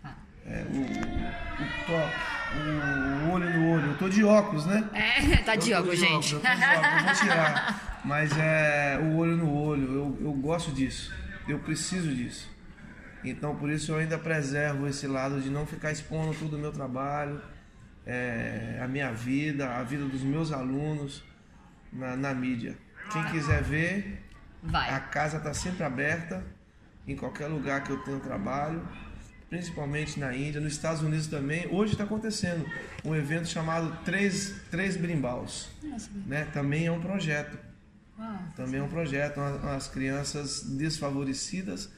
tá. 0.00 0.14
é, 0.46 0.62
o, 0.62 0.80
o 0.80 1.86
toque, 1.86 3.26
o 3.26 3.32
olho 3.32 3.50
no 3.50 3.70
olho. 3.72 3.86
Eu 3.86 3.98
tô 3.98 4.08
de 4.08 4.22
óculos, 4.22 4.66
né? 4.66 4.88
É, 4.92 5.36
tá 5.42 5.56
de 5.56 5.72
Eu 5.72 5.78
tô 5.78 5.82
óculos, 5.82 5.98
gente. 5.98 6.34
Eu 6.34 6.40
tô 6.40 6.46
de 6.46 6.62
óculos, 6.62 7.02
vou 7.02 7.14
tirar. 7.14 8.00
Mas 8.04 8.38
é 8.38 8.98
o 9.02 9.16
olho 9.16 9.36
no 9.36 9.52
olho, 9.52 9.94
eu, 9.94 10.18
eu 10.20 10.32
gosto 10.32 10.70
disso. 10.70 11.12
Eu 11.48 11.58
preciso 11.58 12.14
disso. 12.14 12.48
Então 13.24 13.56
por 13.56 13.68
isso 13.68 13.92
eu 13.92 13.98
ainda 13.98 14.16
preservo 14.16 14.86
esse 14.86 15.06
lado 15.08 15.40
de 15.40 15.50
não 15.50 15.66
ficar 15.66 15.90
expondo 15.90 16.34
todo 16.38 16.54
o 16.54 16.58
meu 16.58 16.72
trabalho, 16.72 17.42
é, 18.06 18.78
a 18.80 18.86
minha 18.86 19.12
vida, 19.12 19.74
a 19.74 19.82
vida 19.82 20.04
dos 20.04 20.22
meus 20.22 20.52
alunos 20.52 21.24
na, 21.92 22.16
na 22.16 22.32
mídia. 22.32 22.76
Quem 23.12 23.24
quiser 23.32 23.62
ver, 23.62 24.22
a 24.68 24.70
Vai. 24.70 25.10
casa 25.10 25.38
está 25.38 25.52
sempre 25.52 25.82
aberta, 25.82 26.44
em 27.06 27.16
qualquer 27.16 27.48
lugar 27.48 27.82
que 27.82 27.90
eu 27.90 27.98
tenho 28.04 28.20
trabalho, 28.20 28.86
principalmente 29.48 30.20
na 30.20 30.34
Índia, 30.34 30.60
nos 30.60 30.72
Estados 30.72 31.02
Unidos 31.02 31.26
também. 31.26 31.66
Hoje 31.72 31.92
está 31.92 32.04
acontecendo 32.04 32.64
um 33.04 33.14
evento 33.14 33.48
chamado 33.48 33.98
Três, 34.04 34.62
Três 34.70 34.96
Brimbaus. 34.96 35.68
Né? 36.26 36.44
Também 36.52 36.86
é 36.86 36.92
um 36.92 37.00
projeto. 37.00 37.58
Também 38.54 38.78
é 38.78 38.82
um 38.82 38.88
projeto. 38.88 39.40
As 39.40 39.88
crianças 39.88 40.62
desfavorecidas, 40.62 41.90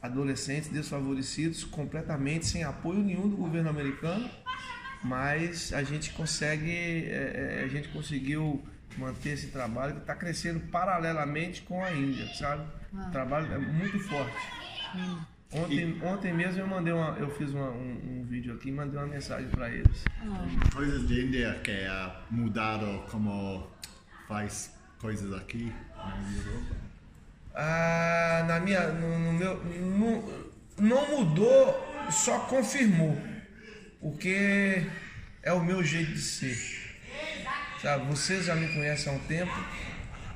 adolescentes 0.00 0.70
desfavorecidos, 0.70 1.62
completamente 1.62 2.46
sem 2.46 2.64
apoio 2.64 3.00
nenhum 3.00 3.28
do 3.28 3.36
governo 3.36 3.70
americano, 3.70 4.28
mas 5.04 5.72
a 5.72 5.84
gente 5.84 6.10
consegue, 6.12 6.70
é, 6.70 7.60
é, 7.60 7.64
a 7.64 7.68
gente 7.68 7.88
conseguiu 7.88 8.64
manter 8.98 9.30
esse 9.30 9.48
trabalho 9.48 9.94
que 9.94 10.00
está 10.00 10.14
crescendo 10.14 10.60
paralelamente 10.70 11.62
com 11.62 11.82
a 11.84 11.90
Índia, 11.92 12.26
sabe? 12.34 12.64
O 12.92 13.10
trabalho 13.10 13.52
é 13.52 13.58
muito 13.58 13.98
forte. 14.00 14.36
Ontem, 15.54 15.98
ontem 16.02 16.32
mesmo 16.32 16.60
eu 16.60 16.66
mandei 16.66 16.92
uma, 16.92 17.10
eu 17.18 17.30
fiz 17.36 17.50
uma- 17.52 17.70
um, 17.70 18.20
um 18.20 18.24
vídeo 18.26 18.54
aqui 18.54 18.68
e 18.70 18.72
mandei 18.72 18.98
uma 18.98 19.06
mensagem 19.06 19.48
para 19.50 19.68
eles. 19.70 20.04
Coisas 20.72 21.06
de 21.06 21.26
Índia 21.26 21.60
que 21.62 21.70
é 21.70 22.16
mudado 22.30 23.04
como 23.10 23.70
faz 24.26 24.74
coisas 24.98 25.32
aqui 25.34 25.70
na 25.96 26.32
Europa. 26.38 26.76
Ah, 27.54 28.44
na 28.48 28.60
minha, 28.60 28.88
no, 28.88 29.18
no 29.18 29.32
meu, 29.34 29.62
no- 29.64 30.52
não 30.78 31.18
mudou, 31.18 31.86
só 32.10 32.38
confirmou, 32.40 33.20
porque 34.00 34.86
é 35.42 35.52
o 35.52 35.62
meu 35.62 35.82
jeito 35.84 36.12
de 36.12 36.20
ser. 36.20 36.81
Sabe, 37.82 38.04
vocês 38.06 38.44
já 38.44 38.54
me 38.54 38.68
conhecem 38.72 39.12
há 39.12 39.16
um 39.16 39.18
tempo, 39.20 39.52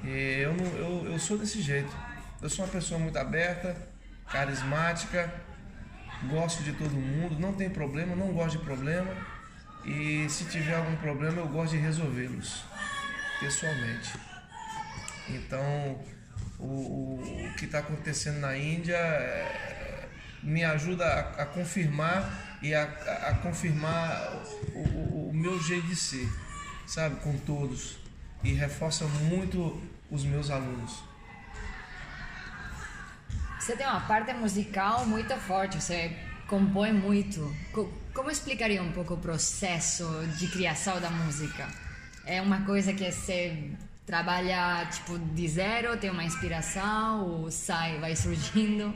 eu, 0.04 0.52
não, 0.54 0.66
eu, 0.76 1.12
eu 1.12 1.18
sou 1.18 1.38
desse 1.38 1.62
jeito. 1.62 1.94
Eu 2.42 2.50
sou 2.50 2.64
uma 2.64 2.70
pessoa 2.72 2.98
muito 2.98 3.16
aberta, 3.16 3.76
carismática, 4.30 5.32
gosto 6.28 6.62
de 6.64 6.72
todo 6.72 6.90
mundo, 6.90 7.38
não 7.38 7.52
tem 7.52 7.70
problema, 7.70 8.16
não 8.16 8.32
gosto 8.32 8.58
de 8.58 8.64
problema, 8.64 9.10
e 9.84 10.28
se 10.28 10.44
tiver 10.46 10.74
algum 10.74 10.96
problema 10.96 11.38
eu 11.40 11.46
gosto 11.48 11.72
de 11.72 11.78
resolvê-los 11.78 12.64
pessoalmente. 13.38 14.12
Então, 15.28 16.00
o, 16.58 16.64
o, 16.64 17.46
o 17.50 17.54
que 17.56 17.64
está 17.66 17.78
acontecendo 17.78 18.40
na 18.40 18.56
Índia 18.56 18.96
é, 18.96 20.08
me 20.42 20.64
ajuda 20.64 21.04
a, 21.06 21.42
a 21.42 21.46
confirmar 21.46 22.58
e 22.60 22.74
a, 22.74 22.82
a- 22.82 23.34
confirmar 23.42 24.32
o- 24.74 25.28
o 25.28 25.32
meu 25.32 25.60
jeito 25.62 25.86
de 25.86 25.96
ser, 25.96 26.28
sabe, 26.86 27.16
com 27.20 27.36
todos. 27.38 27.96
E 28.44 28.52
reforça 28.52 29.04
muito 29.06 29.80
os 30.10 30.24
meus 30.24 30.50
alunos. 30.50 31.02
Você 33.58 33.76
tem 33.76 33.86
uma 33.86 34.00
parte 34.00 34.32
musical 34.34 35.04
muito 35.06 35.34
forte, 35.38 35.76
você 35.82 36.16
compõe 36.46 36.92
muito. 36.92 37.52
Co- 37.72 37.90
Como 38.14 38.30
explicaria 38.30 38.82
um 38.82 38.92
pouco 38.92 39.14
o 39.14 39.18
processo 39.18 40.04
de 40.38 40.46
criação 40.48 41.00
da 41.00 41.10
música? 41.10 41.66
É 42.24 42.40
uma 42.40 42.60
coisa 42.62 42.92
que 42.92 43.10
você 43.10 43.70
trabalha 44.04 44.86
tipo 44.92 45.18
de 45.18 45.48
zero, 45.48 45.96
tem 45.96 46.10
uma 46.10 46.22
inspiração, 46.22 47.24
ou 47.26 47.50
sai, 47.50 47.98
vai 47.98 48.14
surgindo? 48.14 48.94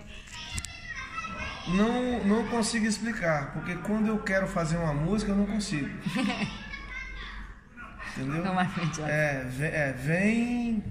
Não, 1.69 2.25
não 2.25 2.49
consigo 2.49 2.87
explicar, 2.87 3.53
porque 3.53 3.75
quando 3.77 4.07
eu 4.09 4.19
quero 4.21 4.47
fazer 4.47 4.77
uma 4.77 4.95
música, 4.95 5.33
eu 5.33 5.37
não 5.37 5.47
consigo. 5.47 5.89
Entendeu? 8.17 8.45
Normalmente, 8.45 9.01
né? 9.01 9.11
É, 9.11 9.45
ve- 9.45 9.67
é, 9.67 9.93
vem, 9.93 10.85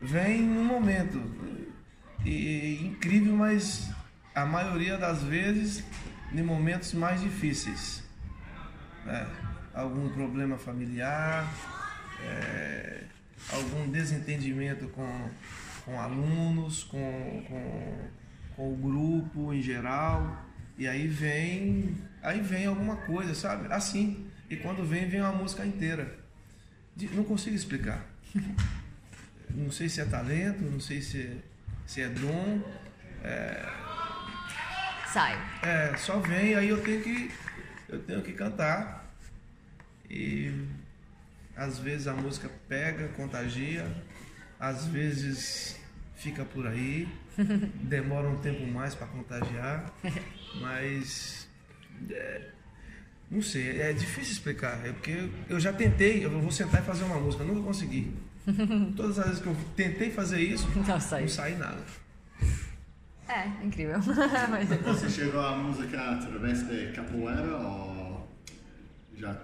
vem 0.00 0.42
no 0.42 0.64
momento. 0.64 1.22
E, 2.24 2.30
e 2.30 2.86
incrível, 2.86 3.36
mas 3.36 3.90
a 4.34 4.44
maioria 4.44 4.98
das 4.98 5.22
vezes 5.22 5.84
em 6.32 6.42
momentos 6.42 6.92
mais 6.92 7.20
difíceis. 7.20 8.02
É, 9.06 9.26
algum 9.72 10.08
problema 10.10 10.58
familiar, 10.58 11.46
é, 12.24 13.04
algum 13.52 13.88
desentendimento 13.88 14.88
com, 14.88 15.30
com 15.84 16.00
alunos, 16.00 16.82
com, 16.84 17.44
com, 17.46 18.08
com 18.56 18.72
o 18.72 18.76
grupo 18.76 19.52
em 19.52 19.62
geral. 19.62 20.44
E 20.76 20.86
aí 20.88 21.06
vem, 21.06 21.96
aí 22.22 22.40
vem 22.40 22.66
alguma 22.66 22.96
coisa, 22.96 23.34
sabe? 23.34 23.72
Assim. 23.72 24.26
E 24.50 24.56
quando 24.56 24.84
vem, 24.84 25.08
vem 25.08 25.20
uma 25.20 25.32
música 25.32 25.64
inteira. 25.64 26.25
Não 27.12 27.24
consigo 27.24 27.54
explicar. 27.54 28.04
Não 29.50 29.70
sei 29.70 29.88
se 29.88 30.00
é 30.00 30.04
talento, 30.04 30.62
não 30.62 30.80
sei 30.80 31.00
se, 31.00 31.36
se 31.86 32.02
é 32.02 32.08
dom. 32.08 32.62
Sai. 35.12 35.38
É, 35.62 35.96
só 35.96 36.18
vem, 36.18 36.54
aí 36.54 36.68
eu 36.68 36.82
tenho 36.82 37.02
que 37.02 37.30
eu 37.88 38.02
tenho 38.02 38.22
que 38.22 38.32
cantar. 38.32 39.06
E 40.08 40.66
às 41.56 41.78
vezes 41.78 42.06
a 42.06 42.12
música 42.12 42.50
pega, 42.68 43.08
contagia, 43.08 43.86
às 44.58 44.86
vezes 44.86 45.80
fica 46.16 46.44
por 46.44 46.66
aí, 46.66 47.08
demora 47.82 48.28
um 48.28 48.38
tempo 48.38 48.66
mais 48.66 48.94
para 48.94 49.06
contagiar, 49.06 49.92
mas 50.60 51.48
é, 52.10 52.50
não 53.30 53.42
sei, 53.42 53.80
é 53.80 53.92
difícil 53.92 54.32
explicar, 54.32 54.84
é 54.86 54.92
porque 54.92 55.28
eu 55.48 55.58
já 55.58 55.72
tentei, 55.72 56.24
eu 56.24 56.30
vou 56.30 56.50
sentar 56.50 56.82
e 56.82 56.84
fazer 56.86 57.04
uma 57.04 57.18
música, 57.18 57.42
nunca 57.44 57.62
consegui. 57.62 58.12
Todas 58.96 59.18
as 59.18 59.26
vezes 59.26 59.42
que 59.42 59.48
eu 59.48 59.56
tentei 59.74 60.10
fazer 60.10 60.40
isso, 60.40 60.68
Não 60.86 61.00
sai. 61.00 61.22
não 61.22 61.28
sai 61.28 61.54
nada. 61.56 61.82
É, 63.28 63.48
incrível. 63.64 63.98
Mas- 64.50 64.68
Você 64.68 65.10
chegou 65.10 65.40
à 65.40 65.56
música 65.56 66.00
através 66.12 66.62
de 66.68 66.92
capoeira 66.92 67.56
ou 67.56 68.28
já 69.16 69.36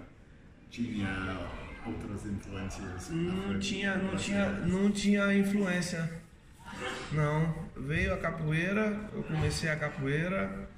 tinha 0.70 1.36
outras 1.84 2.24
influências? 2.26 3.10
Não 3.10 3.58
tinha, 3.58 3.96
não 3.96 4.16
tinha, 4.16 4.48
não 4.50 4.90
tinha 4.92 5.34
influência. 5.34 6.08
Não. 7.10 7.52
Veio 7.76 8.14
a 8.14 8.18
capoeira, 8.18 9.10
eu 9.12 9.24
comecei 9.24 9.68
a 9.68 9.76
capoeira. 9.76 10.68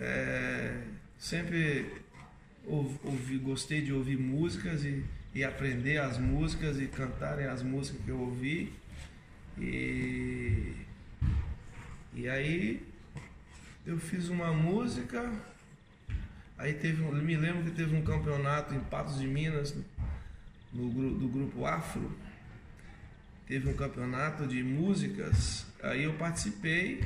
é, 0.00 0.78
sempre 1.18 1.86
ouvi, 2.66 3.38
gostei 3.38 3.80
de 3.80 3.92
ouvir 3.92 4.18
músicas 4.18 4.84
e, 4.84 5.04
e 5.34 5.44
aprender 5.44 5.98
as 5.98 6.18
músicas 6.18 6.80
e 6.80 6.86
cantarem 6.86 7.46
as 7.46 7.62
músicas 7.62 8.04
que 8.04 8.10
eu 8.10 8.18
ouvi. 8.18 8.72
E, 9.58 10.74
e 12.14 12.28
aí 12.28 12.86
eu 13.86 13.98
fiz 13.98 14.28
uma 14.28 14.52
música. 14.52 15.32
Aí 16.58 16.74
teve 16.74 17.02
um, 17.02 17.12
me 17.12 17.36
lembro 17.36 17.64
que 17.64 17.70
teve 17.70 17.94
um 17.94 18.02
campeonato 18.02 18.74
em 18.74 18.80
Patos 18.80 19.18
de 19.18 19.26
Minas, 19.26 19.74
no, 20.72 20.90
do 20.90 21.28
grupo 21.28 21.64
Afro. 21.64 22.10
Teve 23.46 23.68
um 23.68 23.74
campeonato 23.74 24.44
de 24.46 24.60
músicas, 24.60 25.64
aí 25.80 26.02
eu 26.02 26.14
participei, 26.14 27.04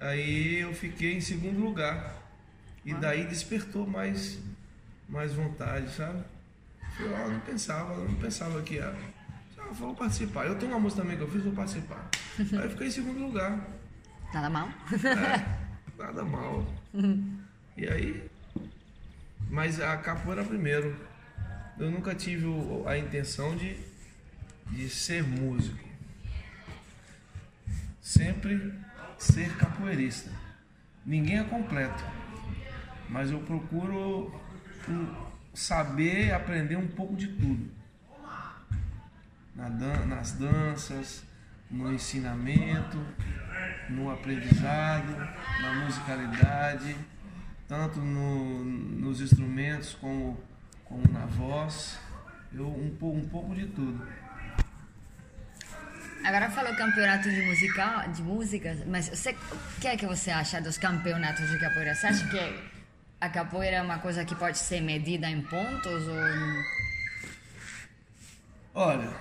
aí 0.00 0.60
eu 0.60 0.72
fiquei 0.72 1.14
em 1.14 1.20
segundo 1.20 1.58
lugar. 1.58 2.22
E 2.84 2.94
daí 2.94 3.26
despertou 3.26 3.86
mais, 3.86 4.38
mais 5.12 5.34
vontade, 5.34 5.90
sabe? 5.92 6.24
Eu 6.98 7.30
não 7.30 7.40
pensava, 7.40 7.92
eu 7.92 8.08
não 8.08 8.14
pensava 8.14 8.62
que 8.62 8.74
ia. 8.74 8.94
Ah, 9.58 9.72
vou 9.72 9.94
participar. 9.94 10.46
Eu 10.46 10.58
tenho 10.58 10.72
uma 10.72 10.80
música 10.80 11.02
também 11.02 11.16
que 11.16 11.22
eu 11.22 11.30
fiz, 11.30 11.42
vou 11.42 11.52
participar. 11.52 12.08
Aí 12.38 12.64
eu 12.64 12.70
fiquei 12.70 12.86
em 12.86 12.90
segundo 12.90 13.20
lugar. 13.20 13.68
Nada 14.32 14.48
mal? 14.48 14.68
É, 14.92 16.02
nada 16.02 16.24
mal. 16.24 16.66
E 17.76 17.86
aí. 17.86 18.30
Mas 19.50 19.78
a 19.80 19.96
capoeira 19.98 20.42
primeiro. 20.42 20.96
Eu 21.78 21.90
nunca 21.90 22.14
tive 22.14 22.46
a 22.86 22.96
intenção 22.96 23.56
de, 23.56 23.76
de 24.70 24.88
ser 24.88 25.22
músico. 25.22 25.78
Sempre 28.00 28.72
ser 29.18 29.56
capoeirista. 29.56 30.30
Ninguém 31.04 31.38
é 31.38 31.44
completo. 31.44 32.04
Mas 33.08 33.30
eu 33.30 33.40
procuro 33.40 34.32
saber 35.54 36.32
aprender 36.32 36.76
um 36.76 36.88
pouco 36.88 37.14
de 37.14 37.28
tudo. 37.28 37.70
Nas 39.54 40.32
danças, 40.32 41.24
no 41.70 41.92
ensinamento, 41.92 42.98
no 43.88 44.10
aprendizado, 44.10 45.16
na 45.60 45.84
musicalidade. 45.84 46.96
tanto 47.68 48.00
no, 48.00 48.64
nos 48.64 49.20
instrumentos 49.20 49.94
como, 49.94 50.38
como 50.84 51.02
na 51.10 51.26
voz. 51.26 51.98
Eu, 52.52 52.66
um, 52.66 52.94
um 53.00 53.28
pouco 53.28 53.54
de 53.54 53.66
tudo. 53.66 54.06
Agora 56.24 56.50
falou 56.50 56.74
campeonato 56.76 57.30
de 57.30 57.42
música, 57.42 58.06
de 58.08 58.22
músicas, 58.22 58.86
mas 58.86 59.08
você, 59.08 59.30
o 59.30 59.80
que 59.80 59.88
é 59.88 59.96
que 59.96 60.06
você 60.06 60.30
acha 60.30 60.60
dos 60.60 60.78
campeonatos 60.78 61.48
de 61.50 61.58
capoeira? 61.58 61.94
Você 61.94 62.06
acha 62.06 62.28
que 62.28 62.71
a 63.22 63.28
capoeira 63.28 63.76
é 63.76 63.82
uma 63.82 64.00
coisa 64.00 64.24
que 64.24 64.34
pode 64.34 64.58
ser 64.58 64.80
medida 64.80 65.30
em 65.30 65.40
pontos 65.42 66.08
ou 66.08 66.16
Olha, 68.74 69.14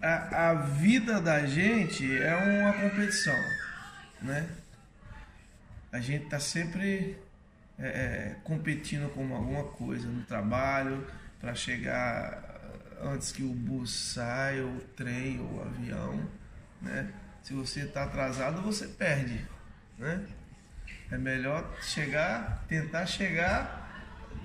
a, 0.00 0.48
a 0.48 0.54
vida 0.54 1.20
da 1.20 1.44
gente 1.44 2.10
é 2.18 2.34
uma 2.34 2.72
competição, 2.72 3.36
né? 4.22 4.48
A 5.92 6.00
gente 6.00 6.24
tá 6.30 6.40
sempre 6.40 7.18
é, 7.78 7.86
é, 7.86 8.36
competindo 8.44 9.12
com 9.12 9.36
alguma 9.36 9.64
coisa 9.64 10.08
no 10.08 10.22
trabalho 10.22 11.06
para 11.38 11.54
chegar 11.54 12.42
antes 13.02 13.30
que 13.30 13.42
o 13.42 13.52
bus 13.52 13.92
saia, 13.92 14.64
o 14.64 14.80
trem 14.96 15.38
ou 15.38 15.58
o 15.58 15.62
avião, 15.62 16.26
né? 16.80 17.12
Se 17.42 17.52
você 17.52 17.80
está 17.80 18.04
atrasado, 18.04 18.62
você 18.62 18.86
perde, 18.86 19.44
né? 19.98 20.26
É 21.10 21.18
melhor 21.18 21.68
chegar, 21.82 22.64
tentar 22.68 23.06
chegar 23.06 23.88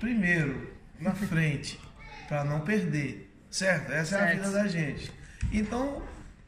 primeiro, 0.00 0.74
na 1.00 1.14
frente, 1.14 1.80
para 2.28 2.44
não 2.44 2.60
perder, 2.60 3.32
certo? 3.50 3.92
Essa 3.92 4.16
é 4.16 4.18
a 4.18 4.26
Certo. 4.28 4.36
vida 4.36 4.50
da 4.50 4.66
gente. 4.68 5.12
Então, 5.52 6.02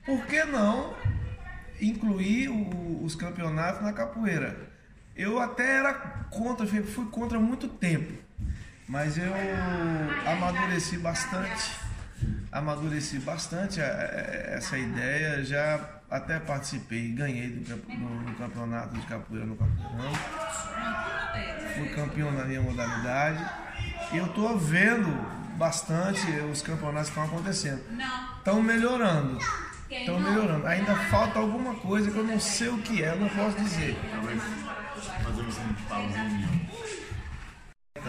por 0.05 0.27
que 0.27 0.43
não 0.45 0.97
incluir 1.81 2.49
o- 2.49 3.05
os 3.05 3.15
campeonatos 3.15 3.83
na 3.83 3.93
capoeira? 3.93 4.69
Eu 5.15 5.39
até 5.39 5.79
era 5.79 5.95
contra, 6.31 6.67
fui 6.67 7.07
contra 7.11 7.39
muito 7.39 7.69
tempo, 7.69 8.13
mas 8.89 9.17
eu 9.19 9.33
amadureci 10.27 10.99
bastante, 10.99 11.77
amadureci 12.51 13.19
bastante 13.19 13.81
a- 13.81 13.85
a- 13.85 14.55
essa 14.57 14.79
ideia, 14.79 15.45
já 15.45 15.98
até 16.11 16.39
participei, 16.39 17.13
ganhei 17.13 17.51
do, 17.51 17.77
no, 17.77 18.21
no 18.23 18.35
campeonato 18.35 18.95
de 18.95 19.07
capoeira 19.07 19.45
no 19.45 19.57
Capoeirão, 19.57 20.13
fui 21.75 21.89
campeão 21.91 22.33
na 22.33 22.45
minha 22.45 22.63
modalidade 22.63 23.45
e 24.13 24.17
eu 24.17 24.29
tô 24.29 24.57
vendo 24.57 25.09
bastante 25.57 26.27
os 26.51 26.63
campeonatos 26.63 27.11
que 27.11 27.19
estão 27.19 27.25
acontecendo. 27.25 27.83
Estão 28.39 28.63
melhorando. 28.63 29.39
Estão 29.91 30.21
melhorando. 30.21 30.67
Ainda 30.67 30.95
falta 31.11 31.39
alguma 31.39 31.75
coisa 31.75 32.11
que 32.11 32.17
eu 32.17 32.25
não 32.25 32.41
sei 32.41 32.69
o 32.69 32.79
que 32.79 33.03
é, 33.03 33.15
não 33.15 33.29
posso 33.29 33.57
dizer. 33.59 33.97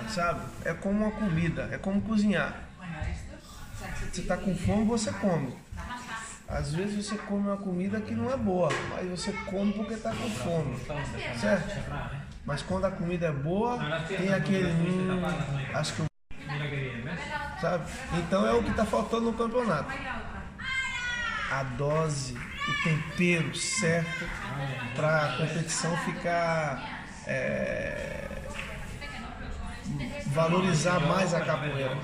Sabe? 0.10 0.42
É 0.64 0.74
como 0.74 1.06
uma 1.06 1.12
comida, 1.12 1.70
é 1.72 1.78
como 1.78 2.02
cozinhar. 2.02 2.64
Você 4.12 4.22
tá 4.24 4.38
com 4.38 4.56
fome, 4.56 4.86
você 4.86 5.12
come. 5.14 5.54
Às 6.50 6.74
vezes 6.74 7.06
você 7.06 7.16
come 7.16 7.48
uma 7.48 7.58
comida 7.58 8.02
que 8.02 8.16
não 8.16 8.32
é 8.32 8.36
boa, 8.36 8.70
mas 8.90 9.08
você 9.08 9.32
come 9.46 9.72
porque 9.72 9.96
tá 9.96 10.10
com 10.10 10.30
fome. 10.30 10.76
Certo? 11.40 11.80
Mas 12.44 12.64
quando 12.64 12.86
a 12.86 12.92
comida 12.92 13.28
é 13.28 13.32
boa, 13.32 13.78
tem 14.08 14.34
aquele. 14.34 14.72
Hum, 14.72 15.22
acho 15.74 15.94
que 15.94 16.00
eu 16.02 16.06
sabe? 17.62 17.92
Então 18.18 18.48
é 18.48 18.54
o 18.54 18.64
que 18.64 18.72
está 18.72 18.86
faltando 18.86 19.32
no 19.32 19.34
campeonato. 19.34 19.94
A 21.52 21.64
dose, 21.64 22.36
o 22.36 22.84
tempero 22.84 23.56
certo 23.56 24.26
para 24.96 25.26
a 25.26 25.38
competição 25.38 25.96
ficar 25.98 27.06
é, 27.28 28.28
valorizar 30.28 31.00
mais 31.00 31.34
a 31.34 31.42
capoeira. 31.42 31.96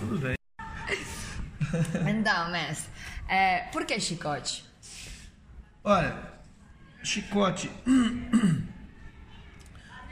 Tudo 0.00 0.18
bem. 0.18 0.37
Então, 2.08 2.50
mestre, 2.50 2.90
é, 3.28 3.60
por 3.72 3.84
que 3.84 3.98
chicote? 4.00 4.64
Olha, 5.84 6.16
chicote. 7.02 7.70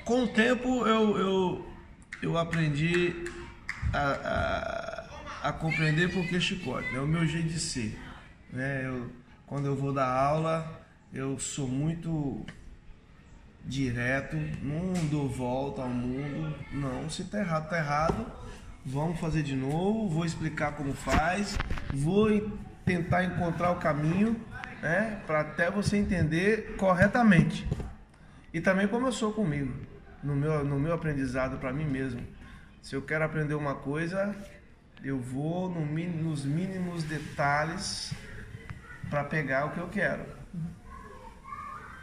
Com 0.04 0.22
o 0.22 0.28
tempo 0.28 0.86
eu, 0.86 1.18
eu, 1.18 1.72
eu 2.22 2.38
aprendi 2.38 3.24
a, 3.92 5.08
a, 5.42 5.48
a 5.48 5.52
compreender 5.52 6.12
por 6.12 6.26
que 6.28 6.40
chicote. 6.40 6.94
É 6.94 7.00
o 7.00 7.06
meu 7.06 7.26
jeito 7.26 7.48
de 7.48 7.58
ser. 7.58 7.98
Né? 8.52 8.86
Eu, 8.86 9.10
quando 9.46 9.66
eu 9.66 9.74
vou 9.74 9.92
dar 9.92 10.08
aula, 10.08 10.80
eu 11.12 11.38
sou 11.38 11.66
muito 11.66 12.46
direto, 13.64 14.36
não 14.62 14.92
dou 15.08 15.28
volta 15.28 15.82
ao 15.82 15.88
mundo. 15.88 16.54
Não, 16.72 17.10
se 17.10 17.24
tá 17.24 17.40
errado, 17.40 17.68
tá 17.68 17.78
errado. 17.78 18.26
Vamos 18.88 19.18
fazer 19.18 19.42
de 19.42 19.56
novo, 19.56 20.08
vou 20.08 20.24
explicar 20.24 20.76
como 20.76 20.92
faz, 20.92 21.58
vou 21.92 22.30
en- 22.30 22.52
tentar 22.84 23.24
encontrar 23.24 23.72
o 23.72 23.80
caminho, 23.80 24.40
né, 24.80 25.20
para 25.26 25.40
até 25.40 25.68
você 25.68 25.96
entender 25.96 26.76
corretamente. 26.76 27.68
E 28.54 28.60
também 28.60 28.86
como 28.86 29.08
eu 29.08 29.12
sou 29.12 29.32
comigo, 29.32 29.74
no 30.22 30.36
meu, 30.36 30.64
no 30.64 30.78
meu 30.78 30.94
aprendizado 30.94 31.58
para 31.58 31.72
mim 31.72 31.84
mesmo. 31.84 32.24
Se 32.80 32.94
eu 32.94 33.02
quero 33.02 33.24
aprender 33.24 33.54
uma 33.54 33.74
coisa, 33.74 34.32
eu 35.02 35.18
vou 35.18 35.68
no 35.68 35.84
nos 35.84 36.44
mínimos 36.44 37.02
detalhes 37.02 38.14
para 39.10 39.24
pegar 39.24 39.66
o 39.66 39.70
que 39.72 39.80
eu 39.80 39.88
quero. 39.88 40.24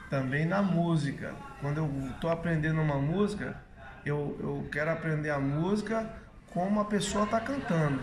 Também 0.09 0.45
na 0.45 0.61
música. 0.61 1.33
Quando 1.61 1.77
eu 1.77 2.09
estou 2.09 2.29
aprendendo 2.29 2.81
uma 2.81 2.97
música, 2.97 3.55
eu, 4.05 4.37
eu 4.41 4.67
quero 4.69 4.91
aprender 4.91 5.29
a 5.29 5.39
música 5.39 6.22
como 6.53 6.79
a 6.79 6.85
pessoa 6.85 7.25
está 7.25 7.39
cantando. 7.39 8.01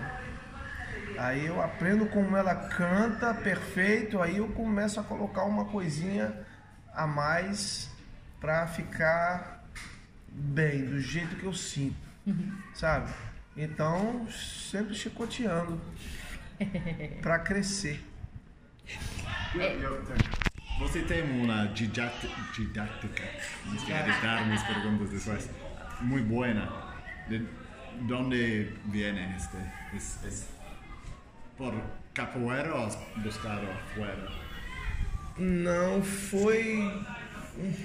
Aí 1.18 1.46
eu 1.46 1.62
aprendo 1.62 2.06
como 2.06 2.36
ela 2.36 2.54
canta 2.54 3.34
perfeito, 3.34 4.20
aí 4.20 4.38
eu 4.38 4.48
começo 4.48 4.98
a 4.98 5.02
colocar 5.02 5.44
uma 5.44 5.66
coisinha 5.66 6.34
a 6.94 7.06
mais 7.06 7.90
para 8.40 8.66
ficar 8.66 9.64
bem, 10.28 10.86
do 10.86 11.00
jeito 11.00 11.36
que 11.36 11.44
eu 11.44 11.52
sinto, 11.52 11.96
sabe? 12.74 13.12
Então, 13.56 14.26
sempre 14.30 14.94
chicoteando 14.94 15.80
para 17.20 17.38
crescer. 17.40 18.02
Você 20.78 21.02
tem 21.02 21.22
uma 21.22 21.66
didática, 21.66 22.34
didática 22.54 23.22
vamos 23.66 23.82
editar 23.82 24.46
mis 24.46 24.62
preguntas 24.62 25.10
después, 25.10 25.50
muy 26.00 26.22
buena. 26.22 26.68
¿De 27.28 27.46
dónde 28.00 28.72
viene 28.86 29.36
este? 29.36 29.58
¿Es, 29.94 30.18
es 30.24 30.46
por 31.56 31.74
capoeira 32.12 32.74
o 32.74 32.86
has 32.86 32.98
buscado 33.16 33.66
afuera? 33.70 34.28
Não, 35.36 36.02
foi. 36.02 37.04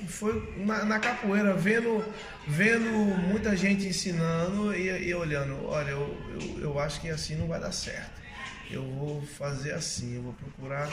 Foi 0.08 0.54
na, 0.58 0.86
na 0.86 1.00
capoeira, 1.00 1.54
vendo, 1.54 2.06
vendo 2.48 2.90
muita 3.28 3.58
gente 3.58 3.86
ensinando 3.86 4.74
e, 4.74 5.08
e 5.08 5.14
olhando, 5.14 5.66
olha, 5.66 5.90
eu, 5.90 6.18
eu, 6.40 6.62
eu 6.62 6.80
acho 6.80 7.02
que 7.02 7.10
assim 7.10 7.36
não 7.36 7.48
vai 7.48 7.60
dar 7.60 7.72
certo. 7.72 8.22
Eu 8.70 8.84
vou 8.84 9.22
fazer 9.22 9.74
assim, 9.74 10.16
eu 10.16 10.22
vou 10.22 10.34
procurar 10.34 10.90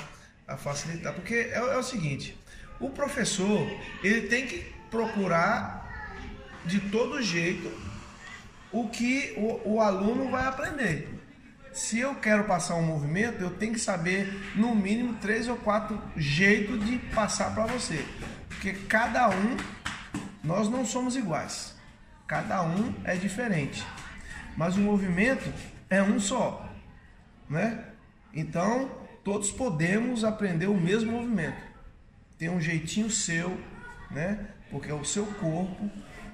a 0.48 0.56
facilitar. 0.56 1.12
Porque 1.14 1.34
é, 1.34 1.58
é 1.58 1.76
o 1.76 1.82
seguinte, 1.82 2.36
o 2.80 2.90
professor 2.90 3.68
ele 4.02 4.22
tem 4.22 4.46
que 4.46 4.72
procurar 4.90 5.80
de 6.64 6.80
todo 6.80 7.22
jeito 7.22 7.70
o 8.72 8.88
que 8.88 9.34
o, 9.36 9.74
o 9.74 9.80
aluno 9.80 10.30
vai 10.30 10.46
aprender. 10.46 11.20
Se 11.72 11.98
eu 11.98 12.14
quero 12.14 12.44
passar 12.44 12.74
um 12.74 12.82
movimento, 12.82 13.40
eu 13.40 13.50
tenho 13.50 13.72
que 13.72 13.78
saber 13.78 14.28
no 14.54 14.74
mínimo 14.74 15.14
três 15.14 15.48
ou 15.48 15.56
quatro 15.56 16.00
jeitos 16.16 16.84
de 16.84 16.98
passar 17.14 17.54
para 17.54 17.66
você. 17.66 18.04
Porque 18.48 18.72
cada 18.72 19.28
um, 19.30 19.56
nós 20.44 20.68
não 20.68 20.84
somos 20.84 21.16
iguais. 21.16 21.74
Cada 22.26 22.62
um 22.62 22.94
é 23.04 23.16
diferente. 23.16 23.86
Mas 24.56 24.76
o 24.76 24.80
movimento 24.80 25.50
é 25.88 26.02
um 26.02 26.20
só, 26.20 26.68
né? 27.48 27.84
Então, 28.34 28.90
todos 29.24 29.50
podemos 29.50 30.24
aprender 30.24 30.66
o 30.66 30.76
mesmo 30.76 31.12
movimento. 31.12 31.60
Tem 32.38 32.50
um 32.50 32.60
jeitinho 32.60 33.10
seu, 33.10 33.58
né? 34.10 34.46
Porque 34.70 34.90
é 34.90 34.94
o 34.94 35.04
seu 35.04 35.24
corpo 35.24 35.90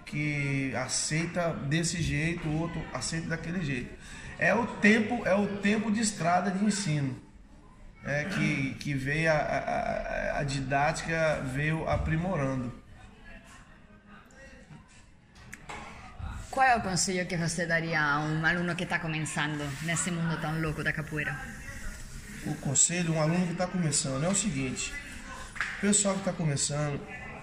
que 0.09 0.75
aceita 0.75 1.53
desse 1.53 2.03
jeito, 2.03 2.49
o 2.49 2.59
outro 2.61 2.83
aceita 2.93 3.29
daquele 3.29 3.63
jeito. 3.65 3.91
É 4.39 4.55
o 4.55 4.67
tempo, 4.67 5.23
é 5.27 5.35
o 5.35 5.59
tempo 5.59 5.91
de 5.91 6.01
estrada 6.01 6.51
de 6.51 6.65
ensino. 6.65 7.17
É, 8.05 8.25
que, 8.25 8.75
que 8.75 8.95
veio 8.95 9.31
a, 9.31 9.35
a, 9.35 10.39
a- 10.39 10.45
didática 10.45 11.43
veio 11.53 11.87
aprimorando. 11.89 12.73
Qual 16.51 16.67
é 16.67 16.77
o 16.77 16.81
conselho 16.81 17.27
que 17.27 17.37
você 17.37 17.67
daria 17.67 18.01
a 18.01 18.21
um 18.21 18.45
aluno 18.47 18.75
que 18.75 18.85
está 18.85 18.99
começando 18.99 19.63
nesse 19.83 20.11
mundo 20.11 20.41
tão 20.41 20.61
louco 20.61 20.83
da 20.83 20.93
capoeira? 20.93 21.37
o 22.47 22.55
conselho, 22.55 23.15
um 23.15 23.21
aluno 23.21 23.47
que 23.47 23.53
está 23.53 23.67
começando, 23.67 24.25
é 24.25 24.29
o 24.29 24.35
seguinte: 24.35 24.93
o 25.79 25.81
pessoal 25.81 26.15
que 26.15 26.21
está 26.21 26.33
começando, 26.33 27.01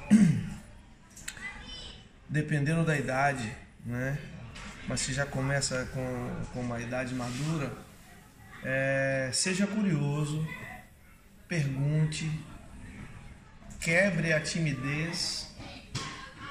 dependendo 2.30 2.84
da 2.84 2.98
idade, 2.98 3.52
né? 3.86 4.18
Mas 4.88 5.02
se 5.02 5.14
já 5.14 5.26
começa 5.26 5.86
com, 5.94 6.46
com 6.54 6.62
uma 6.62 6.80
idade 6.80 7.14
madura, 7.16 7.72
é, 8.64 9.30
seja 9.34 9.66
curioso, 9.66 10.48
pergunte, 11.48 12.30
quebre 13.80 14.34
a 14.34 14.40
timidez, 14.40 15.48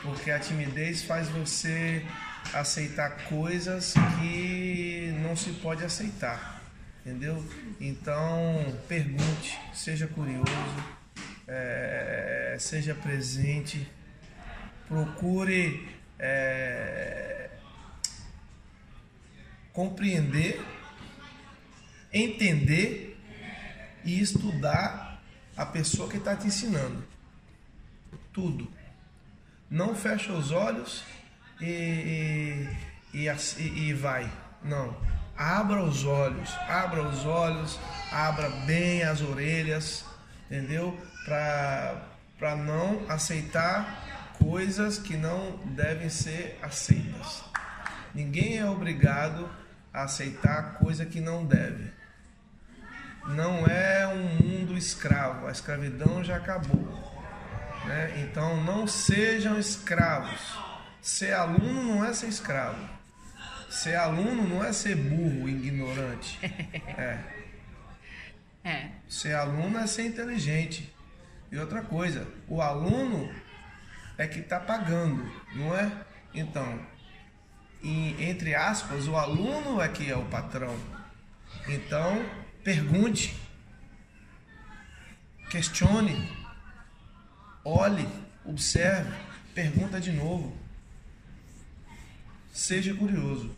porque 0.02 0.30
a 0.30 0.38
timidez 0.38 1.02
faz 1.02 1.28
você 1.28 2.04
aceitar 2.52 3.24
coisas 3.24 3.94
que 4.20 5.12
não 5.22 5.36
se 5.36 5.50
pode 5.54 5.84
aceitar, 5.84 6.62
entendeu? 7.04 7.44
Então 7.80 8.76
pergunte, 8.86 9.58
seja 9.72 10.06
curioso, 10.06 10.44
é, 11.46 12.56
seja 12.58 12.94
presente, 12.94 13.88
procure 14.88 15.88
é, 16.18 17.50
compreender, 19.72 20.64
entender 22.12 23.20
e 24.04 24.20
estudar 24.20 25.20
a 25.56 25.66
pessoa 25.66 26.08
que 26.08 26.16
está 26.16 26.36
te 26.36 26.46
ensinando. 26.46 27.04
Tudo. 28.32 28.70
Não 29.70 29.94
fecha 29.94 30.32
os 30.32 30.50
olhos 30.50 31.04
e, 31.60 32.68
e, 33.12 33.28
e, 33.28 33.88
e 33.88 33.92
vai. 33.94 34.30
Não. 34.62 34.96
Abra 35.36 35.82
os 35.82 36.04
olhos, 36.04 36.54
abra 36.68 37.02
os 37.08 37.24
olhos, 37.24 37.78
abra 38.12 38.48
bem 38.66 39.02
as 39.02 39.20
orelhas, 39.20 40.04
entendeu? 40.46 40.96
Para 41.24 42.56
não 42.56 43.04
aceitar 43.10 44.13
coisas 44.38 44.98
que 44.98 45.16
não 45.16 45.58
devem 45.66 46.08
ser 46.08 46.58
aceitas. 46.62 47.44
Ninguém 48.14 48.58
é 48.58 48.66
obrigado 48.66 49.50
a 49.92 50.04
aceitar 50.04 50.74
coisa 50.74 51.04
que 51.04 51.20
não 51.20 51.44
deve. 51.44 51.92
Não 53.26 53.66
é 53.66 54.06
um 54.06 54.42
mundo 54.42 54.76
escravo, 54.76 55.46
a 55.46 55.50
escravidão 55.50 56.22
já 56.22 56.36
acabou. 56.36 57.04
Né? 57.86 58.22
Então 58.22 58.62
não 58.62 58.86
sejam 58.86 59.58
escravos. 59.58 60.40
Ser 61.00 61.32
aluno 61.32 61.82
não 61.82 62.04
é 62.04 62.12
ser 62.12 62.28
escravo. 62.28 62.88
Ser 63.68 63.96
aluno 63.96 64.46
não 64.46 64.64
é 64.64 64.72
ser 64.72 64.94
burro, 64.94 65.48
ignorante. 65.48 66.38
É. 66.96 67.18
é. 68.62 68.88
Ser 69.08 69.34
aluno 69.34 69.78
é 69.78 69.86
ser 69.86 70.06
inteligente. 70.06 70.94
E 71.50 71.58
outra 71.58 71.82
coisa, 71.82 72.26
o 72.48 72.62
aluno 72.62 73.30
é 74.16 74.26
que 74.26 74.40
está 74.40 74.60
pagando, 74.60 75.24
não 75.54 75.74
é? 75.76 75.90
Então, 76.32 76.80
em, 77.82 78.30
entre 78.30 78.54
aspas, 78.54 79.06
o 79.06 79.16
aluno 79.16 79.80
é 79.80 79.88
que 79.88 80.10
é 80.10 80.16
o 80.16 80.24
patrão. 80.26 80.76
Então, 81.68 82.24
pergunte, 82.62 83.36
questione, 85.50 86.30
olhe, 87.64 88.08
observe, 88.44 89.12
pergunta 89.54 90.00
de 90.00 90.12
novo. 90.12 90.56
Seja 92.52 92.94
curioso. 92.94 93.56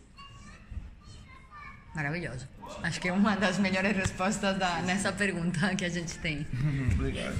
Maravilhoso. 1.93 2.47
Acho 2.83 2.99
que 2.99 3.07
é 3.07 3.13
uma 3.13 3.35
das 3.35 3.57
melhores 3.57 3.95
respostas 3.95 4.57
da, 4.57 4.81
nessa 4.81 5.11
pergunta 5.11 5.75
que 5.75 5.85
a 5.85 5.89
gente 5.89 6.17
tem. 6.19 6.45
Obrigado. 6.93 7.35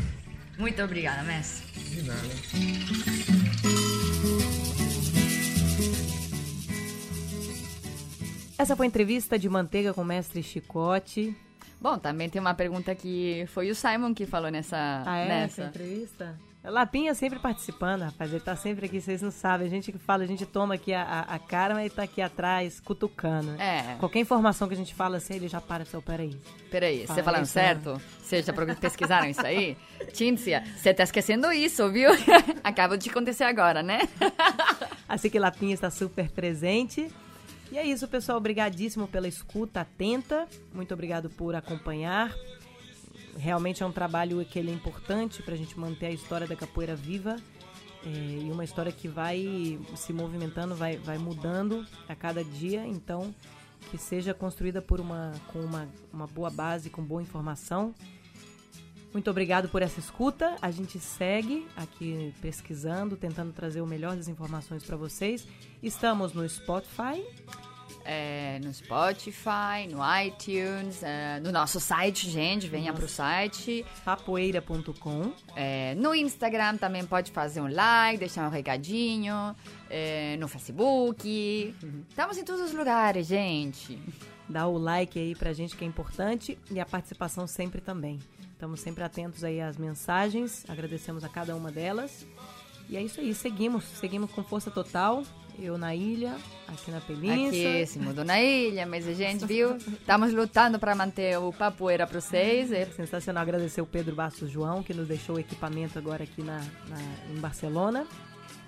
Muito 0.58 0.82
obrigada, 0.82 1.24
mestre. 1.24 1.66
De 1.90 2.02
nada. 2.04 2.22
Essa 8.58 8.76
foi 8.76 8.86
a 8.86 8.90
entrevista 8.90 9.38
de 9.38 9.48
Manteiga 9.48 9.94
com 9.94 10.02
o 10.02 10.06
mestre 10.06 10.42
Chicote. 10.42 11.36
Bom, 11.80 12.00
também 12.00 12.28
tem 12.28 12.42
uma 12.42 12.56
pergunta 12.56 12.96
que 12.96 13.46
foi 13.54 13.70
o 13.70 13.76
Simon 13.76 14.16
que 14.16 14.26
falou 14.26 14.50
nessa. 14.50 15.04
Ah, 15.06 15.18
é? 15.18 15.28
Nessa 15.28 15.66
entrevista? 15.66 16.36
Lapinha 16.70 17.14
sempre 17.14 17.40
participando, 17.40 18.02
rapaz. 18.04 18.32
Ele 18.32 18.40
tá 18.40 18.56
sempre 18.56 18.86
aqui, 18.86 19.00
vocês 19.00 19.22
não 19.22 19.32
sabem. 19.32 19.68
A 19.68 19.70
gente 19.70 19.92
que 19.92 19.98
fala, 19.98 20.24
a 20.24 20.28
gente 20.28 20.46
toma 20.46 20.76
aqui 20.76 20.94
a, 20.94 21.22
a, 21.22 21.40
cara, 21.40 21.74
mas 21.74 21.86
ele 21.86 21.94
tá 21.94 22.04
aqui 22.04 22.22
atrás, 22.22 22.80
cutucando. 22.80 23.60
É. 23.62 23.96
Qualquer 24.00 24.20
informação 24.20 24.68
que 24.68 24.74
a 24.74 24.78
gente 24.78 24.94
fala 24.94 25.18
assim, 25.18 25.36
ele 25.36 25.48
já 25.48 25.62
para 25.62 25.84
e 25.84 25.86
fala, 25.86 26.04
peraí. 26.04 26.38
Peraí, 26.70 27.08
você 27.08 27.24
falando 27.24 27.46
certo? 27.46 28.02
Vocês 28.22 28.46
já 28.46 28.54
pesquisaram 28.54 29.28
isso 29.28 29.46
aí? 29.46 29.78
Tíncia, 30.14 30.64
você 30.76 30.94
tá 30.94 31.04
esquecendo 31.04 31.52
isso, 31.52 31.90
viu? 31.92 32.10
Acaba 32.64 32.98
de 32.98 33.10
acontecer 33.10 33.46
agora, 33.46 33.82
né? 33.82 34.02
assim 35.08 35.30
que 35.30 35.40
Lapinha 35.40 35.74
está 35.74 35.90
super 35.90 36.30
presente. 36.30 37.10
E 37.72 37.78
é 37.78 37.86
isso, 37.86 38.08
pessoal. 38.08 38.38
Obrigadíssimo 38.38 39.08
pela 39.08 39.28
escuta 39.28 39.82
atenta. 39.82 40.48
Muito 40.74 40.94
obrigado 40.94 41.30
por 41.30 41.56
acompanhar. 41.56 42.34
Realmente 43.38 43.84
é 43.84 43.86
um 43.86 43.92
trabalho 43.92 44.44
que 44.46 44.60
é 44.60 44.64
importante 44.64 45.44
para 45.44 45.54
a 45.54 45.58
gente 45.58 45.80
manter 45.80 46.08
a 46.08 46.12
história 46.12 46.48
da 46.48 46.56
capoeira 46.56 46.96
viva. 46.96 47.36
É, 48.06 48.10
e 48.10 48.52
uma 48.52 48.64
história 48.64 48.92
que 48.92 49.08
vai 49.08 49.80
se 49.96 50.14
movimentando, 50.14 50.76
vai, 50.76 50.98
vai 50.98 51.18
mudando 51.18 51.86
a 52.08 52.16
cada 52.16 52.44
dia. 52.44 52.86
Então, 52.86 53.34
que 53.92 53.98
seja 53.98 54.34
construída 54.34 54.82
por 54.82 55.00
uma, 55.00 55.32
com 55.52 55.60
uma, 55.60 55.88
uma 56.12 56.28
boa 56.28 56.50
base, 56.50 56.90
com 56.90 57.04
boa 57.04 57.22
informação. 57.22 57.94
Muito 59.14 59.30
obrigado 59.30 59.70
por 59.70 59.82
essa 59.82 60.00
escuta. 60.00 60.56
A 60.62 60.70
gente 60.70 61.00
segue 61.00 61.68
aqui 61.76 62.34
pesquisando, 62.42 63.16
tentando 63.16 63.54
trazer 63.54 63.82
o 63.82 63.88
melhor 63.88 64.16
das 64.16 64.28
informações 64.28 64.84
para 64.84 64.98
vocês. 64.98 65.48
Estamos 65.82 66.34
no 66.34 66.48
Spotify. 66.48 67.24
É, 68.10 68.58
no 68.64 68.74
Spotify, 68.74 69.86
no 69.92 70.00
iTunes, 70.22 71.04
é, 71.04 71.42
no 71.42 71.52
nosso 71.52 71.78
site, 71.78 72.30
gente, 72.30 72.66
venha 72.66 72.94
para 72.94 73.04
o 73.04 73.08
site. 73.08 73.86
Papoeira.com. 74.06 75.34
É, 75.54 75.94
no 75.96 76.16
Instagram 76.16 76.78
também 76.78 77.06
pode 77.06 77.32
fazer 77.32 77.60
um 77.60 77.68
like, 77.68 78.18
deixar 78.18 78.48
um 78.48 78.50
recadinho. 78.50 79.54
É, 79.90 80.38
no 80.38 80.48
Facebook. 80.48 81.76
Uhum. 81.84 82.04
Estamos 82.10 82.38
em 82.38 82.46
todos 82.46 82.62
os 82.62 82.74
lugares, 82.74 83.28
gente. 83.28 84.02
Dá 84.48 84.68
o 84.68 84.78
like 84.78 85.20
aí 85.20 85.36
pra 85.36 85.52
gente 85.52 85.76
que 85.76 85.84
é 85.84 85.88
importante 85.88 86.58
e 86.72 86.80
a 86.80 86.86
participação 86.86 87.46
sempre 87.46 87.82
também. 87.82 88.20
Estamos 88.54 88.80
sempre 88.80 89.04
atentos 89.04 89.44
aí 89.44 89.60
às 89.60 89.78
mensagens, 89.78 90.66
agradecemos 90.70 91.26
a 91.26 91.30
cada 91.30 91.56
uma 91.56 91.72
delas. 91.72 92.26
E 92.90 92.96
é 92.96 93.04
isso 93.04 93.20
aí, 93.20 93.36
seguimos, 93.36 93.84
seguimos 93.84 94.32
com 94.32 94.44
força 94.44 94.72
total. 94.72 95.24
Eu 95.60 95.78
na 95.78 95.96
ilha, 95.96 96.36
aqui 96.68 96.92
na 96.92 97.02
Península. 97.02 97.48
Aqui 97.48 97.86
se 97.88 98.00
mudou 98.00 98.24
na 98.24 98.40
ilha, 98.42 98.86
mas 98.86 99.08
a 99.08 99.14
gente 99.14 99.46
viu, 99.46 99.76
estamos 99.78 100.32
lutando 100.34 100.78
para 100.78 100.94
manter 100.96 101.40
o 101.40 101.52
papoeira 101.52 102.06
para 102.06 102.22
vocês. 102.22 102.72
É 102.72 102.86
sensacional 102.86 103.42
agradecer 103.42 103.82
o 103.82 103.86
Pedro 103.86 104.16
Bastos 104.16 104.52
João, 104.52 104.84
que 104.84 104.94
nos 104.94 105.08
deixou 105.08 105.38
o 105.38 105.40
equipamento 105.40 105.98
agora 105.98 106.24
aqui 106.24 106.44
na, 106.44 106.60
na, 106.88 106.98
em 107.32 107.40
Barcelona. 107.40 108.06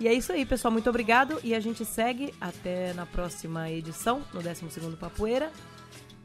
E 0.00 0.08
é 0.08 0.14
isso 0.14 0.32
aí, 0.32 0.44
pessoal. 0.46 0.72
Muito 0.72 0.88
obrigado. 0.88 1.38
E 1.44 1.54
a 1.54 1.60
gente 1.60 1.84
segue 1.84 2.34
até 2.40 2.92
na 2.94 3.06
próxima 3.06 3.70
edição, 3.70 4.22
no 4.32 4.42
12 4.42 4.96
Papoeira. 4.98 5.52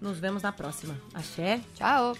Nos 0.01 0.17
vemos 0.17 0.41
na 0.41 0.51
próxima. 0.51 0.95
Axé. 1.13 1.61
Tchau. 1.75 2.15